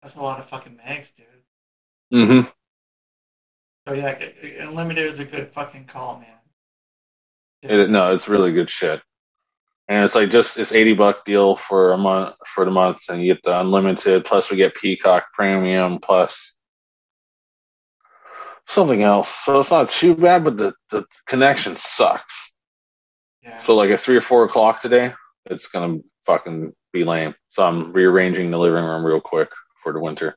That's 0.01 0.15
a 0.15 0.21
lot 0.21 0.39
of 0.39 0.47
fucking 0.47 0.75
mags, 0.75 1.11
dude. 1.11 1.25
Mm-hmm. 2.13 2.49
So 3.87 3.93
yeah, 3.93 4.19
unlimited 4.59 5.13
is 5.13 5.19
a 5.19 5.25
good 5.25 5.51
fucking 5.53 5.85
call, 5.85 6.19
man. 6.19 6.36
It, 7.61 7.89
no, 7.89 8.13
it's 8.13 8.29
really 8.29 8.51
good 8.53 8.69
shit. 8.69 9.01
And 9.87 10.03
it's 10.03 10.15
like 10.15 10.29
just 10.29 10.57
it's 10.57 10.73
eighty 10.73 10.93
buck 10.93 11.25
deal 11.25 11.55
for 11.55 11.93
a 11.93 11.97
month 11.97 12.35
for 12.45 12.65
the 12.65 12.71
month, 12.71 12.99
and 13.09 13.21
you 13.21 13.33
get 13.33 13.43
the 13.43 13.59
unlimited. 13.59 14.25
Plus, 14.25 14.51
we 14.51 14.57
get 14.57 14.75
Peacock 14.75 15.27
Premium 15.33 15.99
plus 15.99 16.57
something 18.67 19.01
else. 19.01 19.29
So 19.29 19.59
it's 19.59 19.71
not 19.71 19.89
too 19.89 20.15
bad, 20.15 20.43
but 20.43 20.57
the 20.57 20.73
the 20.91 21.05
connection 21.25 21.75
sucks. 21.77 22.53
Yeah. 23.41 23.57
So 23.57 23.75
like 23.75 23.89
at 23.89 24.01
three 24.01 24.17
or 24.17 24.21
four 24.21 24.43
o'clock 24.43 24.81
today, 24.81 25.13
it's 25.45 25.67
gonna 25.69 25.99
fucking 26.25 26.73
be 26.91 27.05
lame. 27.05 27.33
So 27.49 27.63
I'm 27.63 27.93
rearranging 27.93 28.51
the 28.51 28.59
living 28.59 28.83
room 28.83 29.05
real 29.05 29.21
quick 29.21 29.49
for 29.81 29.93
the 29.93 30.01
winter. 30.01 30.35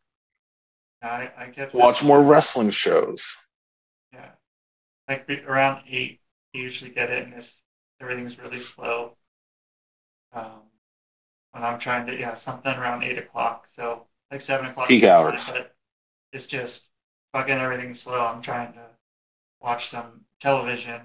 I, 1.02 1.30
I 1.36 1.46
get 1.46 1.72
that. 1.72 1.74
Watch 1.74 2.04
more 2.04 2.22
wrestling 2.22 2.70
shows. 2.70 3.34
Yeah. 4.12 4.30
Like 5.08 5.28
around 5.46 5.82
eight, 5.90 6.19
you 6.52 6.62
usually 6.62 6.90
get 6.90 7.10
it, 7.10 7.24
and 7.24 7.34
it's 7.34 7.62
everything's 8.00 8.38
really 8.38 8.58
slow. 8.58 9.16
Um, 10.32 10.62
when 11.52 11.64
I'm 11.64 11.78
trying 11.78 12.06
to, 12.06 12.18
yeah, 12.18 12.34
something 12.34 12.72
around 12.72 13.02
eight 13.02 13.18
o'clock. 13.18 13.66
So 13.74 14.06
like 14.30 14.40
seven 14.40 14.66
o'clock. 14.66 14.88
Peak 14.88 15.04
hours. 15.04 15.48
But 15.50 15.74
it's 16.32 16.46
just 16.46 16.86
fucking 17.32 17.58
everything's 17.58 18.00
slow. 18.00 18.20
I'm 18.20 18.42
trying 18.42 18.72
to 18.74 18.86
watch 19.60 19.88
some 19.88 20.24
television. 20.40 21.00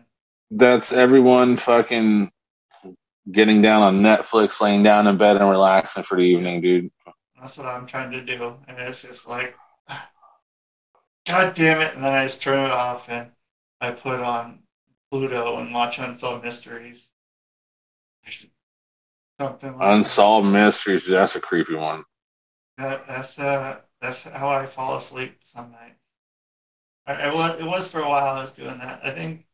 That's 0.51 0.93
everyone 0.93 1.57
fucking 1.57 2.31
getting 3.31 3.61
down 3.61 3.81
on 3.81 4.01
Netflix, 4.01 4.61
laying 4.61 4.83
down 4.83 5.07
in 5.07 5.17
bed 5.17 5.37
and 5.37 5.49
relaxing 5.49 6.03
for 6.03 6.17
the 6.17 6.23
evening, 6.23 6.61
dude. 6.61 6.89
That's 7.39 7.57
what 7.57 7.65
I'm 7.65 7.85
trying 7.85 8.11
to 8.11 8.21
do, 8.21 8.55
and 8.67 8.77
it's 8.79 9.01
just 9.01 9.27
like, 9.27 9.55
God 11.27 11.53
damn 11.55 11.81
it! 11.81 11.95
And 11.95 12.03
then 12.03 12.13
I 12.13 12.25
just 12.25 12.41
turn 12.41 12.65
it 12.65 12.71
off 12.71 13.09
and 13.09 13.31
I 13.81 13.91
put 13.91 14.15
it 14.15 14.21
on 14.21 14.59
Pluto 15.11 15.57
and 15.57 15.73
watch 15.73 15.99
Unsolved 15.99 16.43
Mysteries. 16.43 17.09
Something 19.39 19.77
like 19.77 19.97
Unsolved 19.97 20.47
Mysteries, 20.47 21.07
that's 21.07 21.35
a 21.35 21.41
creepy 21.41 21.75
one. 21.75 22.03
that. 22.77 23.05
That's 23.07 23.37
uh, 23.37 23.77
that's 24.01 24.23
how 24.23 24.49
I 24.49 24.65
fall 24.65 24.97
asleep 24.97 25.37
some 25.43 25.71
nights. 25.71 26.07
I, 27.05 27.27
it 27.27 27.33
was 27.33 27.59
it 27.59 27.65
was 27.65 27.87
for 27.87 28.01
a 28.01 28.09
while. 28.09 28.35
I 28.35 28.41
was 28.41 28.51
doing 28.51 28.77
that. 28.79 29.01
I 29.03 29.11
think 29.11 29.45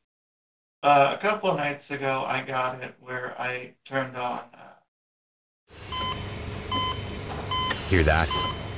uh, 0.83 1.15
a 1.17 1.21
couple 1.21 1.49
of 1.51 1.57
nights 1.57 1.89
ago 1.91 2.23
I 2.25 2.43
got 2.43 2.81
it 2.81 2.95
where 3.01 3.39
I 3.39 3.73
turned 3.85 4.15
on. 4.15 4.41
Uh, 4.53 4.67
Hear 7.89 8.03
that? 8.03 8.29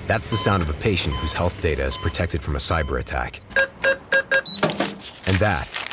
That's 0.08 0.30
the 0.32 0.38
sound 0.38 0.64
of 0.64 0.70
a 0.70 0.74
patient 0.74 1.16
whose 1.16 1.34
health 1.34 1.62
data 1.62 1.84
is 1.84 1.98
protected 1.98 2.42
from 2.42 2.56
a 2.56 2.60
cyber 2.60 3.00
attack. 3.00 3.42
And 5.28 5.38
that, 5.38 5.93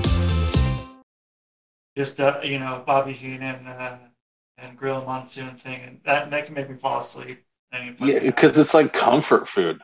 Just 1.97 2.19
uh, 2.19 2.39
you 2.43 2.59
know 2.59 2.83
Bobby 2.85 3.11
Heenan 3.11 3.67
uh, 3.67 3.99
and 4.57 4.77
Gorilla 4.77 5.05
Monsoon 5.05 5.55
thing, 5.55 5.81
and 5.81 6.01
that 6.05 6.31
that 6.31 6.45
can 6.45 6.55
make 6.55 6.69
me 6.69 6.77
fall 6.77 7.01
asleep. 7.01 7.43
And 7.71 7.87
you 7.87 7.93
put 7.93 8.07
Yeah, 8.07 8.19
because 8.19 8.57
it's 8.57 8.73
like 8.73 8.93
comfort 8.93 9.47
food. 9.47 9.81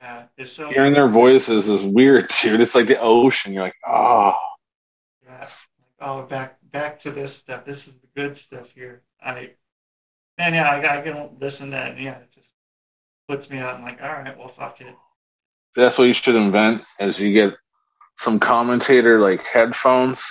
yeah, 0.00 0.26
it's 0.36 0.52
so 0.52 0.70
Hearing 0.70 0.92
their 0.92 1.08
voices 1.08 1.68
is 1.68 1.82
weird, 1.84 2.28
dude. 2.42 2.60
It's 2.60 2.74
like 2.74 2.86
the 2.86 3.00
ocean. 3.00 3.52
You're 3.52 3.64
like, 3.64 3.76
oh, 3.86 4.34
yeah. 5.24 5.48
Oh, 6.00 6.22
back 6.22 6.58
back 6.70 6.98
to 7.00 7.10
this 7.10 7.34
stuff. 7.34 7.64
This 7.64 7.88
is 7.88 7.94
the 7.94 8.06
good 8.14 8.36
stuff 8.36 8.70
here. 8.70 9.02
I 9.22 9.50
man, 10.38 10.54
yeah, 10.54 10.68
I, 10.70 10.98
I 10.98 11.02
can 11.02 11.36
listen 11.40 11.66
to 11.66 11.72
that. 11.72 11.92
And 11.92 12.00
yeah, 12.00 12.18
it 12.18 12.30
just 12.32 12.48
puts 13.28 13.50
me 13.50 13.58
out. 13.58 13.74
I'm 13.76 13.82
like, 13.82 14.00
all 14.02 14.08
right, 14.08 14.36
well, 14.38 14.48
fuck 14.48 14.80
it. 14.80 14.94
that's 15.74 15.98
what 15.98 16.06
you 16.06 16.12
should 16.12 16.36
invent. 16.36 16.82
Is 17.00 17.20
you 17.20 17.32
get 17.32 17.54
some 18.16 18.38
commentator 18.38 19.20
like 19.20 19.42
headphones 19.42 20.24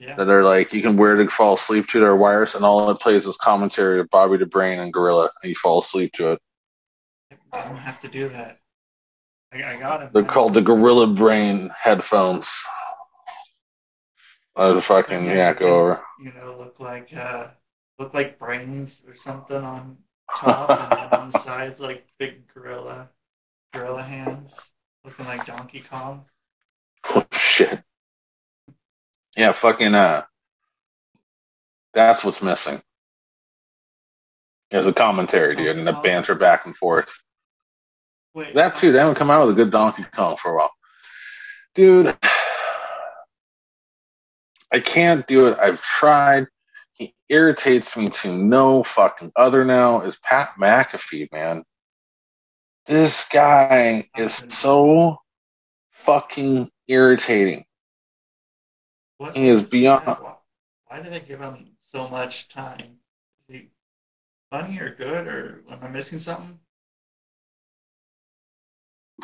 Yeah, 0.00 0.14
that 0.14 0.30
are 0.30 0.42
like 0.42 0.72
you 0.72 0.80
can 0.80 0.96
wear 0.96 1.16
to 1.16 1.28
fall 1.28 1.54
asleep 1.54 1.86
to. 1.88 2.00
their 2.00 2.16
wires, 2.16 2.54
and 2.54 2.64
all 2.64 2.90
it 2.90 2.98
plays 2.98 3.26
is 3.26 3.36
commentary 3.36 4.00
of 4.00 4.08
Bobby 4.08 4.38
the 4.38 4.46
Brain 4.46 4.78
and 4.78 4.90
Gorilla, 4.90 5.30
and 5.42 5.48
you 5.50 5.54
fall 5.54 5.80
asleep 5.80 6.12
to 6.14 6.32
it. 6.32 6.40
I 7.52 7.64
don't 7.64 7.76
have 7.76 8.00
to 8.00 8.08
do 8.08 8.30
that. 8.30 8.60
I, 9.52 9.74
I 9.74 9.76
got 9.76 10.02
it. 10.02 10.12
They're 10.14 10.24
called 10.24 10.54
the 10.54 10.62
Gorilla 10.62 11.06
Brain 11.06 11.70
headphones. 11.76 12.50
I 14.56 14.68
was 14.68 14.86
fucking 14.86 15.26
yeah, 15.26 15.52
go 15.52 15.66
over. 15.66 16.02
You 16.18 16.32
know, 16.32 16.56
look 16.58 16.80
like 16.80 17.14
uh, 17.14 17.48
look 17.98 18.14
like 18.14 18.38
brains 18.38 19.02
or 19.06 19.14
something 19.14 19.62
on 19.62 19.98
top, 20.34 20.70
and 20.70 21.12
then 21.12 21.20
on 21.20 21.30
the 21.30 21.38
sides 21.38 21.78
like 21.78 22.06
big 22.18 22.46
gorilla, 22.52 23.10
gorilla 23.74 24.02
hands, 24.02 24.70
looking 25.04 25.26
like 25.26 25.44
Donkey 25.44 25.80
Kong. 25.80 26.24
Oh 27.12 27.24
shit. 27.32 27.82
Yeah, 29.40 29.52
fucking 29.52 29.94
uh 29.94 30.24
that's 31.94 32.22
what's 32.22 32.42
missing. 32.42 32.82
There's 34.70 34.86
a 34.86 34.92
commentary, 34.92 35.56
dude, 35.56 35.78
and 35.78 35.86
the 35.86 35.94
banter 35.94 36.34
back 36.34 36.66
and 36.66 36.76
forth. 36.76 37.10
Wait, 38.34 38.54
That 38.54 38.76
too, 38.76 38.92
they 38.92 38.98
haven't 38.98 39.14
come 39.14 39.30
out 39.30 39.46
with 39.46 39.58
a 39.58 39.64
good 39.64 39.70
Donkey 39.72 40.04
Kong 40.12 40.36
for 40.36 40.52
a 40.52 40.56
while. 40.58 40.72
Dude, 41.74 42.14
I 44.70 44.80
can't 44.84 45.26
do 45.26 45.46
it. 45.46 45.58
I've 45.58 45.80
tried. 45.80 46.46
He 46.92 47.14
irritates 47.30 47.96
me 47.96 48.10
to 48.10 48.36
no 48.36 48.82
fucking 48.82 49.32
other 49.36 49.64
now 49.64 50.02
is 50.02 50.18
Pat 50.18 50.50
McAfee, 50.60 51.32
man. 51.32 51.64
This 52.84 53.26
guy 53.32 54.10
is 54.18 54.34
so 54.50 55.16
fucking 55.92 56.70
irritating. 56.88 57.64
What 59.20 59.36
he 59.36 59.48
is 59.48 59.62
beyond- 59.62 60.06
Why, 60.06 60.34
why 60.86 61.02
do 61.02 61.10
they 61.10 61.20
give 61.20 61.40
him 61.40 61.72
so 61.80 62.08
much 62.08 62.48
time? 62.48 62.98
Is 63.48 63.54
he 63.54 63.68
funny 64.50 64.78
or 64.78 64.94
good, 64.94 65.26
or 65.26 65.62
am 65.70 65.78
I 65.82 65.88
missing 65.88 66.18
something? 66.18 66.58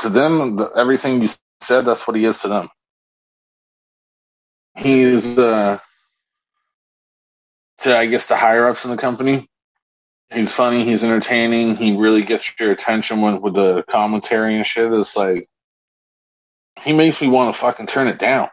To 0.00 0.10
them, 0.10 0.56
the, 0.56 0.66
everything 0.76 1.22
you 1.22 1.28
said, 1.62 1.86
that's 1.86 2.06
what 2.06 2.14
he 2.14 2.26
is 2.26 2.40
to 2.40 2.48
them. 2.48 2.68
He's, 4.76 5.38
uh, 5.38 5.78
to, 7.78 7.96
I 7.96 8.04
guess, 8.04 8.26
the 8.26 8.36
higher 8.36 8.68
ups 8.68 8.84
in 8.84 8.90
the 8.90 8.98
company. 8.98 9.48
He's 10.30 10.52
funny. 10.52 10.84
He's 10.84 11.02
entertaining. 11.02 11.76
He 11.76 11.96
really 11.96 12.22
gets 12.22 12.52
your 12.60 12.70
attention 12.70 13.22
when, 13.22 13.40
with 13.40 13.54
the 13.54 13.82
commentary 13.88 14.56
and 14.56 14.66
shit. 14.66 14.92
It's 14.92 15.16
like, 15.16 15.46
he 16.82 16.92
makes 16.92 17.22
me 17.22 17.28
want 17.28 17.54
to 17.54 17.58
fucking 17.58 17.86
turn 17.86 18.08
it 18.08 18.18
down. 18.18 18.50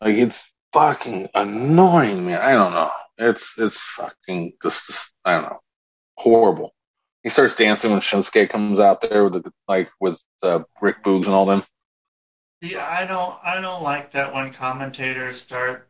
Like, 0.00 0.16
it's 0.16 0.42
fucking 0.72 1.28
annoying, 1.34 2.24
me. 2.26 2.34
I 2.34 2.52
don't 2.52 2.72
know. 2.72 2.90
It's, 3.18 3.54
it's 3.58 3.78
fucking 3.78 4.52
just, 4.62 4.86
just 4.86 5.12
I 5.24 5.34
don't 5.34 5.50
know. 5.50 5.60
Horrible. 6.16 6.72
He 7.22 7.28
starts 7.28 7.56
dancing 7.56 7.90
when 7.90 8.00
Shinsuke 8.00 8.48
comes 8.48 8.80
out 8.80 9.00
there 9.00 9.24
with 9.24 9.34
the, 9.34 9.52
like, 9.68 9.90
with, 10.00 10.22
uh, 10.42 10.60
Rick 10.80 11.02
Boogs 11.04 11.26
and 11.26 11.34
all 11.34 11.46
them. 11.46 11.62
See, 12.62 12.76
I 12.76 13.06
don't, 13.06 13.38
I 13.42 13.60
don't 13.60 13.82
like 13.82 14.12
that 14.12 14.34
when 14.34 14.52
commentators 14.52 15.40
start, 15.40 15.88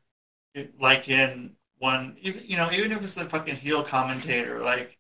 like 0.79 1.09
in 1.09 1.57
one, 1.79 2.17
even 2.21 2.43
you 2.45 2.57
know, 2.57 2.71
even 2.71 2.93
if 2.93 3.03
it's 3.03 3.15
the 3.15 3.25
fucking 3.25 3.57
heel 3.57 3.83
commentator, 3.83 4.61
like 4.61 4.97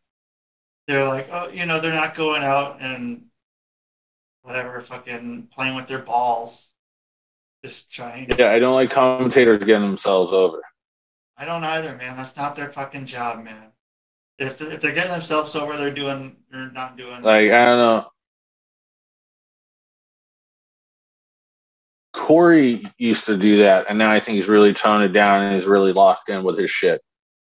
they're 0.89 1.07
like, 1.07 1.29
oh, 1.31 1.49
you 1.49 1.67
know, 1.67 1.79
they're 1.79 1.93
not 1.93 2.17
going 2.17 2.43
out 2.43 2.81
and 2.81 3.27
whatever, 4.43 4.81
fucking 4.81 5.49
playing 5.53 5.77
with 5.77 5.87
their 5.87 5.99
balls, 6.01 6.70
just 7.65 7.93
trying. 7.93 8.29
To, 8.29 8.37
Yeah, 8.37 8.51
I 8.51 8.59
don't 8.59 8.75
like 8.75 8.91
commentators 8.91 9.59
getting 9.59 9.83
themselves 9.87 10.33
over. 10.33 10.63
I 11.37 11.45
don't 11.45 11.65
either, 11.65 11.97
man. 11.97 12.17
That's 12.17 12.37
not 12.37 12.57
their 12.57 12.71
fucking 12.73 13.07
job, 13.07 13.43
man. 13.45 13.73
If 14.39 14.61
if 14.61 14.81
they're 14.81 14.93
getting 14.93 15.13
themselves 15.13 15.55
over, 15.55 15.77
they're 15.77 15.91
doing, 15.91 16.37
they're 16.51 16.71
not 16.71 16.97
doing. 16.97 17.23
Like, 17.23 17.51
I 17.51 17.65
don't 17.67 17.79
know. 17.79 18.07
Corey 22.13 22.83
used 22.99 23.27
to 23.27 23.37
do 23.37 23.59
that, 23.59 23.87
and 23.89 23.99
now 23.99 24.11
I 24.11 24.21
think 24.21 24.37
he's 24.37 24.49
really 24.49 24.73
toned 24.73 25.05
it 25.05 25.13
down 25.13 25.43
and 25.43 25.55
he's 25.55 25.67
really 25.67 25.93
locked 25.93 26.29
in 26.29 26.43
with 26.43 26.59
his 26.59 26.71
shit. 26.71 27.01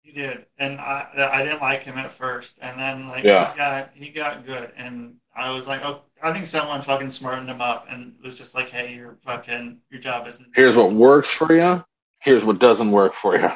He 0.03 0.13
did, 0.13 0.47
and 0.59 0.79
I 0.79 1.09
I 1.17 1.43
didn't 1.43 1.61
like 1.63 1.83
him 1.83 1.97
at 1.97 2.13
first, 2.13 2.59
and 2.61 2.79
then 2.79 3.09
like 3.09 3.25
Yeah. 3.25 3.53
he 3.53 3.57
got 3.59 3.91
he 3.95 4.09
got 4.11 4.45
good, 4.45 4.73
and 4.77 5.17
I 5.35 5.51
was 5.51 5.67
like, 5.67 5.83
oh, 5.83 6.03
I 6.23 6.33
think 6.33 6.47
someone 6.47 6.83
fucking 6.83 7.11
smartened 7.11 7.49
him 7.49 7.61
up, 7.61 7.87
and 7.89 8.15
was 8.23 8.35
just 8.35 8.55
like, 8.55 8.69
hey, 8.69 8.95
your 8.95 9.17
fucking 9.25 9.79
your 9.91 10.01
job 10.01 10.27
isn't. 10.27 10.49
Here's 10.55 10.77
what 10.77 10.93
works 10.93 11.31
for 11.31 11.53
you. 11.55 11.85
Here's 12.21 12.45
what 12.45 12.59
doesn't 12.59 12.91
work 12.91 13.15
for 13.15 13.37
you. 13.37 13.51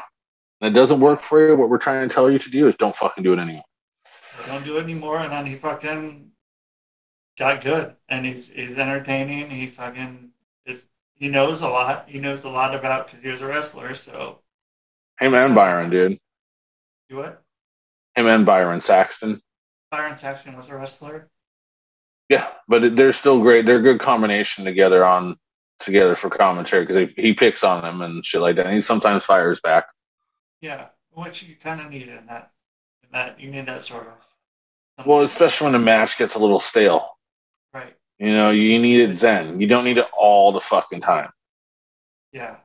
And 0.61 0.74
it 0.74 0.79
doesn't 0.79 1.01
work 1.01 1.20
for 1.20 1.47
you. 1.47 1.57
What 1.57 1.68
we're 1.68 1.79
trying 1.79 2.09
to 2.09 2.14
tell 2.14 2.31
you 2.31 2.39
to 2.39 2.51
do 2.51 2.66
is 2.66 2.77
don't 2.77 2.97
fucking 2.97 3.22
do 3.22 3.33
it 3.35 3.39
anymore. 3.39 3.64
don't 4.47 4.64
do 4.64 4.79
it 4.79 4.83
anymore, 4.85 5.18
and 5.18 5.31
then 5.31 5.47
he 5.47 5.57
fucking 5.57 6.31
got 7.39 7.62
good, 7.62 7.95
and 8.09 8.24
he's 8.24 8.49
he's 8.49 8.79
entertaining. 8.79 9.51
He 9.51 9.66
fucking 9.66 10.31
is 10.64 10.87
he 11.14 11.29
knows 11.29 11.61
a 11.61 11.68
lot. 11.68 12.09
He 12.09 12.18
knows 12.18 12.45
a 12.45 12.51
lot 12.51 12.74
about 12.74 13.07
because 13.07 13.22
he 13.22 13.29
was 13.29 13.43
a 13.43 13.47
wrestler. 13.47 13.95
So 13.95 14.41
Hey 15.20 15.29
man, 15.29 15.55
Byron, 15.55 15.91
dude. 15.91 16.18
you 17.09 17.16
what? 17.16 17.43
Him 18.14 18.27
and 18.27 18.47
Byron 18.47 18.81
Saxton. 18.81 19.41
Byron 19.91 20.14
Saxton 20.14 20.57
was 20.57 20.68
a 20.70 20.77
wrestler. 20.77 21.29
Yeah, 22.29 22.49
but 22.68 22.97
they're 22.97 23.12
still 23.12 23.41
great. 23.41 23.66
They're 23.66 23.77
a 23.77 23.83
good 23.83 24.01
combination 24.01 24.64
together 24.64 25.05
on 25.05 25.37
together 25.79 26.14
for 26.14 26.31
commentary 26.31 26.85
because 26.85 26.97
he, 27.14 27.22
he 27.22 27.35
picks 27.35 27.62
on 27.62 27.83
them 27.83 28.01
and 28.01 28.24
shit 28.24 28.41
like 28.41 28.57
that. 28.57 28.66
And 28.66 28.74
he 28.74 28.81
sometimes 28.81 29.24
fires 29.24 29.61
back. 29.61 29.87
Yeah, 30.61 30.89
which 31.12 31.43
you 31.43 31.55
kind 31.62 31.81
of 31.81 31.91
need 31.91 32.09
in 32.09 32.27
that. 32.27 32.51
In 33.03 33.11
that 33.12 33.39
you 33.39 33.51
need 33.51 33.66
that 33.66 33.83
sort 33.83 34.09
of. 34.09 35.07
Well, 35.07 35.22
especially 35.22 35.66
when 35.66 35.72
the 35.74 35.79
match 35.79 36.16
gets 36.16 36.35
a 36.35 36.39
little 36.39 36.59
stale. 36.61 37.07
right. 37.74 37.95
You 38.18 38.33
know, 38.33 38.51
you 38.51 38.79
need 38.79 39.01
it 39.01 39.20
then. 39.20 39.61
You 39.61 39.66
don't 39.66 39.85
need 39.85 39.99
it 39.99 40.07
all 40.16 40.53
the 40.53 40.61
fucking 40.61 41.01
time. 41.03 41.31
Yeah. 42.33 42.57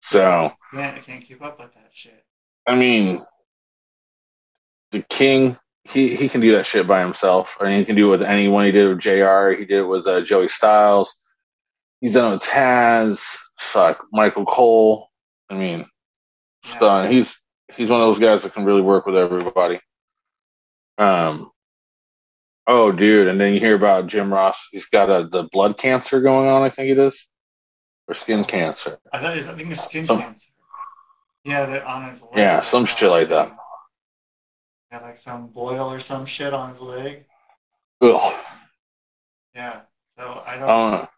So, 0.00 0.52
Man, 0.72 0.94
I 0.94 0.98
can't 1.00 1.24
keep 1.24 1.42
up 1.42 1.58
with 1.58 1.74
that 1.74 1.88
shit. 1.92 2.24
I 2.66 2.76
mean, 2.76 3.20
the 4.92 5.02
King, 5.02 5.56
he, 5.84 6.14
he 6.16 6.28
can 6.28 6.40
do 6.40 6.52
that 6.52 6.66
shit 6.66 6.86
by 6.86 7.00
himself. 7.00 7.56
I 7.60 7.64
mean, 7.68 7.78
he 7.78 7.84
can 7.84 7.96
do 7.96 8.08
it 8.08 8.10
with 8.18 8.22
anyone. 8.22 8.64
He 8.66 8.72
did 8.72 8.86
it 8.86 8.88
with 8.88 9.00
JR. 9.00 9.50
He 9.50 9.64
did 9.66 9.80
it 9.80 9.88
with 9.88 10.06
uh, 10.06 10.22
Joey 10.22 10.48
Styles. 10.48 11.14
He's 12.00 12.14
done 12.14 12.32
it 12.32 12.34
with 12.36 12.42
Taz. 12.42 13.22
Fuck, 13.58 14.06
Michael 14.12 14.44
Cole. 14.46 15.08
I 15.50 15.54
mean, 15.54 15.80
Yeah. 15.80 15.84
stun. 16.76 17.10
He's 17.12 17.38
he's 17.76 17.90
one 17.90 18.00
of 18.00 18.06
those 18.06 18.18
guys 18.18 18.42
that 18.42 18.54
can 18.54 18.64
really 18.64 18.82
work 18.82 19.06
with 19.06 19.16
everybody. 19.16 19.80
Um. 20.98 21.50
Oh, 22.66 22.92
dude, 22.92 23.28
and 23.28 23.38
then 23.38 23.52
you 23.52 23.60
hear 23.60 23.74
about 23.74 24.06
Jim 24.06 24.32
Ross. 24.32 24.68
He's 24.72 24.86
got 24.86 25.10
a 25.10 25.28
the 25.28 25.44
blood 25.52 25.76
cancer 25.76 26.20
going 26.22 26.48
on. 26.48 26.62
I 26.62 26.70
think 26.70 26.90
it 26.90 26.98
is, 26.98 27.28
or 28.08 28.14
skin 28.14 28.44
cancer. 28.44 28.98
I 29.12 29.20
thought 29.20 29.32
I 29.36 29.56
think 29.56 29.70
it's 29.70 29.84
skin 29.84 30.06
Some- 30.06 30.20
cancer. 30.20 30.46
Had 31.46 31.68
it 31.68 31.82
on 31.84 32.08
his 32.08 32.22
leg. 32.22 32.30
Yeah, 32.36 32.62
some 32.62 32.86
shit 32.86 33.10
like 33.10 33.28
that. 33.28 33.54
Had 34.94 35.02
like 35.02 35.16
some 35.16 35.48
boil 35.48 35.92
or 35.92 35.98
some 35.98 36.24
shit 36.24 36.54
on 36.54 36.68
his 36.68 36.80
leg. 36.80 37.24
Ugh. 38.00 38.44
Yeah. 39.52 39.80
So 40.16 40.40
I 40.46 40.56
don't. 40.56 41.08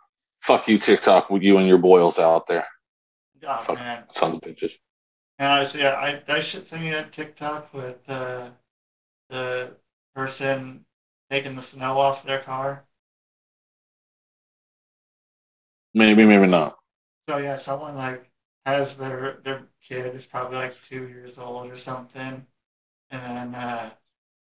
Fuck 0.41 0.67
you, 0.69 0.79
TikTok, 0.79 1.29
with 1.29 1.43
you 1.43 1.59
and 1.59 1.69
your 1.69 1.77
boils 1.77 2.19
out 2.19 2.47
there, 2.47 2.67
oh 3.47 3.59
fuck. 3.59 3.75
man. 3.77 4.05
sons 4.09 4.37
of 4.37 4.41
bitches. 4.41 4.73
And 5.39 5.53
I 5.53 5.65
see. 5.65 5.85
I 5.85 6.23
that 6.27 6.43
shit 6.43 6.67
thing 6.67 6.89
at 6.89 7.13
TikTok 7.13 7.75
with 7.75 7.99
uh, 8.09 8.49
the 9.29 9.73
person 10.15 10.87
taking 11.29 11.55
the 11.55 11.61
snow 11.61 11.99
off 11.99 12.25
their 12.25 12.41
car. 12.41 12.87
Maybe, 15.93 16.25
maybe 16.25 16.47
not. 16.47 16.79
So 17.29 17.37
yeah, 17.37 17.57
someone 17.57 17.95
like 17.95 18.31
has 18.65 18.95
their 18.95 19.41
their 19.45 19.69
kid 19.87 20.15
is 20.15 20.25
probably 20.25 20.57
like 20.57 20.83
two 20.83 21.09
years 21.09 21.37
old 21.37 21.71
or 21.71 21.77
something, 21.77 22.47
and 23.11 23.55
uh, 23.55 23.91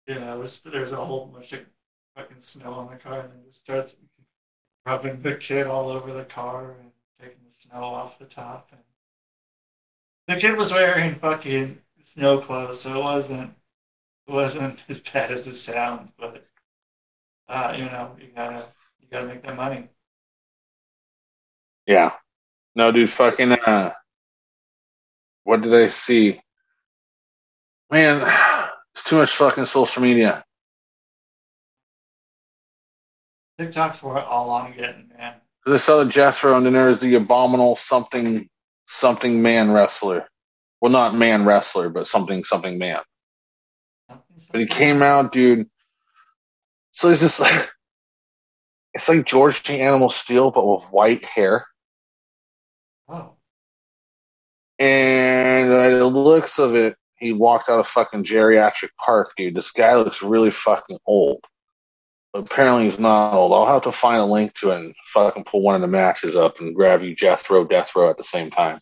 you 0.06 0.16
know 0.16 0.38
there's, 0.38 0.58
there's 0.60 0.92
a 0.92 0.96
whole 0.96 1.26
bunch 1.26 1.52
of 1.52 1.60
fucking 2.16 2.40
snow 2.40 2.72
on 2.72 2.90
the 2.90 2.96
car, 2.96 3.20
and 3.20 3.30
then 3.32 3.42
just 3.46 3.62
starts 3.62 3.96
rubbing 4.86 5.20
the 5.20 5.36
kid 5.36 5.66
all 5.66 5.88
over 5.90 6.12
the 6.12 6.24
car 6.24 6.76
and 6.80 6.90
taking 7.20 7.44
the 7.44 7.68
snow 7.68 7.82
off 7.82 8.18
the 8.18 8.24
top. 8.24 8.70
And 8.72 8.80
the 10.28 10.40
kid 10.40 10.56
was 10.56 10.72
wearing 10.72 11.14
fucking 11.16 11.78
snow 12.00 12.38
clothes, 12.38 12.80
so 12.80 12.98
it 12.98 13.02
wasn't 13.02 13.54
it 14.28 14.32
wasn't 14.32 14.82
as 14.88 15.00
bad 15.00 15.30
as 15.30 15.46
it 15.46 15.54
sounds, 15.54 16.10
but 16.18 16.44
uh, 17.48 17.74
you 17.76 17.84
know 17.84 18.16
you 18.20 18.28
gotta 18.34 18.64
you 19.00 19.08
gotta 19.10 19.28
make 19.28 19.42
that 19.42 19.56
money. 19.56 19.88
Yeah. 21.86 22.12
No, 22.74 22.90
dude, 22.92 23.10
fucking, 23.10 23.52
uh, 23.52 23.92
what 25.44 25.62
did 25.62 25.74
I 25.74 25.88
see? 25.88 26.40
Man, 27.92 28.22
it's 28.94 29.04
too 29.04 29.18
much 29.18 29.32
fucking 29.32 29.66
social 29.66 30.02
media. 30.02 30.44
TikTok's 33.58 34.02
what 34.02 34.24
all 34.24 34.50
I'm 34.50 34.72
getting, 34.72 35.10
man. 35.16 35.34
Because 35.64 35.82
I 35.82 35.84
saw 35.84 36.02
the 36.02 36.10
Jethro, 36.10 36.56
and 36.56 36.64
then 36.64 36.72
there 36.72 36.88
was 36.88 37.00
the 37.00 37.14
abominable 37.16 37.76
something, 37.76 38.48
something 38.88 39.42
man 39.42 39.72
wrestler. 39.72 40.26
Well, 40.80 40.90
not 40.90 41.14
man 41.14 41.44
wrestler, 41.44 41.90
but 41.90 42.06
something, 42.06 42.44
something 42.44 42.78
man. 42.78 43.00
Something, 44.08 44.36
But 44.50 44.62
he 44.62 44.66
came 44.66 45.02
out, 45.02 45.32
dude. 45.32 45.68
So 46.92 47.10
he's 47.10 47.20
just 47.20 47.40
like, 47.40 47.70
it's 48.94 49.08
like 49.08 49.26
George 49.26 49.62
the 49.64 49.74
Animal 49.74 50.08
Steel, 50.10 50.50
but 50.50 50.66
with 50.66 50.84
white 50.90 51.26
hair. 51.26 51.66
Oh, 53.08 53.34
And 54.78 55.70
by 55.70 55.90
the 55.90 56.06
looks 56.06 56.58
of 56.58 56.74
it, 56.74 56.96
he 57.22 57.32
walked 57.32 57.68
out 57.68 57.78
of 57.78 57.86
fucking 57.86 58.24
geriatric 58.24 58.90
park, 58.98 59.32
dude. 59.36 59.54
This 59.54 59.70
guy 59.70 59.94
looks 59.94 60.22
really 60.22 60.50
fucking 60.50 60.98
old. 61.06 61.40
But 62.32 62.50
apparently 62.50 62.84
he's 62.84 62.98
not 62.98 63.34
old. 63.34 63.52
I'll 63.52 63.72
have 63.72 63.82
to 63.82 63.92
find 63.92 64.20
a 64.20 64.24
link 64.24 64.54
to 64.54 64.70
it 64.70 64.78
and 64.78 64.94
fucking 65.06 65.44
pull 65.44 65.62
one 65.62 65.76
of 65.76 65.80
the 65.80 65.86
matches 65.86 66.34
up 66.34 66.60
and 66.60 66.74
grab 66.74 67.02
you 67.02 67.14
Jethro 67.14 67.64
Death 67.64 67.94
Row 67.94 68.10
at 68.10 68.16
the 68.16 68.24
same 68.24 68.50
time. 68.50 68.78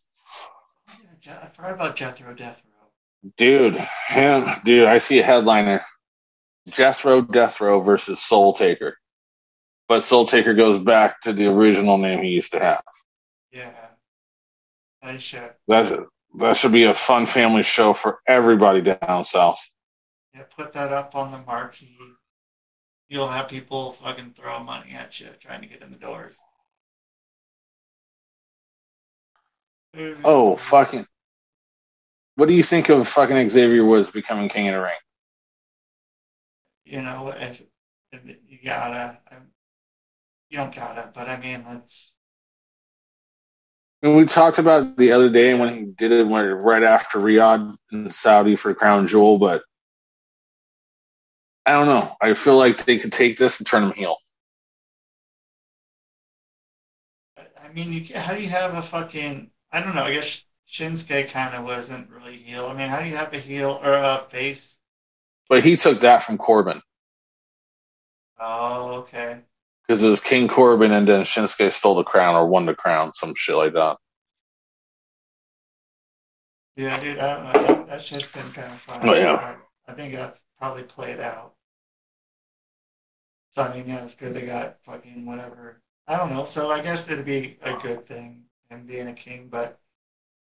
yeah, 1.23 1.39
I 1.43 1.49
forgot 1.49 1.73
about 1.73 1.97
Jethro 1.97 2.33
Death 2.33 2.63
Row. 2.65 3.31
Dude, 3.37 3.77
him, 4.09 4.45
dude, 4.65 4.87
I 4.87 4.99
see 4.99 5.19
a 5.19 5.25
headliner. 5.25 5.85
Jethro 6.69 7.21
Death 7.21 7.61
Row 7.61 7.81
versus 7.81 8.23
Soul 8.23 8.55
Taker. 8.55 8.97
But 9.89 10.01
Soul 10.01 10.27
Taker 10.27 10.55
goes 10.55 10.79
back 10.79 11.21
to 11.23 11.33
the 11.33 11.49
original 11.49 11.99
name 11.99 12.23
he 12.23 12.31
used 12.31 12.53
to 12.53 12.61
have. 12.61 12.83
Yeah, 13.53 13.73
I 15.03 15.19
should. 15.19 15.51
That 15.67 16.07
that 16.39 16.57
should 16.57 16.73
be 16.73 16.85
a 16.85 16.95
fun 16.95 17.27
family 17.27 17.63
show 17.63 17.93
for 17.93 18.21
everybody 18.27 18.81
down 18.81 19.25
south. 19.25 19.61
Yeah, 20.35 20.43
put 20.57 20.73
that 20.73 20.93
up 20.93 21.15
on 21.15 21.33
the 21.33 21.39
marquee. 21.39 21.97
You'll 23.09 23.27
have 23.27 23.49
people 23.49 23.93
fucking 23.93 24.35
throw 24.37 24.63
money 24.63 24.93
at 24.93 25.19
you 25.19 25.29
trying 25.41 25.63
to 25.63 25.67
get 25.67 25.83
in 25.83 25.91
the 25.91 25.97
doors. 25.97 26.39
Oh, 30.25 30.57
fucking. 30.57 31.05
What 32.37 32.47
do 32.47 32.55
you 32.55 32.63
think 32.63 32.89
of 32.89 33.09
fucking 33.09 33.51
Xavier 33.51 33.85
Woods 33.85 34.11
becoming 34.11 34.49
king 34.49 34.69
of 34.69 34.75
the 34.75 34.81
ring? 34.83 34.93
You 36.85 37.03
know, 37.03 37.35
if, 37.37 37.63
if 38.13 38.21
you 38.25 38.59
gotta, 38.65 39.19
you 40.49 40.59
don't 40.59 40.75
gotta, 40.75 41.11
but 41.15 41.29
I 41.29 41.41
mean, 41.41 41.65
let's. 41.69 42.15
Mean, 44.03 44.17
we 44.17 44.25
talked 44.25 44.59
about 44.59 44.83
it 44.83 44.97
the 44.97 45.13
other 45.13 45.29
day 45.29 45.53
when 45.53 45.75
he 45.75 45.85
did 45.85 46.11
it 46.11 46.27
when, 46.27 46.47
right 46.47 46.83
after 46.83 47.19
Riyadh 47.19 47.77
and 47.93 48.15
Saudi 48.15 48.57
for 48.57 48.75
Crown 48.75 49.07
Jewel, 49.07 49.39
but 49.39 49.63
I 51.67 51.73
don't 51.73 51.87
know. 51.87 52.17
I 52.21 52.33
feel 52.35 52.57
like 52.57 52.85
they 52.85 52.99
could 52.99 53.13
take 53.13 53.37
this 53.37 53.59
and 53.59 53.67
turn 53.67 53.85
him 53.85 53.93
heel. 53.93 54.17
I 57.37 57.73
mean, 57.75 57.93
you, 57.93 58.19
how 58.19 58.35
do 58.35 58.41
you 58.43 58.49
have 58.49 58.75
a 58.75 58.83
fucking? 58.83 59.51
I 59.71 59.81
don't 59.81 59.95
know. 59.95 60.05
I 60.05 60.15
guess 60.15 60.45
Shinsuke 60.67 61.31
kind 61.31 61.55
of 61.55 61.65
wasn't 61.65 62.11
really 62.11 62.37
heel. 62.37 62.67
I 62.67 62.75
mean, 62.75 62.89
how 62.89 63.01
do 63.01 63.09
you 63.09 63.17
have 63.17 63.35
a 63.35 63.39
heel 63.39 63.79
or 63.83 63.93
a 63.93 64.25
face? 64.31 64.77
But 65.49 65.63
he 65.63 65.77
took 65.77 66.01
that 66.01 66.23
from 66.23 66.39
Corbin 66.39 66.81
Oh, 68.41 68.93
okay. 69.01 69.41
Because 69.91 70.05
it 70.05 70.09
was 70.09 70.21
King 70.21 70.47
Corbin 70.47 70.93
and 70.93 71.09
then 71.09 71.23
Shinsuke 71.23 71.73
stole 71.73 71.97
the 71.97 72.05
crown 72.05 72.37
or 72.37 72.47
won 72.47 72.65
the 72.65 72.77
crown, 72.77 73.13
some 73.13 73.35
shit 73.35 73.57
like 73.57 73.73
that. 73.73 73.97
Yeah, 76.77 76.97
dude, 77.01 77.19
I 77.19 77.35
don't 77.35 77.45
know. 77.47 77.67
That, 77.67 77.87
that 77.89 78.03
shit's 78.03 78.31
been 78.31 78.53
kind 78.53 78.73
of 78.73 78.79
fun. 78.79 79.01
Oh, 79.03 79.15
yeah. 79.15 79.57
I 79.89 79.93
think 79.95 80.15
that's 80.15 80.41
probably 80.61 80.85
played 80.85 81.19
out. 81.19 81.55
So, 83.57 83.63
I 83.63 83.75
mean, 83.77 83.89
yeah, 83.89 84.05
it's 84.05 84.15
good 84.15 84.33
they 84.33 84.43
got 84.47 84.77
fucking 84.85 85.27
whatever. 85.27 85.83
I 86.07 86.17
don't 86.17 86.33
know. 86.33 86.47
So, 86.47 86.71
I 86.71 86.83
guess 86.83 87.11
it'd 87.11 87.25
be 87.25 87.59
a 87.61 87.77
good 87.79 88.07
thing, 88.07 88.45
him 88.69 88.87
being 88.87 89.09
a 89.09 89.13
king, 89.13 89.49
but 89.51 89.81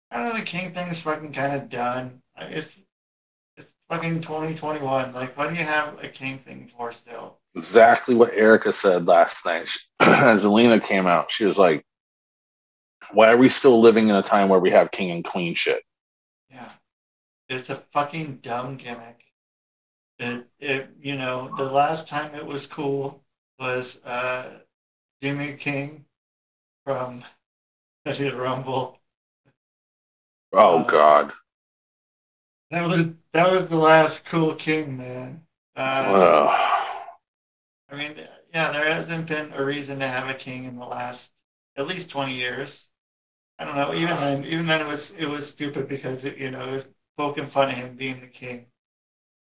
I 0.09 0.23
don't 0.23 0.29
know. 0.29 0.39
The 0.39 0.45
king 0.45 0.73
thing 0.73 0.87
is 0.87 0.99
fucking 1.01 1.33
kind 1.33 1.53
of 1.53 1.69
done. 1.69 2.23
I- 2.35 2.45
It's, 2.45 2.83
it's 3.57 3.75
fucking 3.89 4.21
2021. 4.21 5.13
Like, 5.13 5.37
what 5.37 5.51
do 5.51 5.55
you 5.55 5.63
have 5.63 6.03
a 6.03 6.07
king 6.09 6.39
thing 6.39 6.71
for 6.75 6.91
still? 6.91 7.37
Exactly 7.55 8.15
what 8.15 8.33
Erica 8.33 8.73
said 8.73 9.07
last 9.07 9.45
night. 9.45 9.67
She- 9.69 9.79
As 9.99 10.43
Alina 10.43 10.79
came 10.79 11.07
out, 11.07 11.31
she 11.31 11.45
was 11.45 11.57
like, 11.57 11.85
Why 13.11 13.31
are 13.31 13.37
we 13.37 13.49
still 13.49 13.79
living 13.79 14.09
in 14.09 14.15
a 14.15 14.21
time 14.21 14.49
where 14.49 14.59
we 14.59 14.71
have 14.71 14.91
king 14.91 15.11
and 15.11 15.23
queen 15.23 15.53
shit? 15.55 15.81
Yeah. 16.49 16.69
It's 17.47 17.69
a 17.69 17.83
fucking 17.93 18.37
dumb 18.41 18.75
gimmick. 18.77 19.21
It, 20.19 20.47
it, 20.59 20.89
you 21.01 21.15
know, 21.15 21.53
the 21.55 21.65
last 21.65 22.07
time 22.07 22.35
it 22.35 22.45
was 22.45 22.65
cool 22.65 23.23
was 23.59 24.03
uh, 24.03 24.49
Jimmy 25.21 25.53
King 25.53 26.05
from 26.83 27.23
the 28.05 28.35
Rumble. 28.35 28.99
Oh, 30.53 30.79
Uh, 30.79 30.83
God. 30.89 31.31
That 32.71 32.87
was 32.87 33.07
that 33.33 33.51
was 33.51 33.69
the 33.69 33.77
last 33.77 34.25
cool 34.25 34.55
King, 34.55 34.97
man. 34.97 35.43
Uh, 35.75 36.47
Ugh. 36.49 36.74
I 37.95 37.97
mean, 37.97 38.27
yeah, 38.53 38.71
there 38.71 38.91
hasn't 38.91 39.27
been 39.27 39.53
a 39.53 39.63
reason 39.63 39.99
to 39.99 40.07
have 40.07 40.29
a 40.29 40.33
king 40.33 40.65
in 40.65 40.75
the 40.75 40.85
last 40.85 41.31
at 41.77 41.87
least 41.87 42.09
twenty 42.09 42.33
years. 42.33 42.89
I 43.57 43.63
don't 43.65 43.75
know. 43.75 43.93
Even 43.93 44.17
then, 44.17 44.45
even 44.45 44.65
then, 44.65 44.81
it 44.81 44.87
was 44.87 45.11
it 45.11 45.27
was 45.27 45.47
stupid 45.49 45.87
because 45.87 46.25
it, 46.25 46.37
you 46.37 46.51
know 46.51 46.67
it 46.67 46.71
was 46.71 46.87
poking 47.17 47.47
fun 47.47 47.69
at 47.69 47.75
him 47.77 47.95
being 47.95 48.19
the 48.19 48.27
king. 48.27 48.67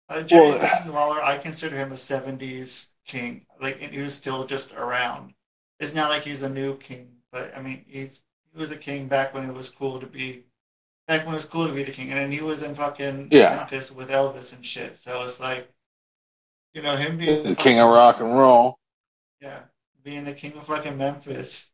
Uh, 0.09 0.23
Jerry 0.23 0.51
Well- 0.51 0.59
fucking 0.61 0.93
I 0.95 1.39
consider 1.39 1.77
him 1.77 1.93
a 1.93 1.97
'70s 1.97 2.89
king. 3.07 3.47
Like 3.61 3.81
and 3.83 3.93
he 3.93 4.01
was 4.01 4.15
still 4.15 4.45
just 4.47 4.73
around. 4.75 5.35
It's 5.81 5.95
not 5.95 6.11
like 6.11 6.23
he's 6.23 6.43
a 6.43 6.49
new 6.51 6.77
king, 6.79 7.17
but 7.33 7.57
I 7.57 7.63
mean, 7.63 7.85
he's 7.89 8.21
he 8.53 8.59
was 8.59 8.71
a 8.71 8.77
king 8.77 9.09
back 9.09 9.33
when 9.35 9.49
it 9.49 9.55
was 9.55 9.71
cool 9.71 10.01
to 10.01 10.07
be. 10.07 10.45
Back 11.09 11.25
when 11.27 11.35
it 11.35 11.37
was 11.37 11.47
cool 11.47 11.67
to 11.67 11.73
be 11.75 11.85
the 11.85 11.93
king, 11.93 12.11
and 12.11 12.19
then 12.19 12.33
he 12.33 12.43
was 12.43 12.63
in 12.63 12.75
fucking 12.75 13.29
Yeah. 13.33 13.57
Memphis 13.57 13.91
with 13.91 14.11
Elvis 14.11 14.53
and 14.55 14.65
shit. 14.65 14.99
So 14.99 15.23
it's 15.25 15.41
like, 15.41 15.69
you 16.75 16.83
know, 16.83 16.97
him 16.97 17.18
being 17.18 17.43
The 17.45 17.57
king 17.57 17.79
of 17.79 17.89
rock 17.89 18.20
and 18.20 18.37
roll. 18.37 18.79
yeah, 19.41 19.61
being 20.03 20.25
the 20.25 20.35
king 20.35 20.55
of 20.55 20.66
fucking 20.66 20.97
Memphis 20.97 21.70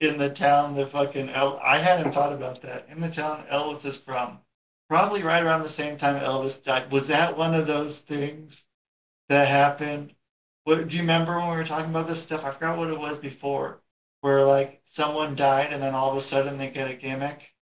in 0.00 0.18
the 0.18 0.30
town 0.30 0.74
that 0.76 0.90
fucking 0.90 1.30
El- 1.30 1.58
I 1.58 1.78
hadn't 1.78 2.12
thought 2.12 2.32
about 2.32 2.62
that. 2.62 2.86
In 2.90 3.00
the 3.00 3.10
town 3.10 3.46
Elvis 3.50 3.84
is 3.84 3.96
from. 3.96 4.40
Probably 4.88 5.22
right 5.22 5.42
around 5.42 5.62
the 5.62 5.68
same 5.68 5.96
time 5.96 6.20
Elvis 6.20 6.62
died. 6.62 6.92
Was 6.92 7.08
that 7.08 7.36
one 7.36 7.54
of 7.54 7.66
those 7.66 8.00
things 8.00 8.66
that 9.28 9.48
happened? 9.48 10.14
What 10.64 10.88
do 10.88 10.96
you 10.96 11.02
remember 11.02 11.38
when 11.38 11.50
we 11.50 11.56
were 11.56 11.64
talking 11.64 11.90
about 11.90 12.06
this 12.06 12.22
stuff? 12.22 12.44
I 12.44 12.50
forgot 12.52 12.78
what 12.78 12.90
it 12.90 12.98
was 12.98 13.18
before. 13.18 13.82
Where 14.20 14.44
like 14.44 14.82
someone 14.84 15.34
died 15.34 15.72
and 15.72 15.82
then 15.82 15.94
all 15.94 16.10
of 16.10 16.16
a 16.16 16.20
sudden 16.20 16.58
they 16.58 16.70
get 16.70 16.90
a 16.90 16.94
gimmick. 16.94 17.52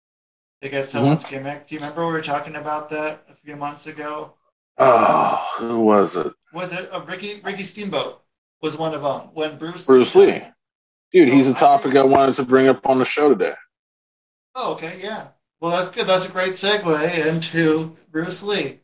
They 0.61 0.69
get 0.71 0.85
mm-hmm. 0.85 0.91
someone's 0.91 1.25
gimmick. 1.25 1.67
Do 1.67 1.75
you 1.75 1.81
remember 1.81 2.07
we 2.07 2.13
were 2.13 2.23
talking 2.23 2.57
about 2.57 2.91
that 2.91 3.25
a 3.31 3.35
few 3.37 3.57
months 3.57 3.87
ago? 3.87 4.35
Oh, 4.79 5.47
who 5.59 5.81
was 5.81 6.17
it? 6.17 6.33
Was 6.55 6.73
it 6.73 6.89
a 6.93 7.01
Ricky 7.01 7.41
Ricky 7.43 7.65
Steamboat 7.65 8.23
was 8.63 8.79
one 8.79 8.95
of 8.95 9.03
them 9.03 9.31
when 9.35 9.59
Bruce 9.59 9.87
Bruce 9.87 10.15
Lee. 10.15 10.43
Dude, 11.13 11.29
he's 11.29 11.49
a 11.49 11.55
So 11.55 11.57
I 11.57 11.61
topic 11.61 11.97
I 11.97 12.05
wanted 12.05 12.37
to 12.37 12.45
bring 12.45 12.69
up 12.69 12.87
on 12.89 12.99
the 12.99 13.05
show 13.05 13.29
today. 13.29 13.55
Oh, 14.55 14.75
okay, 14.75 15.01
yeah. 15.03 15.29
Well, 15.61 15.73
that's 15.73 15.91
good. 15.91 16.07
That's 16.07 16.27
a 16.27 16.31
great 16.31 16.53
segue 16.53 17.27
into 17.27 17.97
Bruce 18.11 18.43
Lee. 18.43 18.81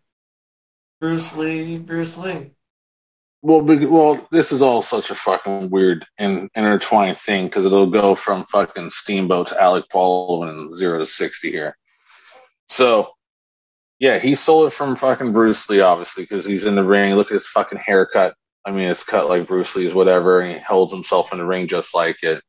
Bruce 1.00 1.34
Lee, 1.36 1.78
Bruce 1.78 2.18
Lee. 2.18 2.50
Well, 3.42 3.62
well, 3.62 4.28
this 4.30 4.52
is 4.52 4.60
all 4.60 4.82
such 4.82 5.10
a 5.10 5.14
fucking 5.14 5.70
weird 5.70 6.04
and 6.18 6.50
intertwined 6.54 7.18
thing 7.18 7.46
because 7.46 7.64
it'll 7.64 7.86
go 7.86 8.14
from 8.14 8.44
fucking 8.44 8.90
Steamboat 8.90 9.48
to 9.48 9.62
Alec 9.62 9.86
Baldwin 9.90 10.50
and 10.50 10.76
zero 10.76 10.98
to 10.98 11.06
sixty 11.06 11.50
here. 11.50 11.76
So, 12.68 13.12
yeah, 14.00 14.18
he 14.18 14.34
stole 14.34 14.66
it 14.66 14.72
from 14.72 14.96
fucking 14.96 15.32
Bruce 15.32 15.68
Lee, 15.68 15.80
obviously, 15.80 16.24
because 16.24 16.46
he's 16.46 16.64
in 16.64 16.74
the 16.74 16.84
ring. 16.84 17.14
Look 17.14 17.30
at 17.30 17.34
his 17.34 17.46
fucking 17.46 17.78
haircut. 17.78 18.34
I 18.64 18.70
mean, 18.72 18.90
it's 18.90 19.04
cut 19.04 19.28
like 19.28 19.46
Bruce 19.46 19.76
Lee's, 19.76 19.94
whatever, 19.94 20.40
and 20.40 20.54
he 20.54 20.58
holds 20.58 20.90
himself 20.90 21.32
in 21.32 21.38
the 21.38 21.46
ring 21.46 21.68
just 21.68 21.94
like 21.94 22.22
it. 22.22 22.42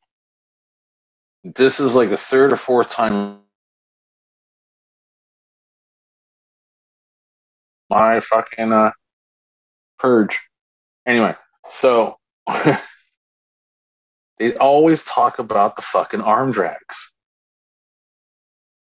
This 1.44 1.82
is 1.82 1.94
like 1.94 2.10
the 2.10 2.18
third 2.18 2.54
or 2.54 2.56
fourth 2.56 2.90
time 2.90 3.40
my 7.90 8.22
fucking 8.22 8.72
uh, 8.72 8.92
purge. 10.00 10.40
Anyway, 11.06 11.36
so 11.68 12.16
they 14.40 14.56
always 14.56 15.04
talk 15.04 15.40
about 15.40 15.76
the 15.76 15.82
fucking 15.82 16.22
arm 16.22 16.54
drags. 16.54 17.12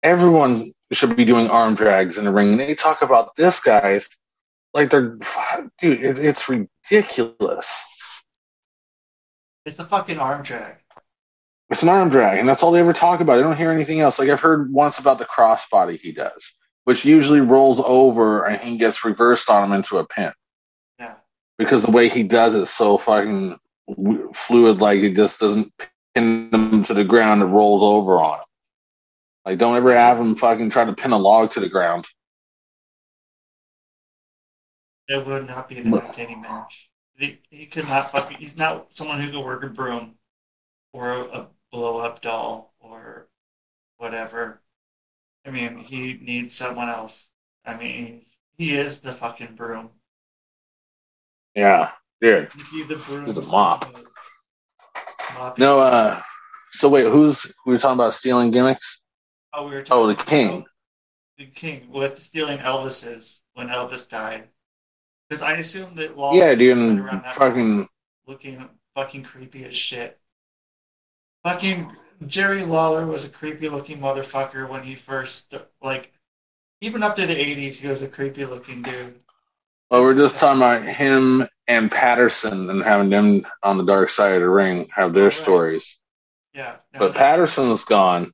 Everyone 0.02 0.72
should 0.94 1.16
be 1.16 1.24
doing 1.24 1.48
arm 1.48 1.74
drags 1.74 2.16
in 2.16 2.24
the 2.24 2.32
ring, 2.32 2.52
and 2.52 2.60
they 2.60 2.74
talk 2.74 3.02
about 3.02 3.34
this 3.36 3.60
guy's 3.60 4.08
like 4.72 4.90
they're 4.90 5.18
dude. 5.80 6.02
It, 6.02 6.18
it's 6.18 6.48
ridiculous. 6.48 7.84
It's 9.64 9.78
a 9.78 9.84
fucking 9.84 10.18
arm 10.18 10.42
drag. 10.42 10.76
It's 11.70 11.82
an 11.82 11.88
arm 11.88 12.10
drag, 12.10 12.38
and 12.38 12.48
that's 12.48 12.62
all 12.62 12.70
they 12.70 12.80
ever 12.80 12.92
talk 12.92 13.20
about. 13.20 13.38
I 13.38 13.42
don't 13.42 13.56
hear 13.56 13.72
anything 13.72 14.00
else. 14.00 14.18
Like 14.18 14.28
I've 14.28 14.40
heard 14.40 14.72
once 14.72 14.98
about 14.98 15.18
the 15.18 15.24
crossbody 15.24 15.98
he 15.98 16.12
does, 16.12 16.52
which 16.84 17.04
usually 17.04 17.40
rolls 17.40 17.80
over 17.80 18.44
and 18.44 18.60
he 18.60 18.78
gets 18.78 19.04
reversed 19.04 19.50
on 19.50 19.64
him 19.64 19.72
into 19.72 19.98
a 19.98 20.06
pin. 20.06 20.32
Yeah. 21.00 21.16
because 21.58 21.82
the 21.82 21.90
way 21.90 22.08
he 22.08 22.22
does 22.22 22.54
it 22.54 22.62
is 22.62 22.70
so 22.70 22.96
fucking 22.96 23.58
fluid, 24.34 24.80
like 24.80 25.00
he 25.00 25.12
just 25.12 25.40
doesn't 25.40 25.72
pin 26.14 26.50
them 26.50 26.84
to 26.84 26.94
the 26.94 27.04
ground, 27.04 27.42
it 27.42 27.46
rolls 27.46 27.82
over 27.82 28.18
on 28.18 28.38
him. 28.38 28.45
Like, 29.46 29.58
don't 29.58 29.76
ever 29.76 29.96
have 29.96 30.18
him 30.18 30.34
fucking 30.34 30.70
try 30.70 30.84
to 30.84 30.92
pin 30.92 31.12
a 31.12 31.16
log 31.16 31.52
to 31.52 31.60
the 31.60 31.68
ground. 31.68 32.04
It 35.06 35.24
would 35.24 35.46
not 35.46 35.68
be 35.68 35.76
an 35.76 35.94
entertaining 35.94 36.40
match. 36.40 36.90
he, 37.16 37.38
he 37.48 37.66
could 37.66 37.88
not 37.88 38.10
fucking. 38.10 38.38
He's 38.38 38.56
not 38.56 38.92
someone 38.92 39.20
who 39.20 39.30
could 39.30 39.44
work 39.44 39.62
a 39.62 39.68
broom 39.68 40.16
or 40.92 41.12
a, 41.12 41.20
a 41.20 41.48
blow 41.70 41.98
up 41.98 42.20
doll 42.20 42.74
or 42.80 43.28
whatever. 43.98 44.60
I 45.46 45.50
mean, 45.50 45.78
he 45.78 46.18
needs 46.20 46.52
someone 46.52 46.88
else. 46.88 47.30
I 47.64 47.76
mean, 47.76 48.16
he's, 48.16 48.36
he 48.58 48.76
is 48.76 48.98
the 48.98 49.12
fucking 49.12 49.54
broom. 49.54 49.90
Yeah, 51.54 51.92
dude. 52.20 52.50
He'd 52.72 52.88
the 52.88 52.96
broom. 52.96 53.26
He's 53.26 53.34
the 53.34 53.42
mop. 53.42 53.86
Mop. 55.38 55.56
No, 55.56 55.78
uh, 55.78 56.20
so 56.72 56.88
wait, 56.88 57.04
who's 57.04 57.46
we 57.64 57.74
were 57.74 57.78
talking 57.78 57.94
about 57.94 58.12
stealing 58.12 58.50
gimmicks? 58.50 59.04
Oh, 59.56 59.66
we 59.66 59.74
were 59.74 59.84
Oh, 59.90 60.06
the 60.06 60.14
talking 60.14 60.26
king. 60.48 60.64
The 61.38 61.46
king 61.46 61.90
with 61.90 62.22
stealing 62.22 62.58
Elvis's 62.58 63.40
when 63.54 63.68
Elvis 63.68 64.08
died. 64.08 64.48
Because 65.28 65.42
I 65.42 65.54
assume 65.54 65.96
that 65.96 66.16
Lawler 66.16 66.38
Yeah, 66.38 66.54
dude, 66.54 66.76
was 66.76 66.86
and 66.86 67.00
around 67.00 67.22
that 67.24 67.34
fucking 67.34 67.88
looking 68.26 68.68
fucking 68.94 69.22
creepy 69.24 69.64
as 69.64 69.74
shit. 69.74 70.20
Fucking 71.44 71.90
Jerry 72.26 72.64
Lawler 72.64 73.06
was 73.06 73.24
a 73.24 73.30
creepy 73.30 73.68
looking 73.68 73.98
motherfucker 73.98 74.68
when 74.68 74.82
he 74.82 74.94
first 74.94 75.54
like 75.82 76.12
even 76.80 77.02
up 77.02 77.16
to 77.16 77.26
the 77.26 77.36
eighties 77.36 77.78
he 77.78 77.88
was 77.88 78.02
a 78.02 78.08
creepy 78.08 78.44
looking 78.44 78.82
dude. 78.82 79.20
Oh, 79.90 80.02
we're 80.02 80.14
just 80.14 80.38
talking 80.38 80.58
about 80.60 80.82
him 80.82 81.48
and 81.66 81.90
Patterson 81.90 82.68
and 82.70 82.82
having 82.82 83.08
them 83.08 83.46
on 83.62 83.78
the 83.78 83.84
dark 83.84 84.10
side 84.10 84.34
of 84.34 84.40
the 84.40 84.48
ring 84.48 84.86
have 84.94 85.14
their 85.14 85.24
Right. 85.24 85.32
stories. 85.32 85.98
Yeah. 86.54 86.76
no, 86.92 87.00
But 87.00 87.14
Patterson's 87.14 87.84
gone. 87.84 88.32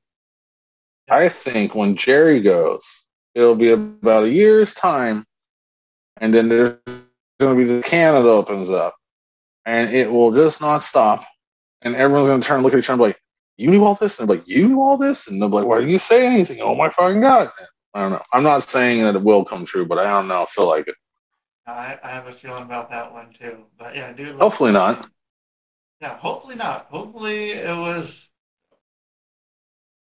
I 1.09 1.29
think 1.29 1.75
when 1.75 1.95
Jerry 1.95 2.41
goes, 2.41 2.83
it'll 3.35 3.55
be 3.55 3.71
about 3.71 4.23
a 4.25 4.29
year's 4.29 4.73
time, 4.73 5.25
and 6.17 6.33
then 6.33 6.49
there's 6.49 6.77
going 7.39 7.57
to 7.57 7.65
be 7.65 7.65
the 7.65 7.83
Canada 7.83 8.29
opens 8.29 8.69
up, 8.69 8.95
and 9.65 9.93
it 9.93 10.11
will 10.11 10.31
just 10.31 10.61
not 10.61 10.83
stop, 10.83 11.25
and 11.81 11.95
everyone's 11.95 12.29
going 12.29 12.41
to 12.41 12.47
turn 12.47 12.57
and 12.57 12.63
look 12.63 12.73
at 12.73 12.79
each 12.79 12.89
other 12.89 12.93
and 12.93 12.99
be 13.01 13.07
like, 13.07 13.21
"You 13.57 13.69
knew 13.69 13.83
all 13.83 13.95
this?" 13.95 14.19
And 14.19 14.29
they're 14.29 14.37
like, 14.37 14.47
"You 14.47 14.67
knew 14.67 14.81
all 14.81 14.97
this?" 14.97 15.27
And 15.27 15.41
they'll 15.41 15.49
be 15.49 15.55
like, 15.55 15.65
"Why 15.65 15.77
didn't 15.77 15.91
you 15.91 15.99
say 15.99 16.25
anything?" 16.25 16.61
Oh 16.61 16.75
my 16.75 16.89
fucking 16.89 17.21
god! 17.21 17.51
I 17.93 18.01
don't 18.01 18.11
know. 18.13 18.21
I'm 18.31 18.43
not 18.43 18.63
saying 18.63 19.03
that 19.03 19.15
it 19.15 19.21
will 19.21 19.45
come 19.45 19.65
true, 19.65 19.85
but 19.85 19.99
I 19.99 20.03
don't 20.05 20.27
know. 20.27 20.43
I 20.43 20.45
feel 20.45 20.67
like 20.67 20.87
it. 20.87 20.95
I, 21.67 21.99
I 22.03 22.09
have 22.09 22.27
a 22.27 22.31
feeling 22.31 22.63
about 22.63 22.89
that 22.89 23.13
one 23.13 23.31
too. 23.31 23.65
But 23.77 23.95
yeah, 23.95 24.09
I 24.09 24.13
do. 24.13 24.37
Hopefully 24.37 24.71
not. 24.71 25.07
Yeah, 26.01 26.17
hopefully 26.17 26.55
not. 26.55 26.87
Hopefully 26.89 27.51
it 27.51 27.77
was. 27.77 28.31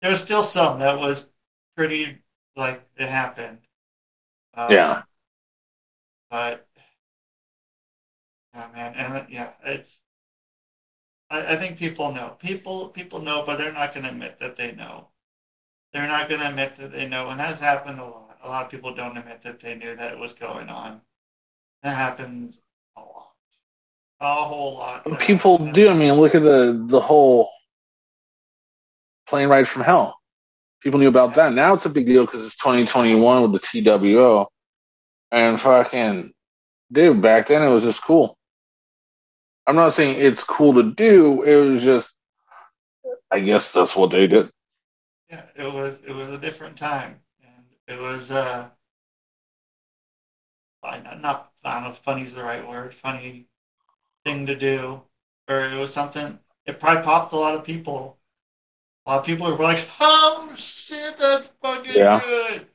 There 0.02 0.10
was 0.10 0.22
still 0.22 0.44
some 0.44 0.80
that 0.80 1.00
was 1.00 1.30
pretty 1.76 2.18
like 2.56 2.84
it 2.98 3.08
happened. 3.08 3.60
Um, 4.56 4.72
Yeah. 4.72 5.04
But 6.30 6.68
yeah, 8.54 8.70
man, 8.74 8.96
and 8.96 9.30
yeah, 9.30 9.52
it's. 9.66 10.00
I, 11.30 11.54
I 11.54 11.58
think 11.58 11.78
people 11.78 12.12
know. 12.14 12.36
People 12.40 12.90
people 12.90 13.22
know, 13.22 13.44
but 13.46 13.58
they're 13.58 13.72
not 13.74 13.94
going 13.94 14.04
to 14.06 14.12
admit 14.12 14.40
that 14.40 14.56
they 14.56 14.72
know. 14.74 15.08
They're 15.94 16.08
not 16.08 16.30
going 16.30 16.42
to 16.42 16.50
admit 16.50 16.78
that 16.78 16.92
they 16.92 17.08
know, 17.08 17.30
and 17.30 17.40
that's 17.40 17.60
happened 17.60 18.00
a 18.00 18.06
lot. 18.06 18.38
A 18.44 18.50
lot 18.50 18.66
of 18.66 18.72
people 18.72 18.96
don't 18.96 19.18
admit 19.18 19.42
that 19.44 19.60
they 19.60 19.76
knew 19.76 19.96
that 19.96 20.14
it 20.14 20.18
was 20.18 20.34
going 20.34 20.70
on. 20.70 21.02
That 21.84 21.96
happens 21.96 22.62
a 22.98 23.02
lot, 23.02 23.34
a 24.20 24.44
whole 24.44 24.76
lot. 24.76 25.04
People 25.20 25.58
happens. 25.58 25.76
do. 25.76 25.90
I 25.90 25.94
mean, 25.94 26.14
look 26.14 26.34
at 26.36 26.44
the 26.44 26.86
the 26.88 27.00
whole 27.00 27.50
plane 29.32 29.48
ride 29.48 29.68
from 29.68 29.82
hell. 29.82 30.20
People 30.82 31.00
knew 31.00 31.08
about 31.08 31.36
that. 31.36 31.54
Now 31.54 31.74
it's 31.74 31.86
a 31.86 31.90
big 31.90 32.06
deal 32.06 32.26
because 32.26 32.46
it's 32.46 32.58
2021 32.58 33.50
with 33.50 33.62
the 33.62 33.82
TWO, 33.82 34.48
and 35.32 35.60
fucking 35.60 36.34
dude, 36.92 37.22
back 37.22 37.48
then 37.48 37.64
it 37.64 37.74
was 37.74 37.86
just 37.86 38.04
cool. 38.04 38.38
I'm 39.66 39.76
not 39.76 39.94
saying 39.94 40.18
it's 40.20 40.44
cool 40.44 40.74
to 40.74 40.92
do. 40.92 41.44
It 41.44 41.70
was 41.70 41.84
just, 41.84 42.14
I 43.32 43.40
guess 43.40 43.72
that's 43.72 43.96
what 43.96 44.12
they 44.12 44.28
did. 44.28 44.50
Yeah, 45.30 45.46
it 45.56 45.72
was 45.72 46.02
it 46.06 46.12
was 46.12 46.32
a 46.32 46.38
different 46.38 46.76
time, 46.76 47.22
and 47.42 47.66
it 47.88 48.02
was 48.02 48.32
uh, 48.32 48.68
not 50.84 51.54
I 51.64 51.76
don't 51.76 51.84
know 51.84 51.92
if 51.92 51.98
funny's 51.98 52.34
the 52.34 52.44
right 52.44 52.68
word, 52.68 52.94
funny 52.94 53.48
thing 54.26 54.46
to 54.48 54.56
do, 54.56 55.02
or 55.48 55.62
it 55.62 55.78
was 55.78 55.94
something. 55.94 56.38
It 56.66 56.82
probably 56.82 57.04
popped 57.04 57.32
a 57.32 57.38
lot 57.38 57.56
of 57.56 57.64
people. 57.64 58.18
A 59.06 59.12
lot 59.12 59.20
of 59.20 59.26
people 59.26 59.48
are 59.48 59.58
like, 59.58 59.88
"Oh 60.00 60.54
shit, 60.56 61.18
that's 61.18 61.50
fucking 61.62 61.94
Yeah. 61.94 62.20
good." 62.20 62.68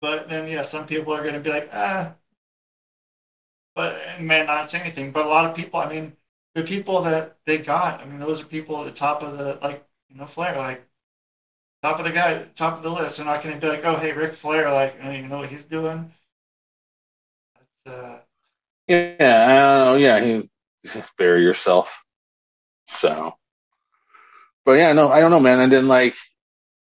But 0.00 0.28
then, 0.28 0.48
yeah, 0.48 0.62
some 0.62 0.86
people 0.86 1.14
are 1.14 1.22
going 1.22 1.34
to 1.34 1.40
be 1.40 1.50
like, 1.50 1.70
"Ah," 1.72 2.14
but 3.74 4.00
and 4.02 4.26
may 4.26 4.44
not 4.44 4.70
say 4.70 4.80
anything. 4.80 5.12
But 5.12 5.26
a 5.26 5.28
lot 5.28 5.48
of 5.48 5.56
people, 5.56 5.80
I 5.80 5.88
mean, 5.88 6.16
the 6.54 6.62
people 6.62 7.02
that 7.02 7.36
they 7.46 7.58
got, 7.58 8.00
I 8.00 8.04
mean, 8.04 8.18
those 8.18 8.40
are 8.40 8.44
people 8.46 8.80
at 8.80 8.84
the 8.86 8.92
top 8.92 9.22
of 9.22 9.38
the 9.38 9.58
like, 9.62 9.86
you 10.08 10.16
know, 10.16 10.26
Flair, 10.26 10.56
like 10.56 10.86
top 11.82 11.98
of 12.00 12.04
the 12.04 12.12
guy, 12.12 12.44
top 12.56 12.76
of 12.78 12.82
the 12.82 12.90
list. 12.90 13.16
They're 13.18 13.26
not 13.26 13.42
going 13.42 13.54
to 13.54 13.60
be 13.60 13.68
like, 13.68 13.84
"Oh, 13.84 13.96
hey, 13.96 14.12
Ric 14.12 14.34
Flair, 14.34 14.70
like, 14.72 14.96
you 15.02 15.28
know 15.28 15.38
what 15.38 15.50
he's 15.50 15.64
doing." 15.64 16.12
That's, 17.54 17.96
uh, 17.96 18.20
Yeah, 18.86 19.16
I 19.20 19.54
don't 19.56 19.92
know. 19.92 19.96
Yeah, 19.96 20.20
he 20.20 20.48
bury 21.18 21.42
yourself. 21.42 22.02
So, 22.88 23.34
but 24.64 24.72
yeah, 24.72 24.92
no, 24.92 25.10
I 25.10 25.20
don't 25.20 25.30
know, 25.30 25.40
man. 25.40 25.60
I 25.60 25.68
didn't 25.68 25.88
like 25.88 26.14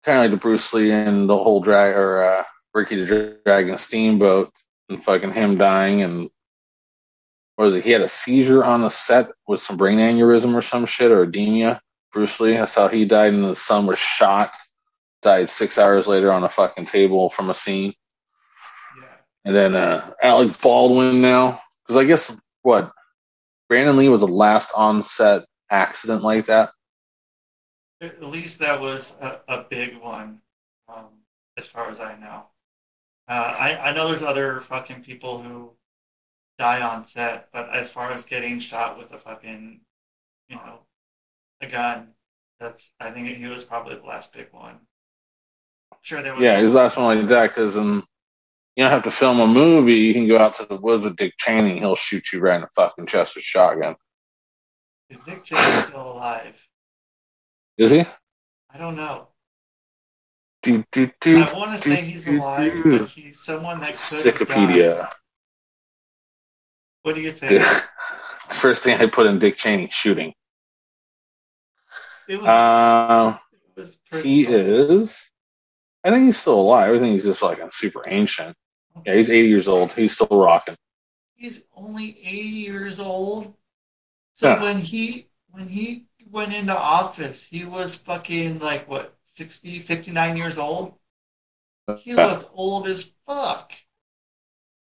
kind 0.04 0.18
of 0.18 0.24
like 0.24 0.32
the 0.32 0.38
Bruce 0.38 0.74
Lee 0.74 0.92
and 0.92 1.28
the 1.28 1.38
whole 1.38 1.62
drag 1.62 1.96
or 1.96 2.24
uh, 2.24 2.44
Ricky 2.74 3.04
the 3.04 3.40
Dragon 3.44 3.78
Steamboat 3.78 4.52
and 4.90 5.04
fucking 5.04 5.32
him 5.32 5.58
dying 5.58 6.02
and 6.02 6.30
what 7.56 7.66
was 7.66 7.76
it? 7.76 7.86
He 7.86 7.92
had 7.92 8.02
a 8.02 8.08
seizure 8.08 8.64
on 8.64 8.82
the 8.82 8.90
set 8.90 9.30
with 9.48 9.62
some 9.62 9.78
brain 9.78 9.98
aneurysm 9.98 10.54
or 10.54 10.62
some 10.62 10.86
shit 10.86 11.12
or 11.12 11.24
edema. 11.24 11.82
Bruce 12.12 12.40
Lee, 12.40 12.54
that's 12.54 12.76
how 12.76 12.88
he 12.88 13.06
died, 13.06 13.34
and 13.34 13.44
the 13.44 13.56
son 13.56 13.86
was 13.86 13.98
shot. 13.98 14.52
Died 15.22 15.50
six 15.50 15.78
hours 15.78 16.08
later 16.08 16.32
on 16.32 16.44
a 16.44 16.50
fucking 16.50 16.86
table 16.86 17.30
from 17.30 17.50
a 17.50 17.54
scene. 17.54 17.94
yeah, 18.98 19.08
And 19.46 19.56
then 19.56 19.76
uh, 19.76 20.12
Alec 20.22 20.60
Baldwin 20.62 21.22
now, 21.22 21.60
because 21.84 21.98
I 21.98 22.06
guess 22.06 22.40
what 22.62 22.92
Brandon 23.70 23.98
Lee 23.98 24.10
was 24.10 24.22
the 24.22 24.28
last 24.28 24.72
on-set 24.76 25.44
accident 25.70 26.24
like 26.24 26.46
that. 26.48 26.70
At 28.02 28.22
least 28.24 28.60
that 28.60 28.80
was 28.80 29.14
a, 29.22 29.40
a 29.48 29.64
big 29.64 29.98
one, 29.98 30.42
um, 30.88 31.06
as 31.58 31.68
far 31.68 31.90
as 31.90 32.00
I 32.00 32.18
know. 32.18 32.46
Uh, 33.28 33.56
I 33.58 33.90
I 33.90 33.94
know 33.94 34.10
there's 34.10 34.22
other 34.24 34.62
fucking 34.62 35.02
people 35.04 35.42
who 35.42 35.72
die 36.60 36.82
on 36.82 37.04
set, 37.04 37.50
but 37.52 37.70
as 37.70 37.90
far 37.90 38.12
as 38.12 38.24
getting 38.26 38.60
shot 38.60 38.98
with 38.98 39.12
a 39.12 39.18
fucking, 39.18 39.82
you 40.50 40.56
know, 40.56 40.80
a 41.62 41.68
gun, 41.68 42.10
that's 42.60 42.92
I 43.00 43.12
think 43.12 43.28
he 43.30 43.46
was 43.48 43.64
probably 43.64 43.96
the 43.96 44.04
last 44.06 44.32
big 44.34 44.48
one. 44.52 44.80
Sure, 46.02 46.22
there 46.22 46.36
was 46.36 46.46
Yeah, 46.46 46.58
his 46.60 46.74
last 46.76 46.98
one 46.98 47.18
like 47.18 47.28
that 47.30 47.48
because 47.50 47.76
you 47.76 48.04
don't 48.84 48.92
have 48.92 49.04
to 49.04 49.12
film 49.12 49.40
a 49.40 49.48
movie. 49.48 49.96
You 49.96 50.14
can 50.14 50.28
go 50.28 50.38
out 50.38 50.54
to 50.56 50.66
the 50.66 50.78
woods 50.78 51.04
with 51.04 51.16
Dick 51.16 51.34
Cheney. 51.38 51.72
and 51.72 51.80
He'll 51.80 51.96
shoot 51.96 52.32
you 52.32 52.42
right 52.42 52.56
in 52.56 52.62
the 52.62 52.68
fucking 52.76 53.08
chest 53.08 53.36
with 53.36 53.42
a 53.42 53.46
shotgun. 53.46 53.96
Is 55.10 55.18
Dick 55.26 55.44
Cheney 55.44 55.62
still 55.82 56.14
alive? 56.14 56.65
Is 57.78 57.92
he? 57.92 58.02
I 58.74 58.78
don't 58.78 58.96
know. 58.96 59.28
Do, 60.64 60.84
do, 60.92 61.10
do, 61.22 61.44
I 61.44 61.54
want 61.54 61.80
to 61.80 61.88
say 61.88 62.02
he's 62.02 62.26
do, 62.26 62.38
alive, 62.40 62.74
do. 62.84 63.00
but 63.00 63.10
he's 63.10 63.40
someone 63.44 63.80
that 63.82 63.94
could. 63.94 64.26
Wikipedia. 64.26 65.10
What 67.04 67.16
do 67.16 67.22
you 67.22 67.32
think? 67.32 67.62
First 68.50 68.84
thing 68.84 69.00
I 69.00 69.06
put 69.08 69.28
in 69.28 69.38
Dick 69.40 69.58
Cheney 69.58 69.90
shooting. 69.92 70.34
It 72.28 72.38
was, 72.38 72.48
Uh, 72.48 73.38
it 73.78 73.80
was 73.80 73.96
pretty 74.10 74.30
he 74.30 74.44
funny. 74.46 74.58
is. 74.58 75.30
I 76.04 76.12
think 76.12 76.26
he's 76.26 76.38
still 76.38 76.60
alive. 76.62 76.96
I 76.96 77.00
think 77.00 77.14
he's 77.14 77.24
just 77.26 77.42
like 77.44 77.60
super 77.72 78.02
ancient. 78.08 78.56
Yeah, 79.06 79.16
he's 79.16 79.30
80 79.30 79.48
years 79.50 79.68
old. 79.68 79.92
He's 79.94 80.14
still 80.14 80.28
rocking. 80.32 80.76
He's 81.36 81.66
only 81.76 82.18
80 82.24 82.40
years 82.50 83.00
old. 83.00 83.54
So 84.34 84.50
Yeah. 84.50 84.62
when 84.62 84.80
he 84.80 85.28
when 85.50 85.68
he 85.68 86.06
went 86.30 86.54
into 86.54 86.76
office, 86.78 87.44
he 87.46 87.64
was 87.66 87.96
fucking 87.96 88.60
like 88.60 88.88
what 88.88 89.16
60, 89.24 89.80
59 89.80 90.36
years 90.38 90.58
old. 90.58 90.98
He 91.94 92.14
looked 92.14 92.46
old 92.54 92.88
as 92.88 93.12
fuck. 93.28 93.74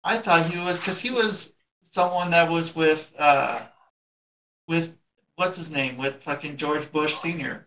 I 0.04 0.16
thought 0.18 0.46
he 0.50 0.56
was 0.58 0.78
because 0.78 1.00
he 1.00 1.10
was 1.10 1.52
someone 1.82 2.30
that 2.30 2.48
was 2.50 2.74
with 2.74 3.12
uh 3.18 3.66
with 4.68 4.96
what's 5.36 5.56
his 5.56 5.70
name 5.70 5.96
with 5.96 6.22
fucking 6.22 6.56
George 6.56 6.90
Bush 6.92 7.14
Senior. 7.14 7.66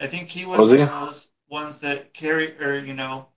I 0.00 0.06
think 0.08 0.28
he 0.28 0.44
was, 0.46 0.58
Was 0.58 0.70
he? 0.72 0.78
one 0.78 0.88
of 0.88 0.90
those 1.06 1.28
ones 1.48 1.78
that 1.80 2.14
carry 2.14 2.58
or 2.60 2.78
you 2.78 2.94
know 2.94 3.28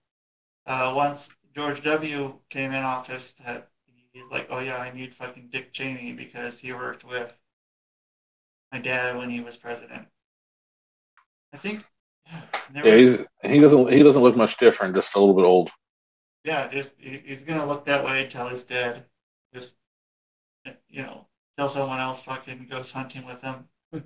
uh, 0.68 0.94
once 0.96 1.30
George 1.56 1.84
W 1.84 2.40
came 2.50 2.72
in 2.72 2.84
office 2.84 3.34
that 3.46 3.70
he's 4.14 4.30
like 4.32 4.48
oh 4.50 4.60
yeah 4.60 4.78
I 4.80 4.92
need 4.92 5.16
fucking 5.16 5.50
Dick 5.50 5.74
Cheney 5.74 6.14
because 6.14 6.60
he 6.60 6.74
worked 6.74 7.04
with 7.04 7.34
my 8.72 8.80
dad 8.80 9.18
when 9.18 9.30
he 9.30 9.40
was 9.42 9.56
president. 9.58 10.08
I 11.54 11.58
think 11.58 11.86
yeah, 12.28 12.42
Yeah, 12.84 12.96
was- 12.96 13.18
he's 13.18 13.28
he 13.52 13.60
doesn't 13.60 13.92
he 13.92 14.04
doesn't 14.04 14.22
look 14.24 14.36
much 14.38 14.58
different. 14.58 14.96
Just 14.96 15.16
a 15.16 15.20
little 15.20 15.36
bit 15.36 15.44
old. 15.46 15.70
Yeah, 16.44 16.68
just 16.70 16.96
he's 17.00 17.44
gonna 17.44 17.66
look 17.66 17.86
that 17.86 18.04
way 18.06 18.28
till 18.28 18.48
he's 18.50 18.64
dead. 18.64 19.06
Just 19.54 19.76
you 20.90 21.04
know, 21.04 21.28
till 21.58 21.70
someone 21.70 22.00
else 22.00 22.22
fucking 22.22 22.68
goes 22.70 22.92
hunting 22.92 23.26
with 23.26 23.42
him. 23.42 23.68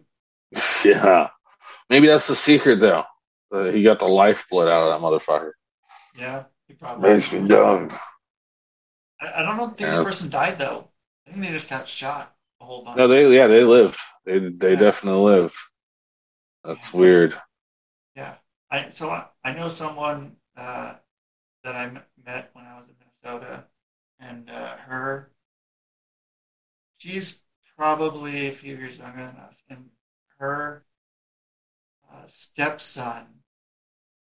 Yeah. 0.86 1.30
Maybe 1.90 2.08
that's 2.08 2.28
the 2.28 2.36
secret, 2.36 2.80
though. 2.80 3.04
Uh, 3.52 3.66
he 3.66 3.84
got 3.84 4.00
the 4.00 4.06
lifeblood 4.06 4.70
out 4.70 4.88
of 4.88 5.02
that 5.02 5.06
motherfucker. 5.06 5.52
Yeah, 6.18 6.44
he 6.68 6.76
probably. 6.76 7.10
Makes 7.10 7.34
me 7.34 7.48
dumb. 7.48 7.90
I, 9.22 9.42
I 9.42 9.42
don't 9.44 9.58
know 9.58 9.72
if 9.74 9.80
Yeah. 9.82 9.98
the 9.98 10.04
person 10.04 10.30
died 10.30 10.58
though. 10.60 10.88
I 11.28 11.32
think 11.32 11.44
they 11.44 11.52
just 11.52 11.70
got 11.70 11.88
shot 11.88 12.35
whole 12.66 12.84
bunch. 12.84 12.98
No, 12.98 13.08
they 13.08 13.34
yeah 13.36 13.48
they 13.48 13.64
live. 13.64 13.98
They 14.26 14.40
they 14.40 14.74
Yeah. 14.74 14.80
definitely 14.80 15.22
live. 15.22 15.56
That's 16.64 16.94
Yeah. 16.94 16.94
weird. 16.94 17.36
Yeah. 18.16 18.36
I 18.72 18.90
so 18.90 19.10
I, 19.10 19.26
I 19.44 19.54
know 19.54 19.70
someone 19.70 20.38
uh, 20.58 20.96
that 21.64 21.76
I 21.76 21.92
met 22.26 22.50
when 22.54 22.66
I 22.66 22.78
was 22.78 22.90
in 22.90 22.96
Minnesota, 23.00 23.66
and 24.20 24.50
uh, 24.50 24.78
her, 24.78 25.32
she's 26.98 27.42
probably 27.78 28.48
a 28.48 28.52
few 28.52 28.76
years 28.76 28.98
younger 28.98 29.26
than 29.26 29.38
us, 29.38 29.62
and 29.70 29.90
her 30.40 30.86
uh, 32.12 32.24
stepson, 32.28 33.42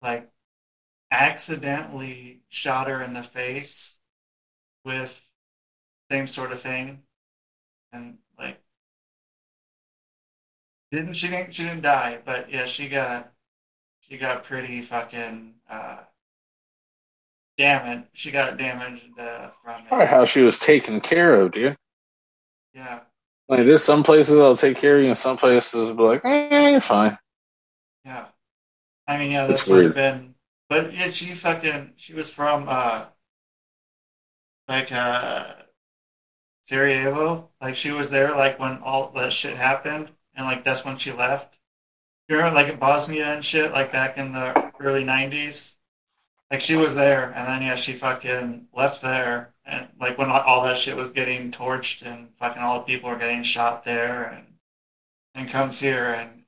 like, 0.03 0.31
accidentally 1.11 2.43
shot 2.49 2.89
her 2.89 3.03
in 3.03 3.15
the 3.15 3.23
face 3.23 3.97
with 4.85 5.21
same 6.11 6.27
sort 6.27 6.53
of 6.53 6.61
thing, 6.61 7.03
and 7.93 8.19
didn't 10.91 11.15
she 11.15 11.29
didn't 11.29 11.55
she 11.55 11.65
didn't 11.65 11.83
die, 11.83 12.21
but 12.25 12.51
yeah, 12.51 12.67
she 12.67 12.89
got 12.89 13.33
she 14.01 14.19
got 14.19 14.45
pretty 14.45 14.83
fucking 14.83 15.55
uh, 15.71 16.05
damaged. 17.59 18.09
She 18.15 18.31
got 18.31 18.57
damaged 18.57 19.19
uh, 19.19 19.51
from 19.63 19.87
Probably 19.89 20.07
it. 20.07 20.07
how 20.07 20.25
she 20.25 20.43
was 20.43 20.59
taken 20.61 21.01
care 21.01 21.35
of, 21.41 21.51
dude. 21.53 21.77
Yeah, 22.73 23.01
Like 23.49 23.67
there's 23.67 23.85
some 23.85 24.03
places 24.03 24.39
I'll 24.39 24.57
take 24.57 24.77
care 24.77 24.97
of 24.99 25.03
you, 25.03 25.09
and 25.09 25.17
some 25.17 25.37
places 25.37 25.91
be 25.97 26.03
like, 26.03 26.25
eh, 26.25 26.71
you're 26.71 26.81
fine. 26.81 27.17
yeah. 28.05 28.29
I 29.09 29.19
mean, 29.19 29.33
yeah, 29.33 29.47
That's 29.47 29.67
have 29.67 29.69
weird. 29.69 29.95
been. 29.95 30.35
But 30.69 30.95
yeah, 30.95 31.11
she 31.11 31.35
fucking 31.35 31.95
she 31.97 32.15
was 32.15 32.31
from 32.31 32.67
uh, 32.69 33.09
like 34.69 34.93
uh, 34.93 35.55
Sarajevo. 36.65 37.49
Like 37.63 37.77
she 37.77 37.93
was 37.93 38.11
there 38.11 38.33
like 38.37 38.59
when 38.59 38.79
all 38.83 39.11
that 39.13 39.33
shit 39.33 39.57
happened, 39.57 40.11
and 40.37 40.47
like 40.47 40.65
that's 40.65 40.85
when 40.85 40.97
she 40.99 41.13
left. 41.13 41.59
You 42.29 42.37
remember 42.37 42.57
like 42.57 42.73
in 42.73 42.79
Bosnia 42.79 43.35
and 43.35 43.45
shit, 43.45 43.73
like 43.73 43.93
back 43.93 44.19
in 44.19 44.33
the 44.33 44.73
early 44.81 45.05
'90s. 45.05 45.77
Like 46.51 46.61
she 46.61 46.77
was 46.77 46.95
there, 46.95 47.33
and 47.35 47.49
then 47.49 47.63
yeah, 47.63 47.75
she 47.75 47.93
fucking 47.93 48.69
left 48.73 49.03
there, 49.03 49.53
and 49.65 49.89
like 50.01 50.17
when 50.19 50.31
all 50.31 50.63
that 50.65 50.79
shit 50.79 50.97
was 50.97 51.13
getting 51.13 51.51
torched, 51.51 52.07
and 52.07 52.29
fucking 52.39 52.63
all 52.63 52.79
the 52.79 52.85
people 52.85 53.11
were 53.11 53.19
getting 53.19 53.43
shot 53.43 53.85
there, 53.85 54.25
and 54.25 54.47
and 55.35 55.51
comes 55.51 55.81
here 55.81 56.07
and 56.07 56.45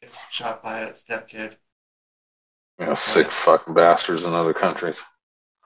gets 0.00 0.30
shot 0.30 0.62
by 0.62 0.80
a 0.80 0.92
stepkid. 0.92 1.56
Know, 2.78 2.94
sick 2.94 3.28
fucking 3.28 3.74
bastards 3.74 4.24
in 4.24 4.32
other 4.32 4.54
countries. 4.54 5.02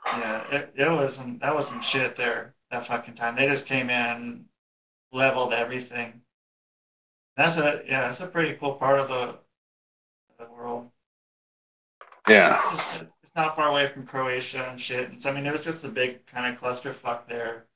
Yeah, 0.07 0.45
it, 0.51 0.75
it 0.77 0.91
was 0.91 1.17
some 1.17 1.39
that 1.39 1.55
was 1.55 1.69
some 1.69 1.81
shit 1.81 2.17
there 2.17 2.55
that 2.71 2.87
fucking 2.87 3.15
time. 3.15 3.37
They 3.37 3.47
just 3.47 3.67
came 3.67 3.91
in, 3.91 4.47
leveled 5.13 5.53
everything. 5.53 6.23
That's 7.37 7.59
a 7.59 7.83
yeah, 7.87 8.03
that's 8.03 8.21
a 8.21 8.27
pretty 8.27 8.55
cool 8.55 8.75
part 8.75 8.99
of 8.99 9.09
the 9.09 9.37
the 10.39 10.51
world. 10.53 10.91
Yeah. 12.29 12.61
It's, 12.73 13.03
it's 13.03 13.37
not 13.37 13.57
far 13.57 13.69
away 13.69 13.87
from 13.87 14.07
Croatia 14.07 14.69
and 14.71 14.81
shit. 14.81 15.11
And 15.11 15.21
so 15.21 15.31
I 15.31 15.35
mean, 15.35 15.47
it 15.47 15.53
was 15.53 15.65
just 15.65 15.85
a 15.85 15.89
big 15.89 16.27
kind 16.27 16.55
of 16.55 16.61
clusterfuck 16.61 17.29
there 17.29 17.67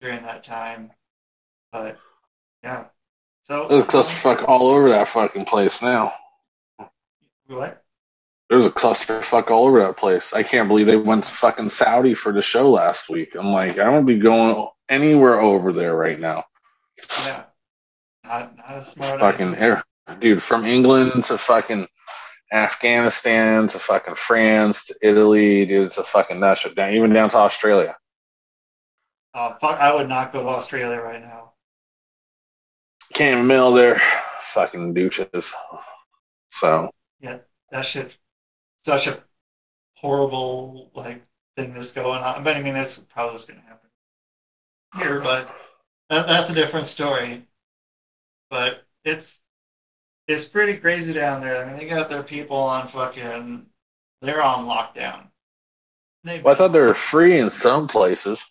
during 0.00 0.22
that 0.22 0.44
time. 0.44 0.90
But 1.72 1.98
yeah, 2.62 2.86
so 3.48 3.66
There's 3.68 3.82
a 3.82 3.86
clusterfuck 3.86 4.46
all 4.46 4.68
over 4.68 4.90
that 4.90 5.08
fucking 5.08 5.44
place 5.44 5.80
now. 5.80 6.12
What? 7.46 7.82
There's 8.50 8.66
a 8.66 8.70
clusterfuck 8.70 9.50
all 9.50 9.66
over 9.66 9.80
that 9.80 9.96
place. 9.96 10.32
I 10.32 10.42
can't 10.42 10.68
believe 10.68 10.86
they 10.86 10.96
went 10.96 11.24
to 11.24 11.30
fucking 11.30 11.68
Saudi 11.68 12.14
for 12.14 12.32
the 12.32 12.42
show 12.42 12.70
last 12.70 13.08
week. 13.08 13.34
I'm 13.34 13.52
like, 13.52 13.78
I 13.78 13.84
don't 13.84 14.06
be 14.06 14.18
going 14.18 14.66
anywhere 14.88 15.40
over 15.40 15.72
there 15.72 15.94
right 15.94 16.18
now. 16.18 16.44
Yeah, 17.24 17.44
not 18.28 18.56
not 18.56 18.78
a 18.78 18.82
smart. 18.82 19.20
Fucking 19.20 19.56
air, 19.56 19.82
dude, 20.20 20.42
from 20.42 20.64
England 20.64 21.24
to 21.24 21.38
fucking 21.38 21.86
Afghanistan 22.52 23.68
to 23.68 23.78
fucking 23.78 24.14
France 24.14 24.86
to 24.86 24.94
Italy, 25.02 25.66
dude, 25.66 25.86
it's 25.86 25.98
a 25.98 26.02
fucking 26.02 26.40
nut 26.40 26.64
down, 26.76 26.92
even 26.94 27.12
down 27.12 27.30
to 27.30 27.36
Australia. 27.36 27.96
Oh 29.34 29.56
fuck! 29.60 29.78
I 29.78 29.94
would 29.94 30.08
not 30.08 30.32
go 30.32 30.42
to 30.42 30.48
Australia 30.48 31.00
right 31.00 31.20
now. 31.20 31.52
Can't 33.14 33.34
even 33.34 33.46
mail 33.46 33.72
their 33.72 34.00
fucking 34.40 34.94
douches. 34.94 35.54
So 36.52 36.90
yeah, 37.20 37.38
that 37.70 37.84
shit's 37.84 38.18
such 38.84 39.06
a 39.06 39.18
horrible 39.94 40.90
like 40.94 41.22
thing 41.56 41.72
that's 41.72 41.92
going 41.92 42.22
on. 42.22 42.44
But 42.44 42.56
I 42.56 42.62
mean, 42.62 42.74
that's 42.74 42.98
probably 42.98 43.32
what's 43.32 43.44
going 43.44 43.60
to 43.60 43.66
happen 43.66 43.90
here. 44.96 45.20
But 45.20 45.48
that, 46.10 46.26
that's 46.26 46.50
a 46.50 46.54
different 46.54 46.86
story. 46.86 47.47
But 48.50 48.84
it's 49.04 49.42
it's 50.28 50.46
pretty 50.46 50.78
crazy 50.78 51.12
down 51.12 51.40
there. 51.40 51.64
I 51.64 51.68
mean, 51.68 51.78
they 51.78 51.88
got 51.88 52.08
their 52.10 52.22
people 52.22 52.56
on 52.58 52.88
fucking. 52.88 53.66
They're 54.22 54.42
on 54.42 54.66
lockdown. 54.66 55.28
They 56.24 56.40
well, 56.40 56.54
I 56.54 56.56
thought 56.56 56.68
they 56.72 56.80
were 56.80 56.94
free 56.94 57.38
in 57.38 57.50
some 57.50 57.88
places. 57.88 58.44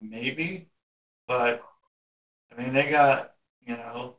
maybe, 0.00 0.68
but 1.28 1.62
I 2.56 2.62
mean, 2.62 2.72
they 2.72 2.90
got 2.90 3.34
you 3.66 3.76
know 3.76 4.16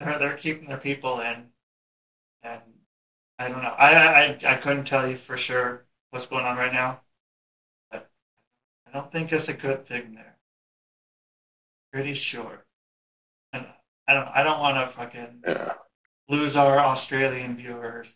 they're 0.00 0.18
they're 0.18 0.36
keeping 0.38 0.68
their 0.68 0.78
people 0.78 1.20
in, 1.20 1.50
and 2.42 2.62
I 3.38 3.48
don't 3.48 3.62
know. 3.62 3.70
I 3.78 4.24
I 4.26 4.38
I 4.46 4.56
couldn't 4.56 4.84
tell 4.86 5.08
you 5.08 5.16
for 5.16 5.36
sure 5.36 5.86
what's 6.10 6.26
going 6.26 6.44
on 6.46 6.56
right 6.56 6.72
now, 6.72 7.02
but 7.90 8.10
I 8.86 8.92
don't 8.92 9.12
think 9.12 9.32
it's 9.32 9.48
a 9.48 9.54
good 9.54 9.86
thing 9.86 10.14
there. 10.14 10.36
Pretty 11.92 12.12
sure, 12.12 12.63
I 14.06 14.14
don't 14.14 14.28
I 14.28 14.42
don't 14.42 14.60
want 14.60 14.76
to 14.76 14.94
fucking 14.94 15.42
Yeah. 15.46 15.74
lose 16.28 16.56
our 16.56 16.78
Australian 16.78 17.56
viewers. 17.56 18.12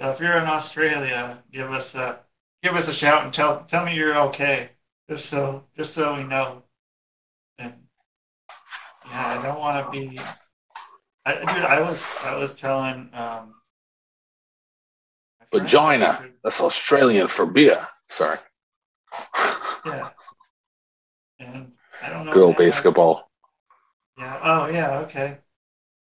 So 0.00 0.10
if 0.10 0.20
you're 0.20 0.36
in 0.36 0.44
Australia, 0.44 1.42
give 1.52 1.70
us 1.70 1.94
a 1.94 2.20
give 2.62 2.74
us 2.74 2.88
a 2.88 2.92
shout 2.92 3.24
and 3.24 3.32
tell 3.32 3.64
tell 3.64 3.84
me 3.84 3.94
you're 3.94 4.16
okay, 4.28 4.70
just 5.08 5.26
so 5.26 5.64
just 5.76 5.94
so 5.94 6.16
we 6.16 6.24
know. 6.24 6.62
And 7.58 7.74
yeah, 9.06 9.38
I 9.38 9.42
don't 9.42 9.60
want 9.60 9.92
to 9.92 10.00
be. 10.00 10.18
I, 11.26 11.38
dude, 11.38 11.64
I 11.64 11.80
was 11.80 12.06
I 12.22 12.38
was 12.38 12.54
telling 12.54 13.08
um, 13.14 13.54
Vagina. 15.52 16.26
That's 16.42 16.60
Australian 16.60 17.28
for 17.28 17.46
beer. 17.46 17.86
Sorry. 18.08 18.38
Yeah, 19.86 20.10
and 21.38 21.72
I 22.02 22.10
don't 22.10 22.26
know. 22.26 22.32
Good 22.32 22.42
old 22.42 22.58
man, 22.58 22.68
basketball. 22.68 23.30
Yeah. 24.18 24.40
Oh, 24.42 24.66
yeah. 24.66 24.98
Okay. 25.00 25.38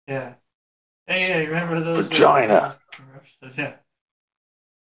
Yeah. 0.07 0.33
Hey, 1.05 1.29
yeah. 1.29 1.39
You 1.39 1.47
remember 1.47 1.79
those? 1.79 2.07
Vagina. 2.09 2.77
those? 3.41 3.51
Yeah. 3.57 3.75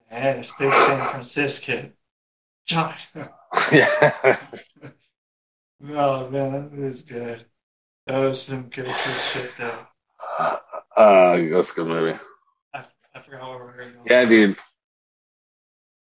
Hey, 0.10 0.42
Space 0.44 0.74
San 0.74 1.06
Francisco. 1.08 1.92
John. 2.66 2.94
yeah. 3.72 4.38
oh 5.90 6.30
man, 6.30 6.52
that 6.54 6.72
was 6.72 7.04
good. 7.04 7.46
That 8.08 8.20
was 8.20 8.42
some 8.42 8.64
good, 8.64 8.86
good 8.86 9.22
shit 9.34 9.52
though. 9.58 9.88
Uh, 10.96 11.38
that's 11.38 11.72
a 11.72 11.76
good 11.76 11.88
movie. 11.88 12.18
I, 12.74 12.86
I 13.14 13.20
forgot 13.20 13.50
where 13.50 13.60
we 13.60 13.66
were 13.66 13.92
going. 13.92 14.06
Yeah, 14.06 14.26
dude. 14.26 14.58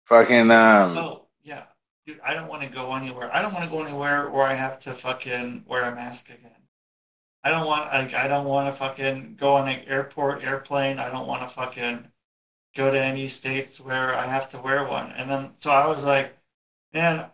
Fucking 0.06 0.50
um. 0.50 0.98
Oh 0.98 1.26
yeah, 1.42 1.64
dude. 2.06 2.20
I 2.24 2.34
don't 2.34 2.48
want 2.48 2.62
to 2.62 2.68
go 2.68 2.94
anywhere. 2.94 3.34
I 3.34 3.42
don't 3.42 3.52
want 3.54 3.64
to 3.64 3.70
go 3.70 3.82
anywhere 3.82 4.30
where 4.30 4.46
I 4.46 4.54
have 4.54 4.78
to 4.80 4.92
fucking 4.92 5.64
wear 5.66 5.84
a 5.84 5.94
mask 5.94 6.28
again. 6.28 6.50
I 7.44 7.50
don't 7.50 7.66
want 7.66 7.92
like 7.92 8.14
I 8.14 8.26
don't 8.28 8.46
want 8.46 8.68
to 8.72 8.78
fucking 8.78 9.36
go 9.36 9.54
on 9.54 9.68
an 9.68 9.80
airport 9.86 10.42
airplane. 10.44 10.98
I 10.98 11.10
don't 11.10 11.28
want 11.28 11.42
to 11.48 11.54
fucking 11.54 12.10
go 12.76 12.90
to 12.90 13.00
any 13.00 13.28
states 13.28 13.80
where 13.80 14.14
I 14.14 14.26
have 14.26 14.48
to 14.50 14.60
wear 14.60 14.84
one. 14.86 15.12
And 15.12 15.30
then 15.30 15.54
so 15.56 15.70
I 15.72 15.86
was 15.86 16.04
like, 16.04 16.36
man, 16.94 17.30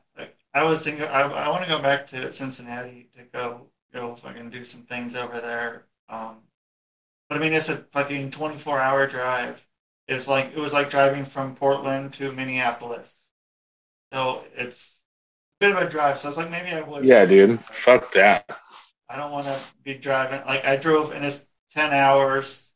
I 0.54 0.64
was 0.64 0.82
thinking 0.84 1.04
I 1.04 1.22
I 1.22 1.48
want 1.50 1.64
to 1.64 1.70
go 1.70 1.82
back 1.82 2.06
to 2.08 2.32
Cincinnati 2.32 3.10
to 3.16 3.24
go 3.24 3.68
go 3.92 4.16
fucking 4.16 4.50
do 4.50 4.64
some 4.64 4.82
things 4.82 5.14
over 5.16 5.40
there. 5.40 5.86
Um, 6.08 6.38
but 7.28 7.38
I 7.38 7.40
mean 7.40 7.52
it's 7.52 7.68
a 7.68 7.78
fucking 7.78 8.30
twenty 8.32 8.58
four 8.58 8.78
hour 8.80 9.06
drive. 9.06 9.66
It's 10.08 10.28
like 10.28 10.52
it 10.54 10.58
was 10.58 10.72
like 10.72 10.90
driving 10.90 11.24
from 11.24 11.54
Portland 11.54 12.14
to 12.14 12.32
Minneapolis. 12.32 13.16
So 14.12 14.44
it's 14.56 15.02
a 15.60 15.66
bit 15.66 15.76
of 15.76 15.82
a 15.82 15.88
drive. 15.90 16.18
So 16.18 16.28
I 16.28 16.30
was 16.30 16.36
like, 16.38 16.50
maybe 16.50 16.70
I 16.70 16.80
would. 16.80 17.04
Yeah, 17.04 17.24
dude. 17.26 17.60
Fuck 17.60 18.12
that. 18.12 18.50
I 19.10 19.16
don't 19.16 19.32
want 19.32 19.46
to 19.46 19.60
be 19.82 19.94
driving. 19.94 20.40
Like 20.46 20.64
I 20.64 20.76
drove, 20.76 21.12
and 21.12 21.24
it's 21.24 21.44
ten 21.74 21.92
hours. 21.92 22.72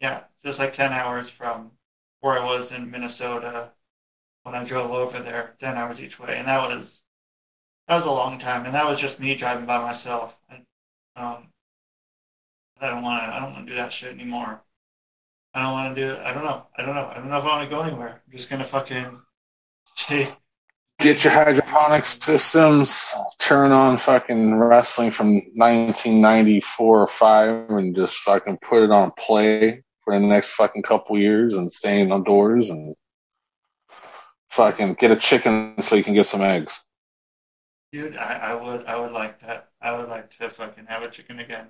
Yeah, 0.00 0.24
just 0.44 0.58
like 0.58 0.72
ten 0.72 0.92
hours 0.92 1.28
from 1.28 1.72
where 2.20 2.38
I 2.38 2.44
was 2.44 2.72
in 2.72 2.90
Minnesota 2.90 3.72
when 4.44 4.54
I 4.54 4.64
drove 4.64 4.90
over 4.92 5.18
there. 5.20 5.56
Ten 5.60 5.76
hours 5.76 6.00
each 6.00 6.18
way, 6.18 6.38
and 6.38 6.48
that 6.48 6.68
was 6.68 7.02
that 7.88 7.96
was 7.96 8.06
a 8.06 8.10
long 8.10 8.38
time, 8.38 8.66
and 8.66 8.74
that 8.74 8.86
was 8.88 8.98
just 8.98 9.20
me 9.20 9.34
driving 9.34 9.66
by 9.66 9.82
myself. 9.82 10.38
And, 10.48 10.64
um, 11.16 11.48
I 12.80 12.88
don't 12.88 13.02
want 13.02 13.24
to. 13.24 13.34
I 13.34 13.40
don't 13.40 13.52
want 13.52 13.66
to 13.66 13.72
do 13.72 13.76
that 13.76 13.92
shit 13.92 14.14
anymore. 14.14 14.62
I 15.54 15.62
don't 15.62 15.72
want 15.72 15.96
to 15.96 16.00
do. 16.00 16.20
I 16.22 16.32
don't 16.32 16.44
know. 16.44 16.66
I 16.76 16.82
don't 16.82 16.94
know. 16.94 17.06
I 17.06 17.14
don't 17.14 17.28
know 17.28 17.38
if 17.38 17.44
I 17.44 17.46
want 17.46 17.68
to 17.68 17.76
go 17.76 17.82
anywhere. 17.82 18.22
I'm 18.24 18.32
just 18.32 18.48
gonna 18.48 18.64
fucking 18.64 19.20
take. 19.96 20.34
Get 21.00 21.24
your 21.24 21.32
hydroponics 21.32 22.22
systems, 22.22 23.14
turn 23.38 23.72
on 23.72 23.96
fucking 23.96 24.60
wrestling 24.60 25.10
from 25.10 25.36
1994 25.54 27.00
or 27.00 27.06
5 27.06 27.70
and 27.70 27.96
just 27.96 28.18
fucking 28.18 28.58
put 28.58 28.82
it 28.82 28.90
on 28.90 29.10
play 29.18 29.82
for 30.04 30.12
the 30.12 30.20
next 30.20 30.48
fucking 30.48 30.82
couple 30.82 31.18
years 31.18 31.56
and 31.56 31.72
stay 31.72 32.02
indoors 32.02 32.68
and 32.68 32.94
fucking 34.50 34.94
get 34.94 35.10
a 35.10 35.16
chicken 35.16 35.80
so 35.80 35.96
you 35.96 36.04
can 36.04 36.12
get 36.12 36.26
some 36.26 36.42
eggs. 36.42 36.78
Dude, 37.92 38.16
I, 38.16 38.34
I 38.34 38.54
would. 38.54 38.84
I 38.84 39.00
would 39.00 39.12
like 39.12 39.40
that. 39.40 39.70
I 39.80 39.96
would 39.96 40.08
like 40.08 40.30
to 40.38 40.50
fucking 40.50 40.84
have 40.86 41.02
a 41.02 41.10
chicken 41.10 41.40
again. 41.40 41.68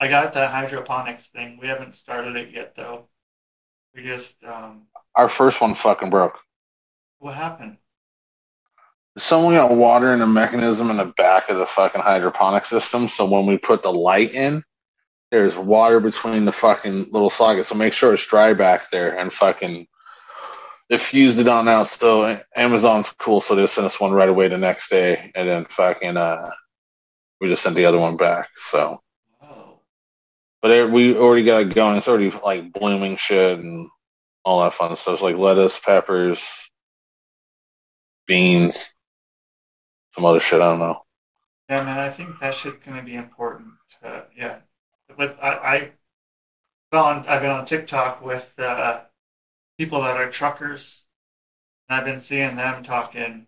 I 0.00 0.08
got 0.08 0.32
the 0.32 0.48
hydroponics 0.48 1.28
thing. 1.28 1.58
We 1.62 1.68
haven't 1.68 1.94
started 1.94 2.34
it 2.34 2.50
yet 2.52 2.74
though. 2.74 3.06
We 3.94 4.02
just 4.02 4.42
um. 4.44 4.88
Our 5.14 5.28
first 5.28 5.60
one 5.60 5.74
fucking 5.74 6.10
broke. 6.10 6.40
What 7.20 7.34
happened? 7.34 7.78
Someone 9.16 9.54
got 9.54 9.76
water 9.76 10.12
in 10.12 10.22
a 10.22 10.26
mechanism 10.26 10.90
in 10.90 10.96
the 10.96 11.12
back 11.16 11.48
of 11.48 11.56
the 11.56 11.66
fucking 11.66 12.02
hydroponic 12.02 12.64
system. 12.64 13.08
So 13.08 13.24
when 13.24 13.46
we 13.46 13.58
put 13.58 13.82
the 13.82 13.92
light 13.92 14.34
in, 14.34 14.64
there's 15.30 15.56
water 15.56 16.00
between 16.00 16.44
the 16.44 16.52
fucking 16.52 17.10
little 17.10 17.30
sockets. 17.30 17.68
So 17.68 17.74
make 17.76 17.92
sure 17.92 18.12
it's 18.12 18.26
dry 18.26 18.54
back 18.54 18.90
there 18.90 19.16
and 19.16 19.32
fucking 19.32 19.86
it 20.90 21.00
fused 21.00 21.38
it 21.40 21.48
on 21.48 21.68
out. 21.68 21.88
So 21.88 22.40
Amazon's 22.54 23.12
cool. 23.12 23.40
So 23.40 23.54
they 23.54 23.66
sent 23.66 23.86
us 23.86 24.00
one 24.00 24.12
right 24.12 24.28
away 24.28 24.48
the 24.48 24.58
next 24.58 24.90
day, 24.90 25.30
and 25.34 25.48
then 25.48 25.64
fucking 25.64 26.16
uh, 26.16 26.50
we 27.40 27.48
just 27.48 27.62
sent 27.62 27.76
the 27.76 27.86
other 27.86 27.98
one 27.98 28.16
back. 28.16 28.48
So, 28.56 29.00
Oh, 29.42 29.80
but 30.62 30.70
it, 30.70 30.90
we 30.90 31.16
already 31.16 31.44
got 31.44 31.62
it 31.62 31.74
going. 31.74 31.96
It's 31.96 32.08
already 32.08 32.30
like 32.30 32.72
blooming 32.72 33.16
shit 33.16 33.58
and 33.58 33.88
all 34.44 34.62
that 34.62 34.74
fun 34.74 34.94
stuff. 34.96 35.14
It's 35.14 35.22
like 35.22 35.36
lettuce, 35.36 35.80
peppers, 35.80 36.70
beans, 38.26 38.93
some 40.14 40.24
other 40.24 40.40
shit. 40.40 40.60
I 40.60 40.70
don't 40.70 40.78
know. 40.78 41.02
yeah, 41.68 41.82
man. 41.84 41.98
I 41.98 42.10
think 42.10 42.38
that 42.40 42.54
shit's 42.54 42.84
gonna 42.84 43.02
be 43.02 43.16
important. 43.16 43.68
To, 44.02 44.24
yeah, 44.36 44.58
with 45.16 45.36
I, 45.42 45.50
I 45.50 45.90
found 46.92 47.26
I've 47.26 47.42
been 47.42 47.50
on 47.50 47.64
TikTok 47.64 48.24
with 48.24 48.52
uh, 48.58 49.02
people 49.78 50.02
that 50.02 50.16
are 50.16 50.30
truckers, 50.30 51.04
and 51.88 51.98
I've 51.98 52.04
been 52.04 52.20
seeing 52.20 52.56
them 52.56 52.82
talking, 52.82 53.46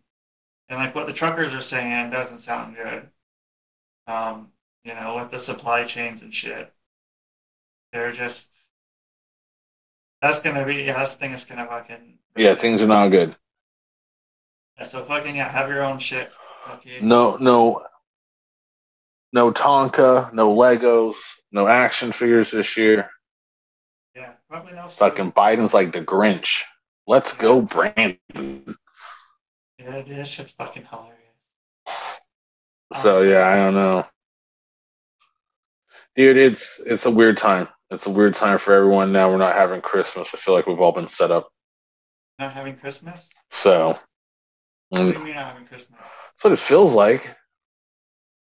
and 0.69 0.79
like 0.79 0.95
what 0.95 1.07
the 1.07 1.13
truckers 1.13 1.55
are 1.55 1.61
saying 1.61 2.11
doesn't 2.11 2.41
sound 2.41 2.77
good. 2.77 3.09
Um, 4.09 4.49
you 4.85 4.95
know, 4.95 5.17
with 5.17 5.31
the 5.31 5.39
supply 5.39 5.85
chains 5.85 6.23
and 6.23 6.35
shit, 6.35 6.73
they're 7.93 8.13
just. 8.13 8.51
That's 10.23 10.41
gonna 10.43 10.65
be 10.65 10.77
yeah. 10.77 10.95
That's 10.95 11.13
the 11.13 11.19
thing 11.19 11.31
that's 11.31 11.45
gonna 11.45 11.67
fucking 11.67 12.19
Yeah, 12.37 12.55
things 12.55 12.83
are 12.83 12.87
not 12.89 13.11
good. 13.11 13.37
Yeah, 14.79 14.85
so 14.85 15.05
fucking 15.05 15.37
yeah, 15.37 15.49
have 15.49 15.69
your 15.69 15.83
own 15.83 15.99
shit. 15.99 16.33
No, 17.01 17.37
no, 17.37 17.85
no 19.33 19.53
Tonka, 19.53 20.33
no 20.33 20.55
Legos, 20.55 21.17
no 21.53 21.67
action 21.67 22.13
figures 22.13 22.51
this 22.51 22.77
year. 22.77 23.11
yeah, 24.15 24.33
probably 24.49 24.73
no 24.73 24.89
food. 24.89 24.99
Fucking 24.99 25.33
Biden's 25.33 25.75
like 25.75 25.93
the 25.93 26.01
Grinch. 26.01 26.63
Let's 27.07 27.37
go, 27.37 27.61
Brandon. 27.63 28.19
Yeah, 29.79 30.03
dude, 30.03 30.19
that 30.19 30.27
shit's 30.27 30.53
fucking 30.53 30.87
hilarious. 30.91 31.13
So 32.95 33.23
yeah, 33.23 33.47
I 33.47 33.57
don't 33.57 33.75
know, 33.75 34.07
dude. 36.17 36.37
It's 36.37 36.81
it's 36.87 37.07
a 37.07 37.11
weird 37.11 37.37
time. 37.37 37.69
It's 37.91 38.07
a 38.07 38.11
weird 38.11 38.35
time 38.35 38.59
for 38.59 38.75
everyone 38.75 39.13
now. 39.13 39.31
We're 39.31 39.39
not 39.39 39.55
having 39.55 39.81
Christmas. 39.81 40.35
I 40.35 40.39
feel 40.39 40.55
like 40.55 40.67
we've 40.67 40.81
all 40.81 40.93
been 40.93 41.09
set 41.09 41.31
up. 41.31 41.49
Not 42.39 42.53
having 42.53 42.77
Christmas? 42.77 43.29
So 43.51 43.99
What 44.89 44.99
do 45.01 45.07
you 45.09 45.25
mean 45.25 45.35
not 45.35 45.49
having 45.49 45.67
Christmas? 45.67 45.99
that's 46.01 46.45
what 46.45 46.53
it 46.53 46.59
feels 46.59 46.95
like. 46.95 47.37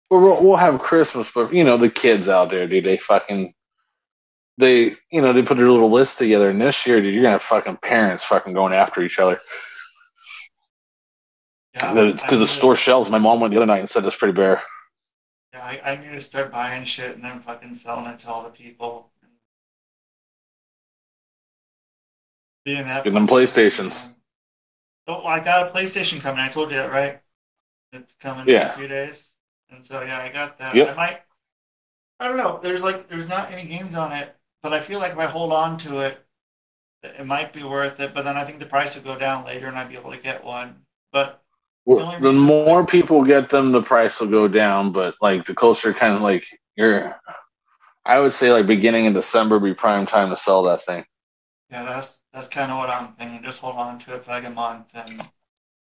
We'll, 0.09 0.21
we'll 0.21 0.43
we'll 0.43 0.55
have 0.57 0.79
Christmas, 0.79 1.31
but 1.31 1.53
you 1.53 1.63
know 1.63 1.77
the 1.77 1.89
kids 1.89 2.29
out 2.29 2.49
there, 2.51 2.67
dude. 2.67 2.85
They 2.85 2.97
fucking 2.97 3.53
they 4.57 4.95
you 5.11 5.21
know 5.21 5.33
they 5.33 5.41
put 5.41 5.57
their 5.57 5.69
little 5.71 5.89
list 5.89 6.17
together. 6.19 6.49
And 6.49 6.61
this 6.61 6.85
year, 6.85 7.01
dude, 7.01 7.13
you're 7.13 7.23
gonna 7.23 7.33
have 7.33 7.41
fucking 7.41 7.77
parents 7.77 8.23
fucking 8.23 8.53
going 8.53 8.73
after 8.73 9.01
each 9.01 9.17
other 9.19 9.39
Yeah, 11.75 12.11
because 12.11 12.39
I 12.39 12.43
the 12.43 12.47
store 12.47 12.75
shelves. 12.75 13.09
My 13.09 13.17
mom 13.17 13.39
went 13.39 13.51
the 13.51 13.57
other 13.57 13.65
night 13.65 13.79
and 13.79 13.89
said 13.89 14.05
it's 14.05 14.15
pretty 14.15 14.33
bare. 14.33 14.61
Yeah, 15.53 15.61
I, 15.63 15.93
I 15.93 15.95
need 15.97 16.11
to 16.11 16.19
start 16.19 16.51
buying 16.51 16.83
shit 16.85 17.15
and 17.15 17.23
then 17.23 17.39
fucking 17.39 17.75
selling 17.75 18.05
it 18.07 18.19
to 18.19 18.27
all 18.27 18.43
the 18.43 18.49
people. 18.49 19.09
Being 22.65 22.83
that 22.85 23.03
Get 23.03 23.13
them 23.13 23.27
fucking- 23.27 23.45
PlayStations. 23.45 24.14
Oh, 25.07 25.23
I 25.25 25.39
got 25.39 25.67
a 25.67 25.71
PlayStation 25.71 26.19
coming. 26.19 26.39
I 26.39 26.49
told 26.49 26.71
you 26.71 26.77
that, 26.77 26.91
right? 26.91 27.21
It's 27.93 28.13
coming 28.15 28.47
Yeah. 28.47 28.65
in 28.65 28.69
a 28.71 28.73
few 28.73 28.87
days, 28.87 29.31
and 29.69 29.85
so 29.85 30.01
yeah, 30.01 30.19
I 30.19 30.29
got 30.29 30.57
that. 30.59 30.75
Yep. 30.75 30.89
I 30.89 30.95
might. 30.95 31.21
I 32.19 32.27
don't 32.27 32.37
know. 32.37 32.59
There's 32.61 32.83
like 32.83 33.07
there's 33.07 33.29
not 33.29 33.51
any 33.51 33.65
games 33.67 33.95
on 33.95 34.11
it, 34.11 34.35
but 34.63 34.73
I 34.73 34.79
feel 34.79 34.99
like 34.99 35.11
if 35.13 35.17
I 35.17 35.25
hold 35.25 35.53
on 35.53 35.77
to 35.79 35.99
it, 35.99 36.17
it 37.03 37.25
might 37.25 37.53
be 37.53 37.63
worth 37.63 37.99
it. 37.99 38.13
But 38.13 38.23
then 38.23 38.35
I 38.37 38.45
think 38.45 38.59
the 38.59 38.65
price 38.65 38.95
will 38.95 39.03
go 39.03 39.17
down 39.17 39.45
later, 39.45 39.67
and 39.67 39.77
I'd 39.77 39.89
be 39.89 39.95
able 39.97 40.11
to 40.11 40.17
get 40.17 40.43
one. 40.43 40.85
But 41.11 41.41
Well, 41.85 42.19
the 42.19 42.29
reason- 42.29 42.39
more 42.45 42.85
people 42.85 43.23
get 43.23 43.49
them, 43.49 43.71
the 43.71 43.83
price 43.83 44.19
will 44.19 44.29
go 44.29 44.47
down. 44.47 44.91
But 44.91 45.15
like 45.21 45.45
the 45.45 45.53
closer, 45.53 45.93
kind 45.93 46.15
of 46.15 46.21
like 46.21 46.45
you're, 46.75 47.19
I 48.05 48.19
would 48.19 48.33
say 48.33 48.51
like 48.51 48.65
beginning 48.65 49.05
in 49.05 49.13
December 49.13 49.59
be 49.59 49.73
prime 49.73 50.05
time 50.05 50.31
to 50.31 50.37
sell 50.37 50.63
that 50.63 50.81
thing. 50.81 51.05
Yeah, 51.75 51.83
that's 51.83 52.21
that's 52.33 52.47
kind 52.47 52.71
of 52.71 52.77
what 52.77 52.89
I'm 52.89 53.13
thinking. 53.15 53.43
Just 53.43 53.59
hold 53.59 53.75
on 53.75 53.99
to 53.99 54.15
it 54.15 54.23
for 54.23 54.31
like 54.31 54.45
a 54.45 54.49
month, 54.49 54.87
and 54.93 55.21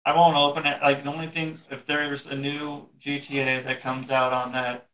I 0.06 0.16
won't 0.16 0.36
open 0.36 0.66
it. 0.66 0.82
Like 0.82 1.04
the 1.04 1.12
only 1.12 1.28
thing, 1.28 1.58
if 1.70 1.86
there's 1.86 2.26
a 2.26 2.36
new 2.36 2.88
GTA 2.98 3.62
that 3.62 3.82
comes 3.82 4.10
out 4.10 4.32
on 4.32 4.52
that, 4.52 4.88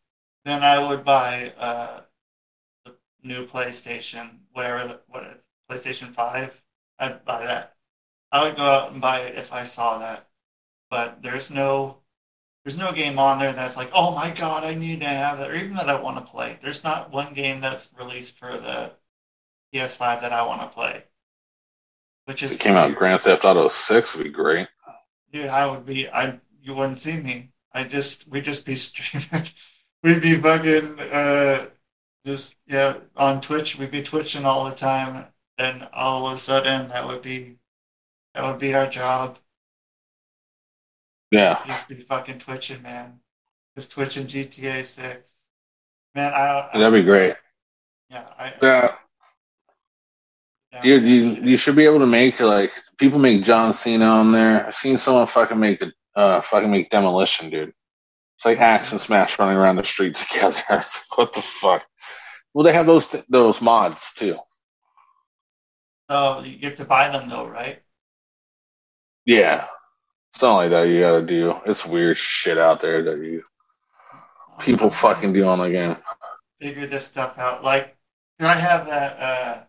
then 0.45 0.63
I 0.65 0.79
would 0.89 1.05
buy 1.05 1.53
uh, 1.59 2.03
the 2.85 2.95
new 3.23 3.47
PlayStation, 3.47 4.39
whatever 4.53 4.89
the, 4.89 5.01
what 5.09 5.25
is 5.25 5.49
PlayStation 5.71 6.15
Five. 6.15 6.63
I'd 6.99 7.25
buy 7.25 7.47
that. 7.47 7.77
I 8.33 8.45
would 8.45 8.57
go 8.57 8.65
out 8.65 8.93
and 8.93 9.01
buy 9.01 9.21
it 9.21 9.39
if 9.39 9.53
I 9.53 9.65
saw 9.65 9.99
that. 10.01 10.29
But 10.91 11.23
there's 11.23 11.51
no 11.51 11.99
there's 12.65 12.79
no 12.79 12.93
game 12.93 13.19
on 13.19 13.39
there 13.41 13.53
that's 13.55 13.77
like, 13.77 13.91
oh 13.95 14.15
my 14.15 14.33
god, 14.33 14.65
I 14.65 14.75
need 14.75 15.01
to 15.01 15.07
have 15.09 15.41
it, 15.41 15.51
or 15.51 15.55
even 15.57 15.77
that 15.77 15.91
I 15.91 16.01
want 16.01 16.19
to 16.19 16.33
play. 16.33 16.59
There's 16.63 16.85
not 16.85 17.13
one 17.13 17.35
game 17.35 17.61
that's 17.61 17.89
released 17.99 18.39
for 18.39 18.59
the 18.59 18.93
PS5 19.73 20.21
that 20.23 20.33
I 20.33 20.47
want 20.47 20.62
to 20.62 20.69
play. 20.69 21.05
Which 22.25 22.43
is 22.43 22.53
If 22.53 22.61
it 22.61 22.61
came 22.61 22.77
out. 22.77 22.95
Grand 22.95 23.21
Theft 23.21 23.45
Auto 23.45 23.69
Six 23.69 24.14
would 24.14 24.25
be 24.25 24.31
great. 24.31 24.69
Dude, 25.33 25.47
I 25.47 25.66
would 25.66 25.87
be. 25.87 26.09
I 26.09 26.39
you 26.61 26.75
wouldn't 26.75 26.99
see 26.99 27.16
me. 27.16 27.51
I 27.73 27.85
just 27.85 28.29
we'd 28.29 28.45
just 28.45 28.66
be 28.66 28.77
streaming. 28.77 29.49
we'd 30.03 30.23
be 30.23 30.37
fucking 30.37 30.99
uh, 31.01 31.66
just 32.27 32.55
yeah 32.66 32.99
on 33.16 33.41
Twitch. 33.41 33.79
We'd 33.79 33.91
be 33.91 34.03
twitching 34.03 34.45
all 34.45 34.64
the 34.66 34.75
time, 34.75 35.27
and 35.57 35.89
all 35.93 36.27
of 36.27 36.35
a 36.35 36.37
sudden 36.37 36.89
that 36.89 37.07
would 37.07 37.23
be 37.23 37.59
that 38.35 38.45
would 38.45 38.59
be 38.59 38.75
our 38.75 38.87
job. 38.87 39.39
Yeah, 41.31 41.62
Just 41.66 41.89
be 41.89 41.97
fucking 41.97 42.39
twitching, 42.39 42.83
man. 42.83 43.21
Just 43.77 43.91
twitching 43.93 44.27
GTA 44.27 44.85
Six. 44.85 45.43
Man, 46.14 46.33
I, 46.33 46.71
I 46.73 46.79
that'd 46.79 46.93
be 46.93 47.05
great. 47.05 47.37
yeah, 48.11 48.25
I 48.39 48.55
Yeah, 48.62 48.69
yeah, 48.85 48.95
dude, 50.83 51.07
you 51.07 51.51
you 51.51 51.57
should 51.57 51.77
be 51.77 51.85
able 51.85 52.01
to 52.01 52.07
make 52.07 52.41
like 52.41 52.73
people 52.99 53.19
make 53.19 53.43
John 53.43 53.73
Cena 53.73 54.05
on 54.07 54.33
there. 54.33 54.66
I've 54.66 54.75
seen 54.75 54.97
someone 54.99 55.27
fucking 55.27 55.59
make 55.59 55.81
the 55.81 55.93
uh 56.14 56.41
fucking 56.41 56.71
make 56.71 56.91
demolition, 56.91 57.51
dude. 57.51 57.73
It's 58.37 58.45
like 58.45 58.59
Ax 58.61 58.93
and 58.93 59.01
Smash 59.01 59.39
running 59.39 59.57
around 59.57 59.77
the 59.77 59.85
street 59.85 60.14
together. 60.31 60.61
Like, 60.71 60.85
what 61.16 61.33
the 61.33 61.41
fuck? 61.41 61.87
Well, 62.55 62.64
they 62.64 62.73
have 62.73 62.87
those 62.87 63.09
those 63.29 63.61
mods 63.61 64.12
too. 64.14 64.37
Oh, 66.09 66.43
you 66.43 66.69
have 66.69 66.77
to 66.79 66.85
buy 66.85 67.11
them 67.11 67.29
though, 67.29 67.47
right? 67.47 67.83
Yeah, 69.27 69.66
it's 70.33 70.43
not 70.43 70.55
like 70.57 70.71
that. 70.71 70.85
You 70.85 71.01
gotta 71.01 71.27
do. 71.27 71.55
It's 71.66 71.85
weird 71.85 72.16
shit 72.16 72.57
out 72.59 72.81
there 72.81 73.03
that 73.03 73.19
you 73.19 73.43
people 74.59 74.91
fucking 74.91 75.33
do 75.33 75.45
on 75.45 75.59
the 75.59 75.71
game. 75.71 75.97
figure 76.61 76.87
this 76.87 77.05
stuff 77.05 77.39
out. 77.39 77.62
Like, 77.62 77.97
I 78.41 78.55
have 78.55 78.87
that 78.87 79.21
uh, 79.21 79.62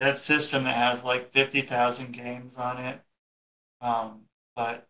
that 0.00 0.18
system 0.18 0.64
that 0.64 0.74
has 0.76 1.04
like 1.04 1.32
fifty 1.32 1.62
thousand 1.62 2.12
games 2.12 2.56
on 2.56 2.78
it, 2.84 3.00
um, 3.80 4.22
but 4.56 4.88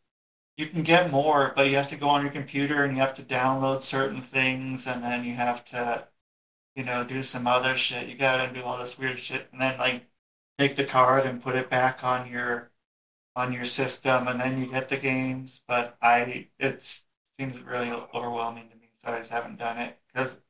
you 0.57 0.69
can 0.69 0.83
get 0.83 1.11
more. 1.11 1.53
But 1.57 1.69
you 1.69 1.77
have 1.77 1.89
to 1.91 1.97
go 1.97 2.09
on 2.09 2.23
your 2.23 2.33
computer 2.33 2.85
and 2.85 2.95
you 2.97 3.03
have 3.03 3.15
to 3.17 3.23
download 3.25 3.83
certain 3.83 4.23
things, 4.23 4.87
and 4.87 5.03
then 5.05 5.25
you 5.25 5.35
have 5.35 5.65
to, 5.67 6.07
you 6.77 6.85
know, 6.85 7.05
do 7.05 7.23
some 7.23 7.47
other 7.47 7.77
shit. 7.77 8.09
You 8.09 8.17
gotta 8.17 8.53
do 8.53 8.63
all 8.65 8.79
this 8.79 8.99
weird 8.99 9.19
shit, 9.19 9.49
and 9.53 9.61
then 9.61 9.79
like 9.79 10.07
take 10.59 10.77
the 10.77 10.85
card 10.87 11.27
and 11.27 11.43
put 11.43 11.57
it 11.57 11.71
back 11.71 12.05
on 12.05 12.29
your 12.31 12.71
on 13.37 13.53
your 13.53 13.65
system, 13.65 14.29
and 14.29 14.41
then 14.41 14.61
you 14.61 14.67
get 14.67 14.89
the 14.89 14.97
games. 14.97 15.63
But 15.69 15.97
I, 16.03 16.49
it 16.59 16.83
seems 17.39 17.61
really 17.61 17.91
overwhelming 17.91 18.69
to 18.71 18.77
me, 18.77 18.89
so 19.03 19.13
I 19.13 19.19
just 19.19 19.31
haven't 19.31 19.59
done 19.59 19.79
it 19.79 19.99
because 20.13 20.41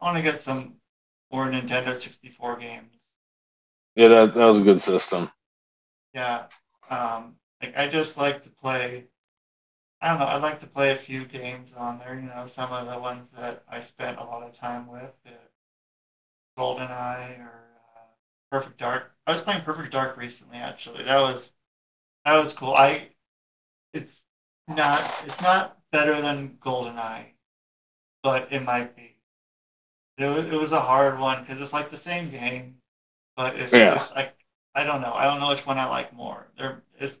I 0.00 0.06
want 0.06 0.16
to 0.16 0.22
get 0.22 0.40
some 0.40 0.76
more 1.32 1.46
Nintendo 1.48 1.94
64 1.96 2.56
games. 2.58 2.95
Yeah, 3.96 4.08
that 4.08 4.34
that 4.34 4.46
was 4.46 4.60
a 4.60 4.64
good 4.64 4.80
system. 4.80 5.30
Yeah, 6.14 6.46
um, 6.90 7.36
like 7.62 7.76
I 7.76 7.88
just 7.88 8.16
like 8.16 8.42
to 8.42 8.50
play. 8.50 9.06
I 10.00 10.08
don't 10.10 10.20
know. 10.20 10.26
I 10.26 10.36
like 10.38 10.60
to 10.60 10.66
play 10.66 10.92
a 10.92 10.96
few 10.96 11.26
games 11.26 11.72
on 11.74 11.98
there. 11.98 12.14
You 12.16 12.28
know, 12.28 12.46
some 12.46 12.72
of 12.72 12.88
the 12.88 12.98
ones 12.98 13.30
that 13.32 13.64
I 13.68 13.80
spent 13.80 14.18
a 14.18 14.24
lot 14.24 14.42
of 14.46 14.54
time 14.54 14.86
with, 14.88 15.12
uh, 15.26 15.30
GoldenEye 16.58 17.38
or 17.40 17.64
uh, 17.96 18.00
Perfect 18.50 18.78
Dark. 18.78 19.12
I 19.26 19.32
was 19.32 19.40
playing 19.40 19.62
Perfect 19.62 19.92
Dark 19.92 20.16
recently. 20.16 20.58
Actually, 20.58 21.04
that 21.04 21.20
was 21.20 21.52
that 22.24 22.36
was 22.36 22.54
cool. 22.54 22.74
I 22.74 23.10
it's 23.94 24.24
not 24.68 25.00
it's 25.26 25.40
not 25.42 25.78
better 25.92 26.20
than 26.20 26.58
GoldenEye, 26.60 27.32
but 28.22 28.52
it 28.52 28.62
might 28.62 28.96
be. 28.96 29.16
It 30.18 30.26
was 30.26 30.44
it 30.44 30.52
was 30.52 30.72
a 30.72 30.80
hard 30.80 31.18
one 31.18 31.40
because 31.42 31.60
it's 31.60 31.72
like 31.72 31.90
the 31.90 31.96
same 31.96 32.30
game, 32.30 32.82
but 33.36 33.56
it's 33.56 33.72
Yeah. 33.72 33.94
just 33.94 34.14
like 34.14 34.34
I 34.74 34.84
don't 34.84 35.00
know. 35.00 35.12
I 35.12 35.24
don't 35.24 35.40
know 35.40 35.48
which 35.48 35.64
one 35.66 35.78
I 35.78 35.86
like 35.86 36.12
more. 36.12 36.48
There 36.58 36.82
is, 37.00 37.20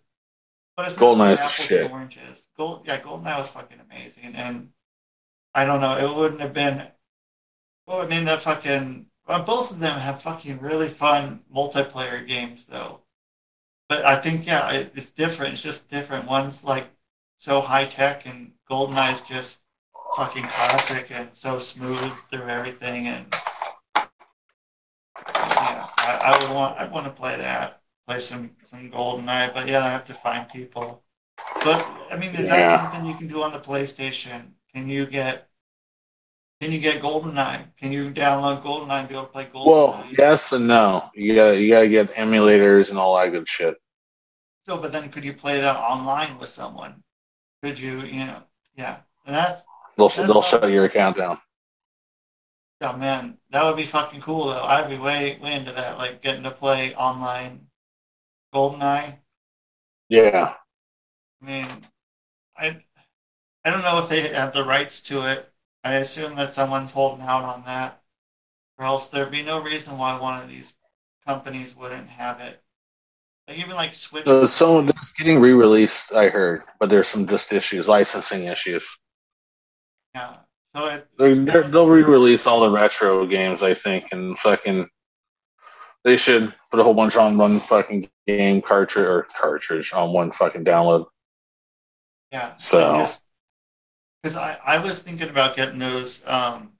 but 0.76 0.86
it's 0.86 0.96
GoldenEye 0.96 1.16
not 1.18 1.34
is 1.34 1.40
apples 1.40 1.52
shit. 1.66 1.84
and 1.84 1.92
oranges. 1.92 2.46
Gold, 2.56 2.82
yeah, 2.86 3.00
GoldenEye 3.00 3.38
was 3.38 3.48
fucking 3.48 3.80
amazing, 3.80 4.34
and 4.34 4.70
I 5.54 5.64
don't 5.64 5.80
know. 5.80 5.96
It 5.96 6.14
wouldn't 6.14 6.40
have 6.42 6.52
been. 6.52 6.86
Well, 7.86 8.02
I 8.02 8.06
mean, 8.06 8.24
that 8.26 8.42
fucking. 8.42 9.06
Well, 9.26 9.42
both 9.42 9.70
of 9.70 9.80
them 9.80 9.98
have 9.98 10.20
fucking 10.22 10.60
really 10.60 10.88
fun 10.88 11.42
multiplayer 11.54 12.26
games, 12.26 12.66
though. 12.66 13.00
But 13.88 14.04
I 14.04 14.16
think, 14.16 14.46
yeah, 14.46 14.70
it, 14.72 14.92
it's 14.94 15.10
different. 15.12 15.54
It's 15.54 15.62
just 15.62 15.88
different. 15.88 16.26
One's 16.28 16.62
like 16.62 16.88
so 17.38 17.60
high 17.60 17.86
tech, 17.86 18.26
and 18.26 18.52
GoldenEye's 18.70 19.22
just 19.22 19.60
fucking 20.14 20.44
classic 20.48 21.10
and 21.10 21.32
so 21.32 21.58
smooth 21.58 22.12
through 22.30 22.48
everything. 22.48 23.06
And 23.08 23.34
I, 26.06 26.32
I 26.32 26.38
would 26.42 26.54
want, 26.54 26.78
I 26.78 26.88
want 26.88 27.06
to 27.06 27.12
play 27.12 27.36
that, 27.36 27.80
play 28.06 28.20
some 28.20 28.50
some 28.62 28.90
GoldenEye. 28.90 29.52
But 29.54 29.68
yeah, 29.68 29.84
I 29.84 29.90
have 29.90 30.04
to 30.06 30.14
find 30.14 30.48
people. 30.48 31.02
But 31.64 31.86
I 32.10 32.16
mean, 32.16 32.34
is 32.34 32.48
Yeah. 32.48 32.56
that 32.56 32.92
something 32.92 33.08
you 33.10 33.16
can 33.16 33.28
do 33.28 33.42
on 33.42 33.52
the 33.52 33.60
PlayStation? 33.60 34.52
Can 34.74 34.88
you 34.88 35.06
get 35.06 35.48
can 36.60 36.72
you 36.72 36.78
get 36.80 37.02
GoldenEye? 37.02 37.76
Can 37.76 37.92
you 37.92 38.10
download 38.10 38.62
GoldenEye 38.62 39.00
and 39.00 39.08
be 39.08 39.14
able 39.14 39.26
to 39.26 39.32
play 39.32 39.46
GoldenEye? 39.46 39.66
Well, 39.66 40.06
yes 40.18 40.52
and 40.52 40.66
no. 40.68 41.10
You 41.14 41.34
gotta 41.34 41.60
you 41.60 41.70
gotta 41.70 41.88
get 41.88 42.10
emulators 42.14 42.90
and 42.90 42.98
all 42.98 43.16
that 43.16 43.30
good 43.30 43.48
shit. 43.48 43.76
So, 44.66 44.78
but 44.78 44.90
then 44.92 45.10
could 45.10 45.24
you 45.24 45.32
play 45.34 45.60
that 45.60 45.76
online 45.76 46.38
with 46.38 46.48
someone? 46.48 47.02
Could 47.62 47.78
you, 47.78 48.02
you 48.02 48.26
know, 48.26 48.42
yeah. 48.76 48.98
And 49.26 49.34
that's, 49.34 49.62
They'll 49.96 50.08
That's 50.08 50.32
they'll 50.32 50.42
shut 50.42 50.70
your 50.70 50.84
account 50.84 51.16
down. 51.16 51.38
Oh 52.80 52.96
man, 52.96 53.38
that 53.50 53.64
would 53.64 53.76
be 53.76 53.86
fucking 53.86 54.20
cool 54.20 54.46
though. 54.46 54.62
I'd 54.62 54.88
be 54.88 54.98
way, 54.98 55.38
way 55.40 55.54
into 55.54 55.72
that, 55.72 55.98
like 55.98 56.22
getting 56.22 56.42
to 56.44 56.50
play 56.50 56.94
online 56.94 57.66
GoldenEye. 58.54 59.18
Yeah. 60.08 60.54
I 61.42 61.44
mean, 61.44 61.66
I, 62.56 62.82
I 63.64 63.70
don't 63.70 63.82
know 63.82 63.98
if 63.98 64.08
they 64.08 64.28
have 64.28 64.52
the 64.52 64.64
rights 64.64 65.02
to 65.02 65.30
it. 65.30 65.50
I 65.84 65.94
assume 65.94 66.36
that 66.36 66.54
someone's 66.54 66.90
holding 66.90 67.26
out 67.26 67.44
on 67.44 67.64
that, 67.64 68.02
or 68.78 68.86
else 68.86 69.08
there'd 69.08 69.30
be 69.30 69.42
no 69.42 69.62
reason 69.62 69.98
why 69.98 70.18
one 70.18 70.42
of 70.42 70.48
these 70.48 70.74
companies 71.26 71.76
wouldn't 71.76 72.08
have 72.08 72.40
it. 72.40 72.62
Like 73.46 73.58
even 73.58 73.76
like 73.76 73.94
Switch. 73.94 74.24
So, 74.24 74.46
so 74.46 74.80
it's 74.80 75.12
getting 75.12 75.40
re-released. 75.40 76.12
I 76.12 76.28
heard, 76.28 76.64
but 76.80 76.90
there's 76.90 77.08
some 77.08 77.26
just 77.26 77.52
issues, 77.52 77.86
licensing 77.86 78.44
issues. 78.44 78.98
Yeah. 80.14 80.38
They're, 81.18 81.34
they're, 81.34 81.62
they'll 81.62 81.88
re-release 81.88 82.46
all 82.46 82.60
the 82.60 82.70
retro 82.70 83.26
games, 83.26 83.62
I 83.62 83.74
think, 83.74 84.06
and 84.12 84.38
fucking. 84.38 84.88
They 86.04 86.16
should 86.16 86.52
put 86.70 86.78
a 86.78 86.84
whole 86.84 86.94
bunch 86.94 87.16
on 87.16 87.36
one 87.36 87.58
fucking 87.58 88.08
game 88.26 88.62
cartridge 88.62 89.04
or 89.06 89.26
cartridge 89.36 89.92
on 89.92 90.12
one 90.12 90.30
fucking 90.30 90.64
download. 90.64 91.06
Yeah. 92.30 92.56
So- 92.56 93.06
because 94.22 94.36
I, 94.36 94.58
I 94.64 94.78
was 94.78 95.00
thinking 95.02 95.28
about 95.28 95.54
getting 95.54 95.78
those 95.78 96.20
um 96.26 96.72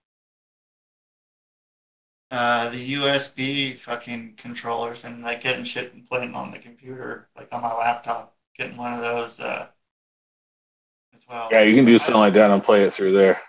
uh 2.33 2.69
the 2.71 2.95
USB 2.95 3.79
fucking 3.79 4.35
controllers 4.37 5.05
and 5.05 5.23
like 5.23 5.43
getting 5.43 5.65
shit 5.65 5.95
and 5.95 6.05
playing 6.07 6.35
on 6.35 6.51
the 6.51 6.59
computer, 6.59 7.29
like 7.37 7.49
on 7.53 7.63
my 7.63 7.73
laptop, 7.75 8.35
getting 8.59 8.77
one 8.77 8.95
of 8.95 9.01
those 9.01 9.39
uh 9.39 9.67
as 11.15 11.21
well. 11.29 11.49
Yeah, 11.53 11.63
you 11.63 11.77
can 11.77 11.85
do 11.85 11.99
something 11.99 12.19
like 12.19 12.35
that 12.35 12.51
and 12.51 12.63
play 12.63 12.83
it 12.83 12.93
through 12.93 13.13
there. 13.13 13.41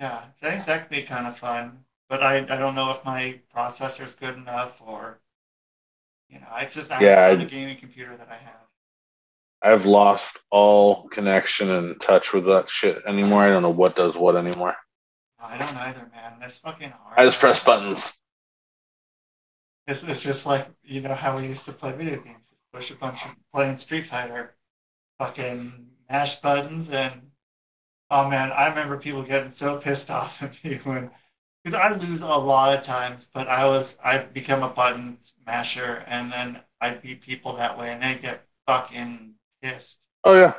Yeah, 0.00 0.22
I 0.42 0.50
think 0.50 0.64
that 0.66 0.88
could 0.88 0.96
be 0.96 1.02
kind 1.02 1.26
of 1.26 1.36
fun. 1.38 1.84
But 2.08 2.22
I, 2.22 2.38
I 2.38 2.56
don't 2.58 2.74
know 2.74 2.90
if 2.90 3.04
my 3.04 3.38
processor 3.54 4.02
is 4.02 4.14
good 4.14 4.34
enough 4.36 4.80
or 4.84 5.20
you 6.28 6.40
know, 6.40 6.46
it's 6.58 6.74
just 6.74 6.90
Yeah, 6.90 6.96
not 6.98 7.40
I- 7.40 7.42
a 7.42 7.44
gaming 7.46 7.76
computer 7.76 8.16
that 8.16 8.28
I 8.30 8.36
have. 8.36 8.54
I've 9.62 9.84
lost 9.84 10.38
all 10.50 11.06
connection 11.08 11.68
and 11.70 12.00
touch 12.00 12.32
with 12.32 12.46
that 12.46 12.70
shit 12.70 13.02
anymore. 13.06 13.42
I 13.42 13.48
don't 13.50 13.60
know 13.62 13.68
what 13.68 13.94
does 13.94 14.16
what 14.16 14.34
anymore. 14.36 14.74
I 15.38 15.58
don't 15.58 15.76
either, 15.76 16.08
man. 16.12 16.34
That's 16.40 16.56
fucking 16.58 16.90
hard. 16.90 17.18
I 17.18 17.24
just 17.24 17.38
press 17.40 17.62
buttons. 17.62 18.18
It's, 19.86 20.02
it's 20.02 20.20
just 20.22 20.46
like 20.46 20.66
you 20.82 21.02
know 21.02 21.14
how 21.14 21.36
we 21.36 21.46
used 21.46 21.66
to 21.66 21.72
play 21.72 21.92
video 21.92 22.20
games. 22.20 22.46
Push 22.72 22.90
a 22.90 22.94
bunch 22.94 23.24
of 23.26 23.34
playing 23.52 23.76
Street 23.76 24.06
Fighter, 24.06 24.54
fucking 25.18 25.88
mash 26.08 26.40
buttons, 26.40 26.90
and 26.90 27.29
oh 28.10 28.28
man, 28.28 28.52
I 28.52 28.68
remember 28.68 28.98
people 28.98 29.22
getting 29.22 29.50
so 29.50 29.78
pissed 29.78 30.10
off 30.10 30.42
at 30.42 30.62
me 30.64 30.78
when 30.84 31.10
because 31.64 31.78
I 31.78 31.94
lose 31.96 32.22
a 32.22 32.26
lot 32.26 32.76
of 32.76 32.84
times, 32.84 33.28
but 33.32 33.48
I 33.48 33.66
was 33.66 33.96
I 34.04 34.18
become 34.18 34.62
a 34.62 34.70
button 34.70 35.18
masher, 35.46 36.04
and 36.06 36.32
then 36.32 36.60
I 36.80 36.94
beat 36.94 37.22
people 37.22 37.56
that 37.56 37.78
way, 37.78 37.90
and 37.90 38.02
they 38.02 38.16
get 38.20 38.46
fucking 38.66 39.34
pissed. 39.62 40.06
Oh 40.24 40.34
yeah, 40.34 40.54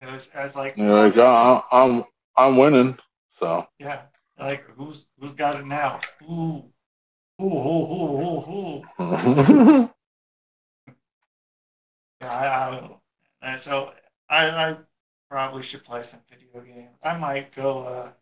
It 0.00 0.10
was 0.10 0.30
I 0.34 0.42
was 0.44 0.56
like, 0.56 0.76
you're 0.76 0.94
like, 0.94 1.16
oh, 1.16 1.62
I'm 1.72 2.04
I'm 2.36 2.56
winning. 2.56 2.98
So 3.34 3.66
yeah, 3.78 4.02
like 4.38 4.64
who's 4.76 5.06
who's 5.18 5.34
got 5.34 5.60
it 5.60 5.66
now? 5.66 6.00
Ooh, 6.22 6.64
ooh, 7.42 7.44
ooh, 7.44 7.86
ooh, 7.92 8.20
ooh, 8.50 8.50
ooh. 8.50 8.90
Yeah, 12.20 12.32
I, 12.32 12.66
I 12.68 12.70
don't 12.70 12.84
know. 12.90 13.00
And 13.42 13.58
so 13.60 13.92
I, 14.28 14.46
I 14.48 14.76
probably 15.30 15.62
should 15.62 15.84
play 15.84 16.02
some 16.02 16.20
video 16.30 16.60
games. 16.60 16.96
I 17.02 17.16
might 17.16 17.54
go. 17.54 17.84
Uh, 17.84 18.12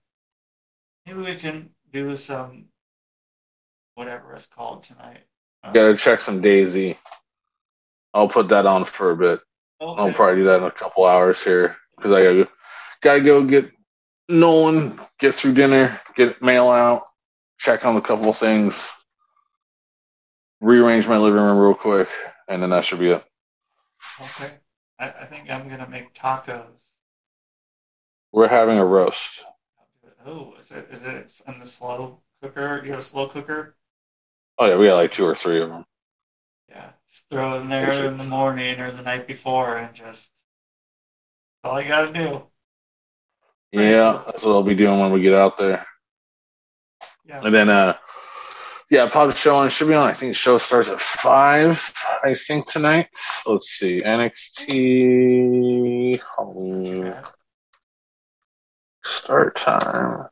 maybe 1.07 1.21
we 1.21 1.37
can 1.37 1.71
do 1.93 2.17
some 2.17 2.67
whatever 3.95 4.35
it's 4.35 4.47
called 4.47 4.83
tonight. 4.83 5.25
Uh, 5.63 5.73
gotta 5.73 5.97
check 5.97 6.21
some 6.21 6.41
Daisy. 6.41 6.99
I'll 8.13 8.29
put 8.29 8.49
that 8.49 8.67
on 8.67 8.85
for 8.85 9.11
a 9.11 9.17
bit. 9.17 9.41
okay. 9.81 10.03
I'll 10.03 10.13
probably 10.13 10.37
do 10.37 10.45
that 10.45 10.61
in 10.61 10.65
a 10.65 10.71
couple 10.71 11.05
hours 11.05 11.43
here 11.43 11.77
because 11.97 12.13
I 12.13 12.23
gotta 12.23 12.49
gotta 13.03 13.21
go 13.21 13.45
get 13.45 13.71
Nolan, 14.29 14.99
get 15.19 15.35
through 15.35 15.55
dinner, 15.55 16.01
get 16.17 16.41
mail 16.41 16.69
out, 16.71 17.03
check 17.59 17.85
on 17.85 17.97
a 17.97 18.01
couple 18.01 18.31
of 18.31 18.39
things, 18.39 18.91
rearrange 20.61 21.07
my 21.07 21.19
living 21.19 21.41
room 21.41 21.59
real 21.59 21.75
quick, 21.75 22.09
and 22.49 22.63
then 22.63 22.71
that 22.71 22.85
should 22.85 23.01
be 23.01 23.11
it. 23.11 23.25
Okay. 24.21 24.55
I, 24.99 25.11
I 25.11 25.27
think 25.27 25.51
I'm 25.51 25.69
gonna 25.69 25.89
make 25.89 26.15
tacos. 26.15 26.84
We're 28.35 28.49
having 28.49 28.79
a 28.79 28.85
roast. 28.85 29.45
Oh, 30.27 30.55
is 30.59 30.69
it 30.73 30.89
is 30.91 31.03
it 31.03 31.31
in 31.47 31.61
the 31.61 31.67
slow 31.67 32.19
cooker? 32.43 32.83
You 32.85 32.91
have 32.91 32.99
a 32.99 33.03
slow 33.03 33.29
cooker? 33.29 33.77
Oh 34.59 34.67
yeah, 34.67 34.77
we 34.77 34.87
got 34.87 34.97
like 34.97 35.13
two 35.13 35.25
or 35.25 35.37
three 35.37 35.63
of 35.63 35.69
them. 35.69 35.85
Yeah. 36.69 36.91
Just 37.09 37.23
throw 37.31 37.55
it 37.55 37.61
in 37.61 37.69
there 37.69 38.07
in 38.07 38.19
the 38.19 38.25
morning 38.25 38.81
or 38.81 38.91
the 38.91 39.03
night 39.03 39.29
before, 39.29 39.77
and 39.77 39.95
just 39.95 40.33
that's 41.63 41.73
all 41.73 41.81
you 41.81 41.87
gotta 41.87 42.13
do. 42.13 42.43
Yeah, 43.71 44.25
that's 44.27 44.43
what 44.43 44.51
I'll 44.51 44.65
be 44.65 44.75
doing 44.75 44.99
when 44.99 45.13
we 45.13 45.23
get 45.23 45.35
out 45.35 45.57
there. 45.57 45.87
Yeah. 47.27 47.43
And 47.45 47.55
then, 47.55 47.69
uh, 47.69 47.95
yeah, 48.91 49.09
pop 49.09 49.33
show 49.37 49.55
on 49.55 49.71
should 49.71 49.87
be 49.87 49.95
on. 49.95 50.09
I 50.09 50.13
think 50.13 50.31
the 50.31 50.35
show 50.35 50.59
starts 50.59 50.91
at 50.91 50.99
five. 50.99 51.93
I 52.25 52.35
think 52.35 52.69
tonight. 52.69 53.11
Let's 53.47 53.69
see, 53.69 54.01
NXT 54.01 56.17
Yeah. 56.17 57.23
Start 59.25 59.57
time. 59.57 60.25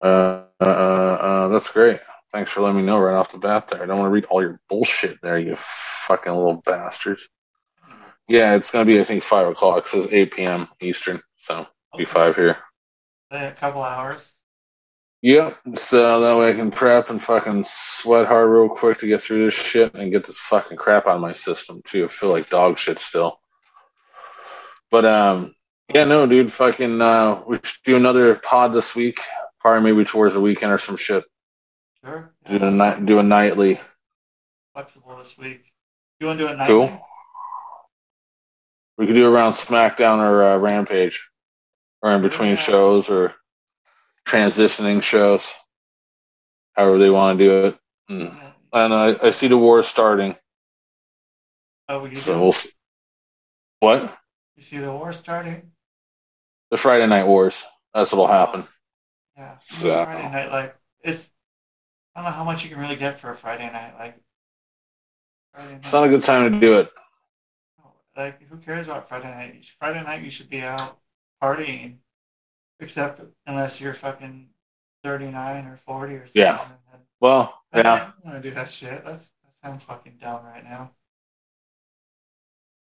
Uh, 0.00 0.44
uh, 0.60 0.64
uh, 0.64 1.48
that's 1.48 1.70
great. 1.70 2.00
Thanks 2.32 2.50
for 2.50 2.62
letting 2.62 2.78
me 2.78 2.86
know 2.86 2.98
right 2.98 3.14
off 3.14 3.32
the 3.32 3.38
bat. 3.38 3.68
There, 3.68 3.82
I 3.82 3.86
don't 3.86 3.98
want 3.98 4.08
to 4.08 4.14
read 4.14 4.24
all 4.26 4.40
your 4.40 4.60
bullshit 4.68 5.20
there, 5.20 5.38
you 5.38 5.56
fucking 5.58 6.32
little 6.32 6.62
bastards. 6.64 7.28
Yeah, 8.28 8.54
it's 8.54 8.70
gonna 8.70 8.84
be 8.84 8.98
I 8.98 9.04
think 9.04 9.22
five 9.22 9.48
o'clock. 9.48 9.84
It 9.84 9.88
says 9.88 10.08
eight 10.10 10.32
p.m. 10.32 10.68
Eastern, 10.80 11.20
so 11.36 11.66
be 11.98 12.04
five 12.04 12.36
here. 12.36 12.56
A 13.30 13.50
couple 13.52 13.82
hours. 13.82 14.36
Yep. 15.22 15.58
So 15.74 16.20
that 16.20 16.38
way 16.38 16.50
I 16.50 16.54
can 16.54 16.70
prep 16.70 17.10
and 17.10 17.22
fucking 17.22 17.64
sweat 17.66 18.26
hard 18.26 18.48
real 18.48 18.68
quick 18.68 18.98
to 18.98 19.06
get 19.06 19.20
through 19.20 19.44
this 19.44 19.54
shit 19.54 19.94
and 19.94 20.12
get 20.12 20.24
this 20.24 20.38
fucking 20.38 20.78
crap 20.78 21.06
out 21.06 21.16
of 21.16 21.20
my 21.20 21.34
system 21.34 21.82
too. 21.84 22.06
I 22.06 22.08
feel 22.08 22.30
like 22.30 22.48
dog 22.48 22.78
shit 22.78 22.98
still. 22.98 23.38
But 24.90 25.04
um, 25.04 25.52
yeah, 25.94 26.04
no, 26.04 26.26
dude, 26.26 26.52
fucking, 26.52 27.00
uh, 27.00 27.42
we 27.46 27.56
should 27.62 27.82
do 27.84 27.96
another 27.96 28.36
pod 28.36 28.72
this 28.72 28.94
week. 28.94 29.20
Probably 29.60 29.92
maybe 29.92 30.04
towards 30.04 30.34
the 30.34 30.40
weekend 30.40 30.72
or 30.72 30.78
some 30.78 30.96
shit. 30.96 31.24
Sure. 32.04 32.32
Do 32.46 32.56
a 32.64 32.70
night, 32.70 33.04
do 33.04 33.18
a 33.18 33.22
nightly. 33.22 33.78
Flexible 34.74 35.16
this 35.18 35.36
week. 35.36 35.70
You 36.18 36.28
want 36.28 36.38
to 36.38 36.46
do 36.46 36.52
it 36.52 36.66
Cool. 36.66 36.82
nightly? 36.84 37.00
We 38.98 39.06
could 39.06 39.14
do 39.14 39.32
around 39.34 39.52
SmackDown 39.52 40.18
or 40.18 40.42
uh, 40.42 40.56
Rampage, 40.58 41.28
or 42.02 42.12
in 42.12 42.22
between 42.22 42.50
Yeah. 42.50 42.56
shows, 42.56 43.10
or 43.10 43.34
transitioning 44.26 45.02
shows. 45.02 45.52
However 46.74 46.98
they 46.98 47.10
want 47.10 47.38
to 47.38 47.44
do 47.44 47.64
it. 47.66 47.78
Mm. 48.10 48.34
Yeah. 48.36 48.52
And 48.72 48.94
I, 48.94 49.16
I 49.26 49.30
see 49.30 49.48
the 49.48 49.58
war 49.58 49.82
starting. 49.82 50.36
Oh, 51.88 52.04
you, 52.06 52.14
So 52.14 52.34
do? 52.34 52.40
we'll. 52.40 52.48
s- 52.50 52.68
What? 53.80 54.16
you 54.56 54.62
see 54.62 54.78
the 54.78 54.92
war 54.92 55.12
starting? 55.12 55.72
The 56.70 56.76
Friday 56.76 57.06
Night 57.06 57.26
Wars. 57.26 57.64
That's 57.94 58.12
what'll 58.12 58.26
happen. 58.26 58.64
Yeah. 59.36 59.56
So- 59.62 60.04
Friday 60.04 60.30
night, 60.30 60.50
like 60.50 60.76
it's. 61.02 61.30
I 62.14 62.20
don't 62.20 62.30
know 62.30 62.36
how 62.36 62.44
much 62.44 62.64
you 62.64 62.70
can 62.70 62.80
really 62.80 62.96
get 62.96 63.18
for 63.18 63.30
a 63.30 63.36
Friday 63.36 63.70
night. 63.70 63.94
Like. 63.98 64.16
Friday 65.54 65.74
It's 65.74 65.92
not 65.92 66.04
a 66.04 66.08
good 66.08 66.22
time 66.22 66.52
to 66.52 66.60
do 66.60 66.78
it. 66.78 66.90
Like, 68.16 68.42
who 68.42 68.56
cares 68.58 68.86
about 68.86 69.08
Friday 69.08 69.28
night? 69.30 69.54
You 69.54 69.62
should- 69.62 69.76
Friday 69.78 70.02
night, 70.02 70.22
you 70.22 70.30
should 70.30 70.50
be 70.50 70.60
out 70.62 70.98
partying, 71.42 71.98
except 72.80 73.20
unless 73.46 73.80
you're 73.80 73.94
fucking 73.94 74.50
39 75.04 75.66
or 75.66 75.76
40 75.76 76.14
or 76.14 76.26
something. 76.26 76.42
Yeah. 76.42 76.60
And 76.60 76.70
then- 76.92 77.00
Well, 77.20 77.60
I 77.72 77.78
yeah, 77.78 77.98
don't 77.98 78.24
want 78.24 78.42
to 78.42 78.48
do 78.48 78.54
that 78.54 78.70
shit. 78.70 79.04
That's 79.04 79.30
that 79.44 79.56
sounds 79.62 79.82
fucking 79.84 80.18
dumb 80.20 80.44
right 80.44 80.64
now. 80.64 80.90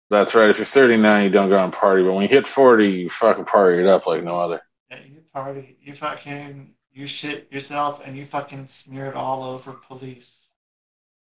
That's 0.10 0.36
right. 0.36 0.50
If 0.50 0.58
you're 0.58 0.66
39, 0.66 1.24
you 1.24 1.30
don't 1.30 1.50
go 1.50 1.60
and 1.60 1.74
party, 1.74 2.04
but 2.04 2.14
when 2.14 2.24
you 2.24 2.30
hit 2.30 2.48
40, 2.48 2.90
you 2.90 3.10
fucking 3.10 3.46
party 3.46 3.80
it 3.80 3.88
up 3.88 4.08
like 4.08 4.24
no 4.24 4.40
other. 4.40 4.62
Yeah, 4.90 5.00
you 5.06 5.22
party, 5.34 5.78
you 5.82 5.94
fucking, 5.94 6.74
you 6.92 7.06
shit 7.06 7.52
yourself, 7.52 8.02
and 8.04 8.18
you 8.18 8.26
fucking 8.26 8.68
smear 8.68 9.08
it 9.08 9.16
all 9.16 9.44
over 9.44 9.74
police. 9.74 10.48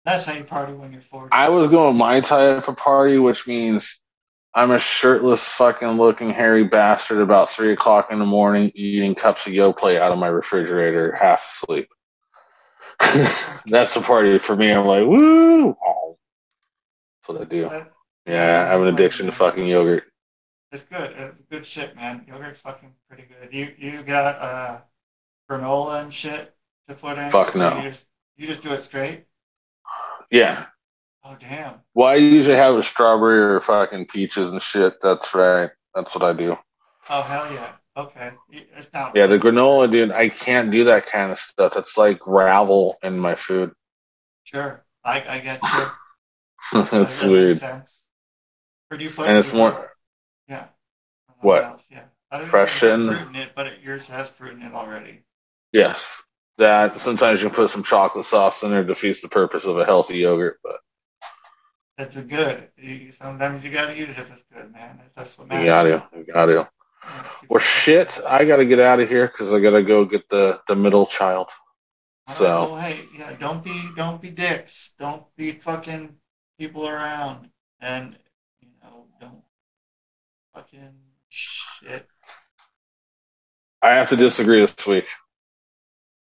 That's 0.04 0.24
how 0.24 0.32
you 0.34 0.44
party 0.44 0.72
when 0.72 0.92
you're 0.92 1.02
40. 1.02 1.28
I 1.32 1.50
was 1.50 1.68
going 1.68 1.96
my 1.96 2.20
type 2.20 2.66
of 2.66 2.76
party, 2.76 3.18
which 3.18 3.46
means 3.46 4.02
I'm 4.54 4.70
a 4.70 4.78
shirtless, 4.78 5.46
fucking 5.46 5.88
looking 5.88 6.30
hairy 6.30 6.64
bastard 6.64 7.18
about 7.18 7.50
three 7.50 7.72
o'clock 7.72 8.10
in 8.10 8.18
the 8.18 8.26
morning 8.26 8.72
eating 8.74 9.14
cups 9.14 9.46
of 9.46 9.52
Yoplait 9.52 9.98
out 9.98 10.12
of 10.12 10.18
my 10.18 10.28
refrigerator, 10.28 11.12
half 11.12 11.48
asleep. 11.62 11.88
That's 13.66 13.94
the 13.94 14.00
party 14.02 14.38
for 14.38 14.56
me. 14.56 14.70
I'm 14.72 14.86
like, 14.86 15.06
woo! 15.06 15.68
That's 15.68 17.28
what 17.28 17.40
I 17.40 17.44
do. 17.44 17.68
That- 17.68 17.91
Yeah, 18.26 18.62
I 18.62 18.66
have 18.66 18.80
an 18.82 18.88
addiction 18.88 19.26
to 19.26 19.32
fucking 19.32 19.66
yogurt. 19.66 20.04
It's 20.70 20.84
good. 20.84 21.12
It's 21.18 21.38
good 21.50 21.66
shit, 21.66 21.94
man. 21.96 22.24
Yogurt's 22.26 22.58
fucking 22.58 22.92
pretty 23.08 23.24
good. 23.24 23.52
You 23.52 23.72
you 23.76 24.02
got 24.02 24.36
uh 24.40 24.80
granola 25.50 26.02
and 26.02 26.12
shit 26.12 26.54
to 26.88 26.94
put 26.94 27.18
in? 27.18 27.30
Fuck 27.30 27.54
no. 27.54 27.76
You 27.82 27.90
just, 27.90 28.06
you 28.36 28.46
just 28.46 28.62
do 28.62 28.72
it 28.72 28.78
straight? 28.78 29.24
Yeah. 30.30 30.66
Oh 31.24 31.36
damn. 31.38 31.74
Well, 31.94 32.08
I 32.08 32.14
usually 32.14 32.56
have 32.56 32.74
a 32.74 32.82
strawberry 32.82 33.38
or 33.38 33.60
fucking 33.60 34.06
peaches 34.06 34.52
and 34.52 34.62
shit. 34.62 35.00
That's 35.02 35.34
right. 35.34 35.70
That's 35.94 36.14
what 36.14 36.24
I 36.24 36.32
do. 36.32 36.56
Oh 37.10 37.22
hell 37.22 37.52
yeah. 37.52 37.72
Okay. 37.96 38.30
It's 38.50 38.92
not. 38.94 39.14
Yeah, 39.14 39.26
the 39.26 39.38
granola, 39.38 39.90
dude, 39.90 40.12
I 40.12 40.30
can't 40.30 40.70
do 40.70 40.84
that 40.84 41.04
kind 41.06 41.30
of 41.30 41.38
stuff. 41.38 41.76
It's 41.76 41.98
like 41.98 42.18
gravel 42.20 42.96
in 43.02 43.18
my 43.18 43.34
food. 43.34 43.72
Sure. 44.44 44.84
I 45.04 45.22
I 45.28 45.40
get 45.40 45.60
you. 45.62 45.84
That's 46.90 47.20
That 47.20 47.30
weird. 47.30 47.58
sense. 47.58 48.01
Or 48.92 48.96
do 48.98 49.04
you? 49.04 49.10
And 49.24 49.38
it's 49.38 49.52
more. 49.54 49.72
put- 49.72 49.88
Yeah. 50.48 50.66
What? 51.40 51.64
else, 51.64 51.84
Yeah. 51.90 52.04
Other 52.30 52.44
than 52.44 52.50
Fresh 52.50 52.82
you 52.82 52.88
put 52.90 53.16
fruit 53.16 53.28
in 53.30 53.36
it, 53.36 53.52
but 53.56 53.66
it, 53.66 53.80
yours 53.82 54.04
has 54.06 54.30
fruit 54.30 54.52
in 54.52 54.62
it 54.62 54.72
already. 54.74 55.24
Yes. 55.72 56.22
That 56.58 56.96
sometimes 57.00 57.42
you 57.42 57.48
can 57.48 57.56
put 57.56 57.70
some 57.70 57.82
chocolate 57.82 58.26
sauce 58.26 58.62
in 58.62 58.70
there 58.70 58.84
defeats 58.84 59.22
the 59.22 59.28
purpose 59.28 59.64
of 59.64 59.78
a 59.78 59.84
healthy 59.86 60.18
yogurt, 60.18 60.60
but 60.62 60.76
That's 61.96 62.16
a 62.16 62.22
good. 62.22 62.68
You, 62.76 63.10
sometimes 63.12 63.64
you 63.64 63.70
gotta 63.70 63.94
eat 63.94 64.10
it 64.10 64.18
if 64.18 64.30
it's 64.30 64.44
good, 64.52 64.70
man. 64.72 65.00
That's 65.16 65.36
what 65.38 65.48
matters. 65.48 65.64
you 65.64 65.70
matters. 65.70 66.00
got 66.00 66.12
to. 66.12 66.18
You 66.18 66.32
got 66.32 66.46
to. 66.46 66.52
Yeah, 67.04 67.24
Well, 67.48 67.60
shit, 67.60 68.20
I 68.28 68.44
got 68.44 68.56
to 68.58 68.66
get 68.66 68.78
out 68.78 69.00
of 69.00 69.08
here 69.08 69.26
because 69.26 69.52
I 69.52 69.60
got 69.60 69.70
to 69.70 69.82
go 69.82 70.04
get 70.04 70.28
the, 70.28 70.60
the 70.68 70.76
middle 70.76 71.06
child. 71.06 71.48
All 72.28 72.34
right, 72.34 72.36
So, 72.36 72.44
well, 72.44 72.76
hey, 72.80 73.00
yeah, 73.18 73.32
don't 73.40 73.64
be 73.64 73.88
don't 73.96 74.20
be 74.20 74.30
dicks. 74.30 74.92
Don't 74.98 75.24
be 75.36 75.52
fucking 75.52 76.14
people 76.58 76.86
around, 76.86 77.48
and 77.80 78.16
don't 79.20 79.42
fucking 80.54 80.94
shit. 81.28 82.06
I 83.80 83.90
have 83.94 84.08
to 84.10 84.16
disagree 84.16 84.60
this 84.60 84.86
week. 84.86 85.06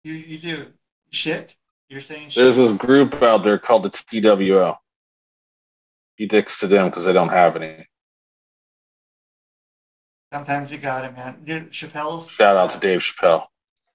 You 0.04 0.14
you 0.14 0.38
do 0.38 0.66
shit. 1.10 1.56
You're 1.88 2.00
saying 2.00 2.30
shit. 2.30 2.42
There's 2.42 2.56
this 2.56 2.72
group 2.72 3.22
out 3.22 3.42
there 3.42 3.58
called 3.58 3.82
the 3.82 3.90
TWO. 3.90 4.74
You 6.16 6.26
dicks 6.26 6.60
to 6.60 6.66
them 6.66 6.88
because 6.88 7.04
they 7.04 7.12
don't 7.12 7.30
have 7.30 7.56
any. 7.56 7.86
Sometimes 10.32 10.70
you 10.70 10.78
got 10.78 11.04
it, 11.04 11.14
man. 11.14 11.42
Dude, 11.44 11.70
Chappelle's 11.70 12.30
Shout 12.30 12.56
out 12.56 12.70
to 12.70 12.78
Dave 12.78 13.00
Chappelle. 13.00 13.46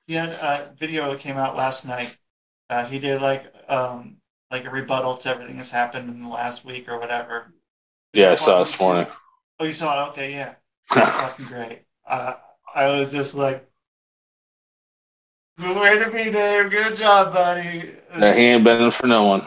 He 0.08 0.16
had 0.16 0.30
a 0.30 0.74
video 0.78 1.12
that 1.12 1.20
came 1.20 1.38
out 1.38 1.56
last 1.56 1.86
night. 1.86 2.18
Uh, 2.70 2.86
he 2.86 3.00
did 3.00 3.22
like 3.22 3.54
um 3.70 4.18
like 4.52 4.66
a 4.66 4.70
rebuttal 4.70 5.18
to 5.18 5.30
everything 5.30 5.58
that's 5.58 5.70
happened 5.70 6.10
in 6.10 6.24
the 6.24 6.30
last 6.30 6.66
week 6.66 6.90
or 6.90 7.00
whatever. 7.00 7.54
Yeah, 8.14 8.32
I 8.32 8.36
saw 8.36 8.64
this 8.64 8.80
morning. 8.80 9.08
Oh, 9.60 9.66
you 9.66 9.74
saw 9.74 10.06
it? 10.06 10.10
Okay, 10.12 10.34
yeah. 10.34 10.56
fucking 10.90 11.46
great. 11.46 11.82
Uh, 12.08 12.36
I 12.76 13.00
was 13.00 13.12
just 13.12 13.34
like, 13.34 13.68
good 15.60 15.76
way 15.76 15.98
to 15.98 16.12
be, 16.12 16.30
Dave. 16.30 16.70
Good 16.70 16.96
job, 16.96 17.34
buddy. 17.34 17.92
Yeah, 18.18 18.34
he 18.34 18.42
ain't 18.44 18.64
bending 18.64 18.92
for 18.92 19.08
no 19.08 19.24
one. 19.24 19.42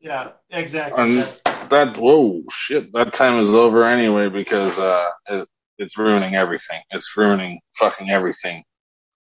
Yeah, 0.00 0.30
exactly. 0.50 1.02
Um, 1.02 1.24
That 1.70 1.98
whoa 1.98 2.42
shit. 2.50 2.92
That 2.92 3.12
time 3.12 3.40
is 3.42 3.50
over 3.50 3.84
anyway 3.84 4.28
because 4.28 4.78
uh, 4.78 5.10
it, 5.28 5.48
it's 5.78 5.98
ruining 5.98 6.34
everything. 6.34 6.80
It's 6.90 7.16
ruining 7.16 7.60
fucking 7.76 8.10
everything. 8.10 8.62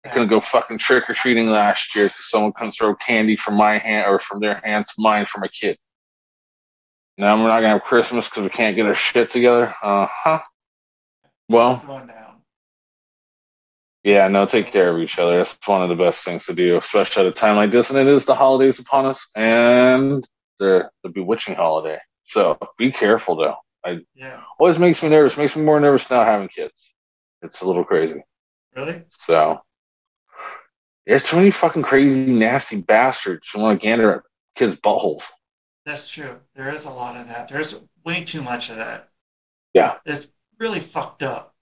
I 0.06 0.10
couldn't 0.10 0.28
go 0.28 0.40
fucking 0.40 0.78
trick 0.78 1.10
or 1.10 1.14
treating 1.14 1.48
last 1.48 1.96
year 1.96 2.06
because 2.06 2.30
someone 2.30 2.54
couldn't 2.54 2.74
throw 2.74 2.96
candy 2.96 3.36
from 3.36 3.56
my 3.56 3.78
hand 3.78 4.08
or 4.08 4.20
from 4.20 4.40
their 4.40 4.62
hand 4.64 4.86
to 4.86 4.94
mine 4.98 5.26
from 5.26 5.44
a 5.44 5.50
kid. 5.50 5.78
Now 7.20 7.36
we're 7.36 7.50
not 7.50 7.56
gonna 7.56 7.68
have 7.68 7.84
Christmas 7.84 8.30
because 8.30 8.44
we 8.44 8.50
can't 8.50 8.78
get 8.78 8.86
our 8.86 8.96
shit 8.96 9.30
together. 9.30 9.76
Uh 9.84 10.08
huh. 10.10 10.40
Well, 11.50 11.84
yeah, 14.06 14.30
no, 14.30 14.46
take 14.46 14.72
care 14.72 14.96
of 14.96 15.02
each 15.02 15.20
other. 15.20 15.36
That's 15.36 15.58
one 15.68 15.84
of 15.84 15.90
the 15.90 16.02
best 16.02 16.24
things 16.24 16.46
to 16.46 16.54
do, 16.54 16.78
especially 16.78 17.26
at 17.26 17.28
a 17.28 17.34
time 17.34 17.58
like 17.58 17.74
this. 17.74 17.90
And 17.90 18.00
it 18.00 18.08
is 18.08 18.24
the 18.24 18.36
holidays 18.36 18.80
upon 18.80 19.06
us 19.06 19.28
and 19.36 20.26
the 20.60 20.90
the 21.04 21.10
bewitching 21.10 21.56
holiday. 21.56 22.00
So 22.24 22.58
be 22.78 22.90
careful 22.90 23.36
though. 23.36 23.58
Yeah. 24.16 24.42
Always 24.58 24.80
makes 24.80 25.04
me 25.04 25.10
nervous. 25.10 25.38
Makes 25.38 25.58
me 25.58 25.64
more 25.64 25.82
nervous 25.82 26.10
now 26.10 26.24
having 26.24 26.48
kids. 26.48 26.94
It's 27.42 27.62
a 27.62 27.68
little 27.68 27.84
crazy. 27.84 28.24
Really? 28.78 29.04
So 29.20 29.60
there's 31.06 31.24
too 31.24 31.36
many 31.36 31.52
fucking 31.52 31.82
crazy, 31.82 32.32
nasty 32.32 32.80
bastards 32.80 33.50
who 33.52 33.60
want 33.60 33.82
to 33.82 33.86
gander 33.86 34.12
at 34.14 34.22
kids' 34.56 34.78
buttholes. 34.78 35.24
That's 35.90 36.08
true. 36.08 36.36
There 36.54 36.70
is 36.70 36.86
a 36.86 36.92
lot 36.92 37.16
of 37.16 37.28
that. 37.30 37.48
There's 37.48 37.80
way 38.06 38.24
too 38.24 38.44
much 38.44 38.70
of 38.70 38.76
that. 38.76 39.10
Yeah. 39.74 39.96
It's 40.06 40.28
really 40.60 40.80
fucked 40.82 41.24
up. 41.24 41.56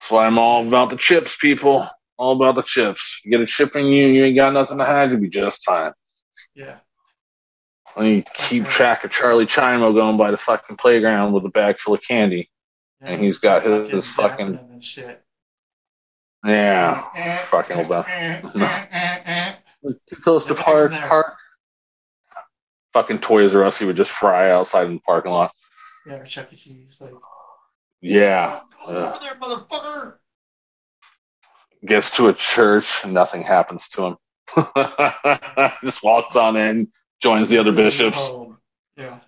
That's 0.00 0.10
why 0.10 0.24
I'm 0.26 0.38
all 0.38 0.66
about 0.66 0.88
the 0.88 0.96
chips, 0.96 1.36
people. 1.36 1.86
All 2.16 2.32
about 2.36 2.54
the 2.54 2.62
chips. 2.62 3.20
You 3.22 3.32
get 3.32 3.42
a 3.42 3.46
chip 3.46 3.76
in 3.76 3.84
you, 3.84 4.06
you 4.06 4.24
ain't 4.24 4.34
got 4.34 4.54
nothing 4.54 4.78
to 4.78 4.84
hide. 4.84 5.10
You'll 5.10 5.20
be 5.20 5.28
just 5.28 5.62
fine. 5.62 5.92
Yeah. 6.54 6.76
Let 7.94 8.02
me 8.04 8.24
keep 8.32 8.64
track 8.64 9.04
of 9.04 9.10
Charlie 9.10 9.44
Chimo 9.44 9.92
going 9.92 10.16
by 10.16 10.30
the 10.30 10.38
fucking 10.38 10.78
playground 10.78 11.34
with 11.34 11.44
a 11.44 11.50
bag 11.50 11.78
full 11.78 11.92
of 11.92 12.02
candy. 12.02 12.48
yeah. 13.02 13.08
And 13.10 13.20
he's 13.20 13.38
got 13.40 13.62
his- 13.62 13.90
his 13.90 14.08
fucking- 14.10 14.80
shit. 14.80 15.22
Yeah. 16.46 17.02
Fucking 17.40 17.84
about-. 17.84 18.06
Too 20.08 20.16
close 20.16 20.46
to 20.46 20.54
park. 20.54 20.92
Park. 20.92 21.36
Fucking 22.96 23.18
Toys 23.18 23.54
R 23.54 23.62
Us, 23.62 23.78
he 23.78 23.84
would 23.84 23.94
just 23.96 24.10
fry 24.10 24.50
outside 24.50 24.86
in 24.86 24.94
the 24.94 25.00
parking 25.00 25.30
lot. 25.30 25.52
Yeah, 26.06 26.14
or 26.14 26.24
Chuck 26.24 26.50
E. 26.50 26.56
Cheese. 26.56 26.96
Like, 26.98 27.12
Yeah. 28.00 28.60
Over 28.86 29.18
there, 29.20 29.34
motherfucker. 29.38 30.14
Gets 31.84 32.16
to 32.16 32.28
a 32.28 32.32
church 32.32 33.04
and 33.04 33.12
nothing 33.12 33.42
happens 33.42 33.86
to 33.88 34.06
him. 34.06 34.16
just 35.84 36.02
walks 36.02 36.36
on 36.36 36.56
in, 36.56 36.88
joins 37.20 37.50
the 37.50 37.58
other 37.58 37.70
This 37.70 37.92
is 37.96 38.00
your 38.00 38.10
bishops. 38.12 38.28
home. 38.28 38.58
Yeah, 38.96 39.20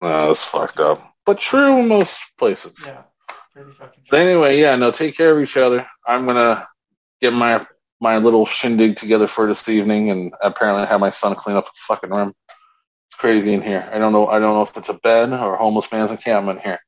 that's 0.00 0.44
fucked 0.44 0.78
up. 0.78 1.02
But 1.26 1.38
true 1.38 1.80
in 1.80 1.88
most 1.88 2.20
places. 2.38 2.84
yeah. 2.86 3.02
Pretty 3.52 3.72
fucking 3.72 4.04
But 4.08 4.20
anyway, 4.20 4.60
yeah, 4.60 4.76
no, 4.76 4.92
take 4.92 5.16
care 5.16 5.36
of 5.36 5.42
each 5.42 5.56
other. 5.56 5.84
I'm 6.06 6.24
gonna 6.24 6.68
get 7.20 7.32
my 7.32 7.66
my 8.00 8.18
little 8.18 8.46
shindig 8.46 8.94
together 8.94 9.26
for 9.26 9.48
this 9.48 9.68
evening, 9.68 10.10
and 10.10 10.32
apparently 10.40 10.86
have 10.86 11.00
my 11.00 11.10
son 11.10 11.34
clean 11.34 11.56
up 11.56 11.64
the 11.64 11.72
fucking 11.88 12.10
room. 12.10 12.32
Crazy 13.20 13.52
in 13.52 13.60
here. 13.60 13.86
I 13.92 13.98
don't 13.98 14.12
know. 14.12 14.28
I 14.28 14.38
don't 14.38 14.54
know 14.54 14.62
if 14.62 14.74
it's 14.78 14.88
a 14.88 14.94
bed 14.94 15.30
or 15.30 15.52
a 15.52 15.58
homeless 15.58 15.92
man's 15.92 16.10
encampment 16.10 16.62
here. 16.62 16.80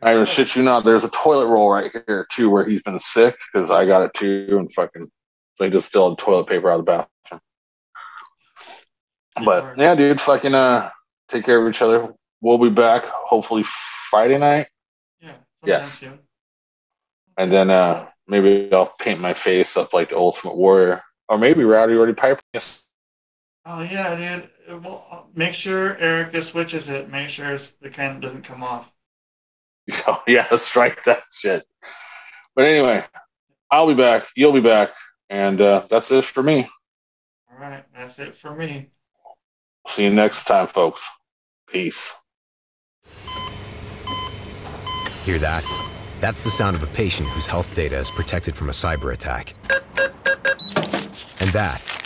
I 0.00 0.22
shit 0.22 0.54
you 0.54 0.62
not. 0.62 0.84
There's 0.84 1.02
a 1.02 1.08
toilet 1.08 1.48
roll 1.48 1.68
right 1.68 1.90
here 2.06 2.28
too, 2.30 2.48
where 2.48 2.64
he's 2.64 2.84
been 2.84 3.00
sick 3.00 3.34
because 3.52 3.72
I 3.72 3.86
got 3.86 4.02
it 4.02 4.12
too, 4.14 4.46
and 4.50 4.72
fucking 4.72 5.10
they 5.58 5.68
just 5.68 5.88
stole 5.88 6.14
toilet 6.14 6.46
paper 6.46 6.70
out 6.70 6.78
of 6.78 6.86
the 6.86 7.06
bathroom. 7.28 7.40
But 9.44 9.76
yeah, 9.76 9.96
dude, 9.96 10.20
fucking 10.20 10.54
uh, 10.54 10.90
take 11.28 11.44
care 11.44 11.60
of 11.60 11.68
each 11.68 11.82
other. 11.82 12.14
We'll 12.40 12.58
be 12.58 12.70
back 12.70 13.04
hopefully 13.04 13.64
Friday 13.64 14.38
night. 14.38 14.68
Yeah. 15.20 15.32
Yes. 15.64 15.98
soon. 15.98 16.20
And 17.36 17.50
then 17.50 17.70
uh, 17.70 18.08
maybe 18.28 18.72
I'll 18.72 18.94
paint 19.00 19.18
my 19.18 19.34
face 19.34 19.76
up 19.76 19.92
like 19.92 20.10
the 20.10 20.18
Ultimate 20.18 20.56
Warrior, 20.56 21.02
or 21.28 21.36
maybe 21.36 21.64
Rowdy 21.64 21.94
Roddy 21.94 22.14
Piper. 22.14 22.40
Oh 23.68 23.82
yeah, 23.82 24.38
dude. 24.68 24.84
Well, 24.84 25.28
make 25.34 25.52
sure 25.52 25.98
Erica 25.98 26.40
switches 26.40 26.86
it. 26.88 27.08
Make 27.08 27.28
sure 27.28 27.50
it's 27.50 27.72
the 27.72 27.90
kind 27.90 28.16
that 28.16 28.26
doesn't 28.26 28.44
come 28.44 28.62
off. 28.62 28.90
Oh, 30.08 30.20
yeah, 30.26 30.48
strike 30.56 31.04
that 31.04 31.22
shit. 31.32 31.64
But 32.56 32.64
anyway, 32.64 33.04
I'll 33.70 33.86
be 33.86 33.94
back. 33.94 34.26
You'll 34.34 34.52
be 34.52 34.60
back, 34.60 34.90
and 35.30 35.60
uh, 35.60 35.86
that's 35.88 36.10
it 36.10 36.24
for 36.24 36.42
me. 36.42 36.68
All 37.48 37.58
right, 37.58 37.84
that's 37.94 38.18
it 38.18 38.34
for 38.34 38.52
me. 38.52 38.90
See 39.86 40.04
you 40.04 40.12
next 40.12 40.44
time, 40.44 40.66
folks. 40.66 41.08
Peace. 41.68 42.14
Hear 45.24 45.38
that? 45.38 45.64
That's 46.20 46.42
the 46.42 46.50
sound 46.50 46.76
of 46.76 46.82
a 46.82 46.88
patient 46.88 47.28
whose 47.28 47.46
health 47.46 47.74
data 47.76 47.96
is 47.96 48.10
protected 48.10 48.56
from 48.56 48.68
a 48.68 48.72
cyber 48.72 49.12
attack. 49.12 49.54
And 51.40 51.50
that, 51.50 52.05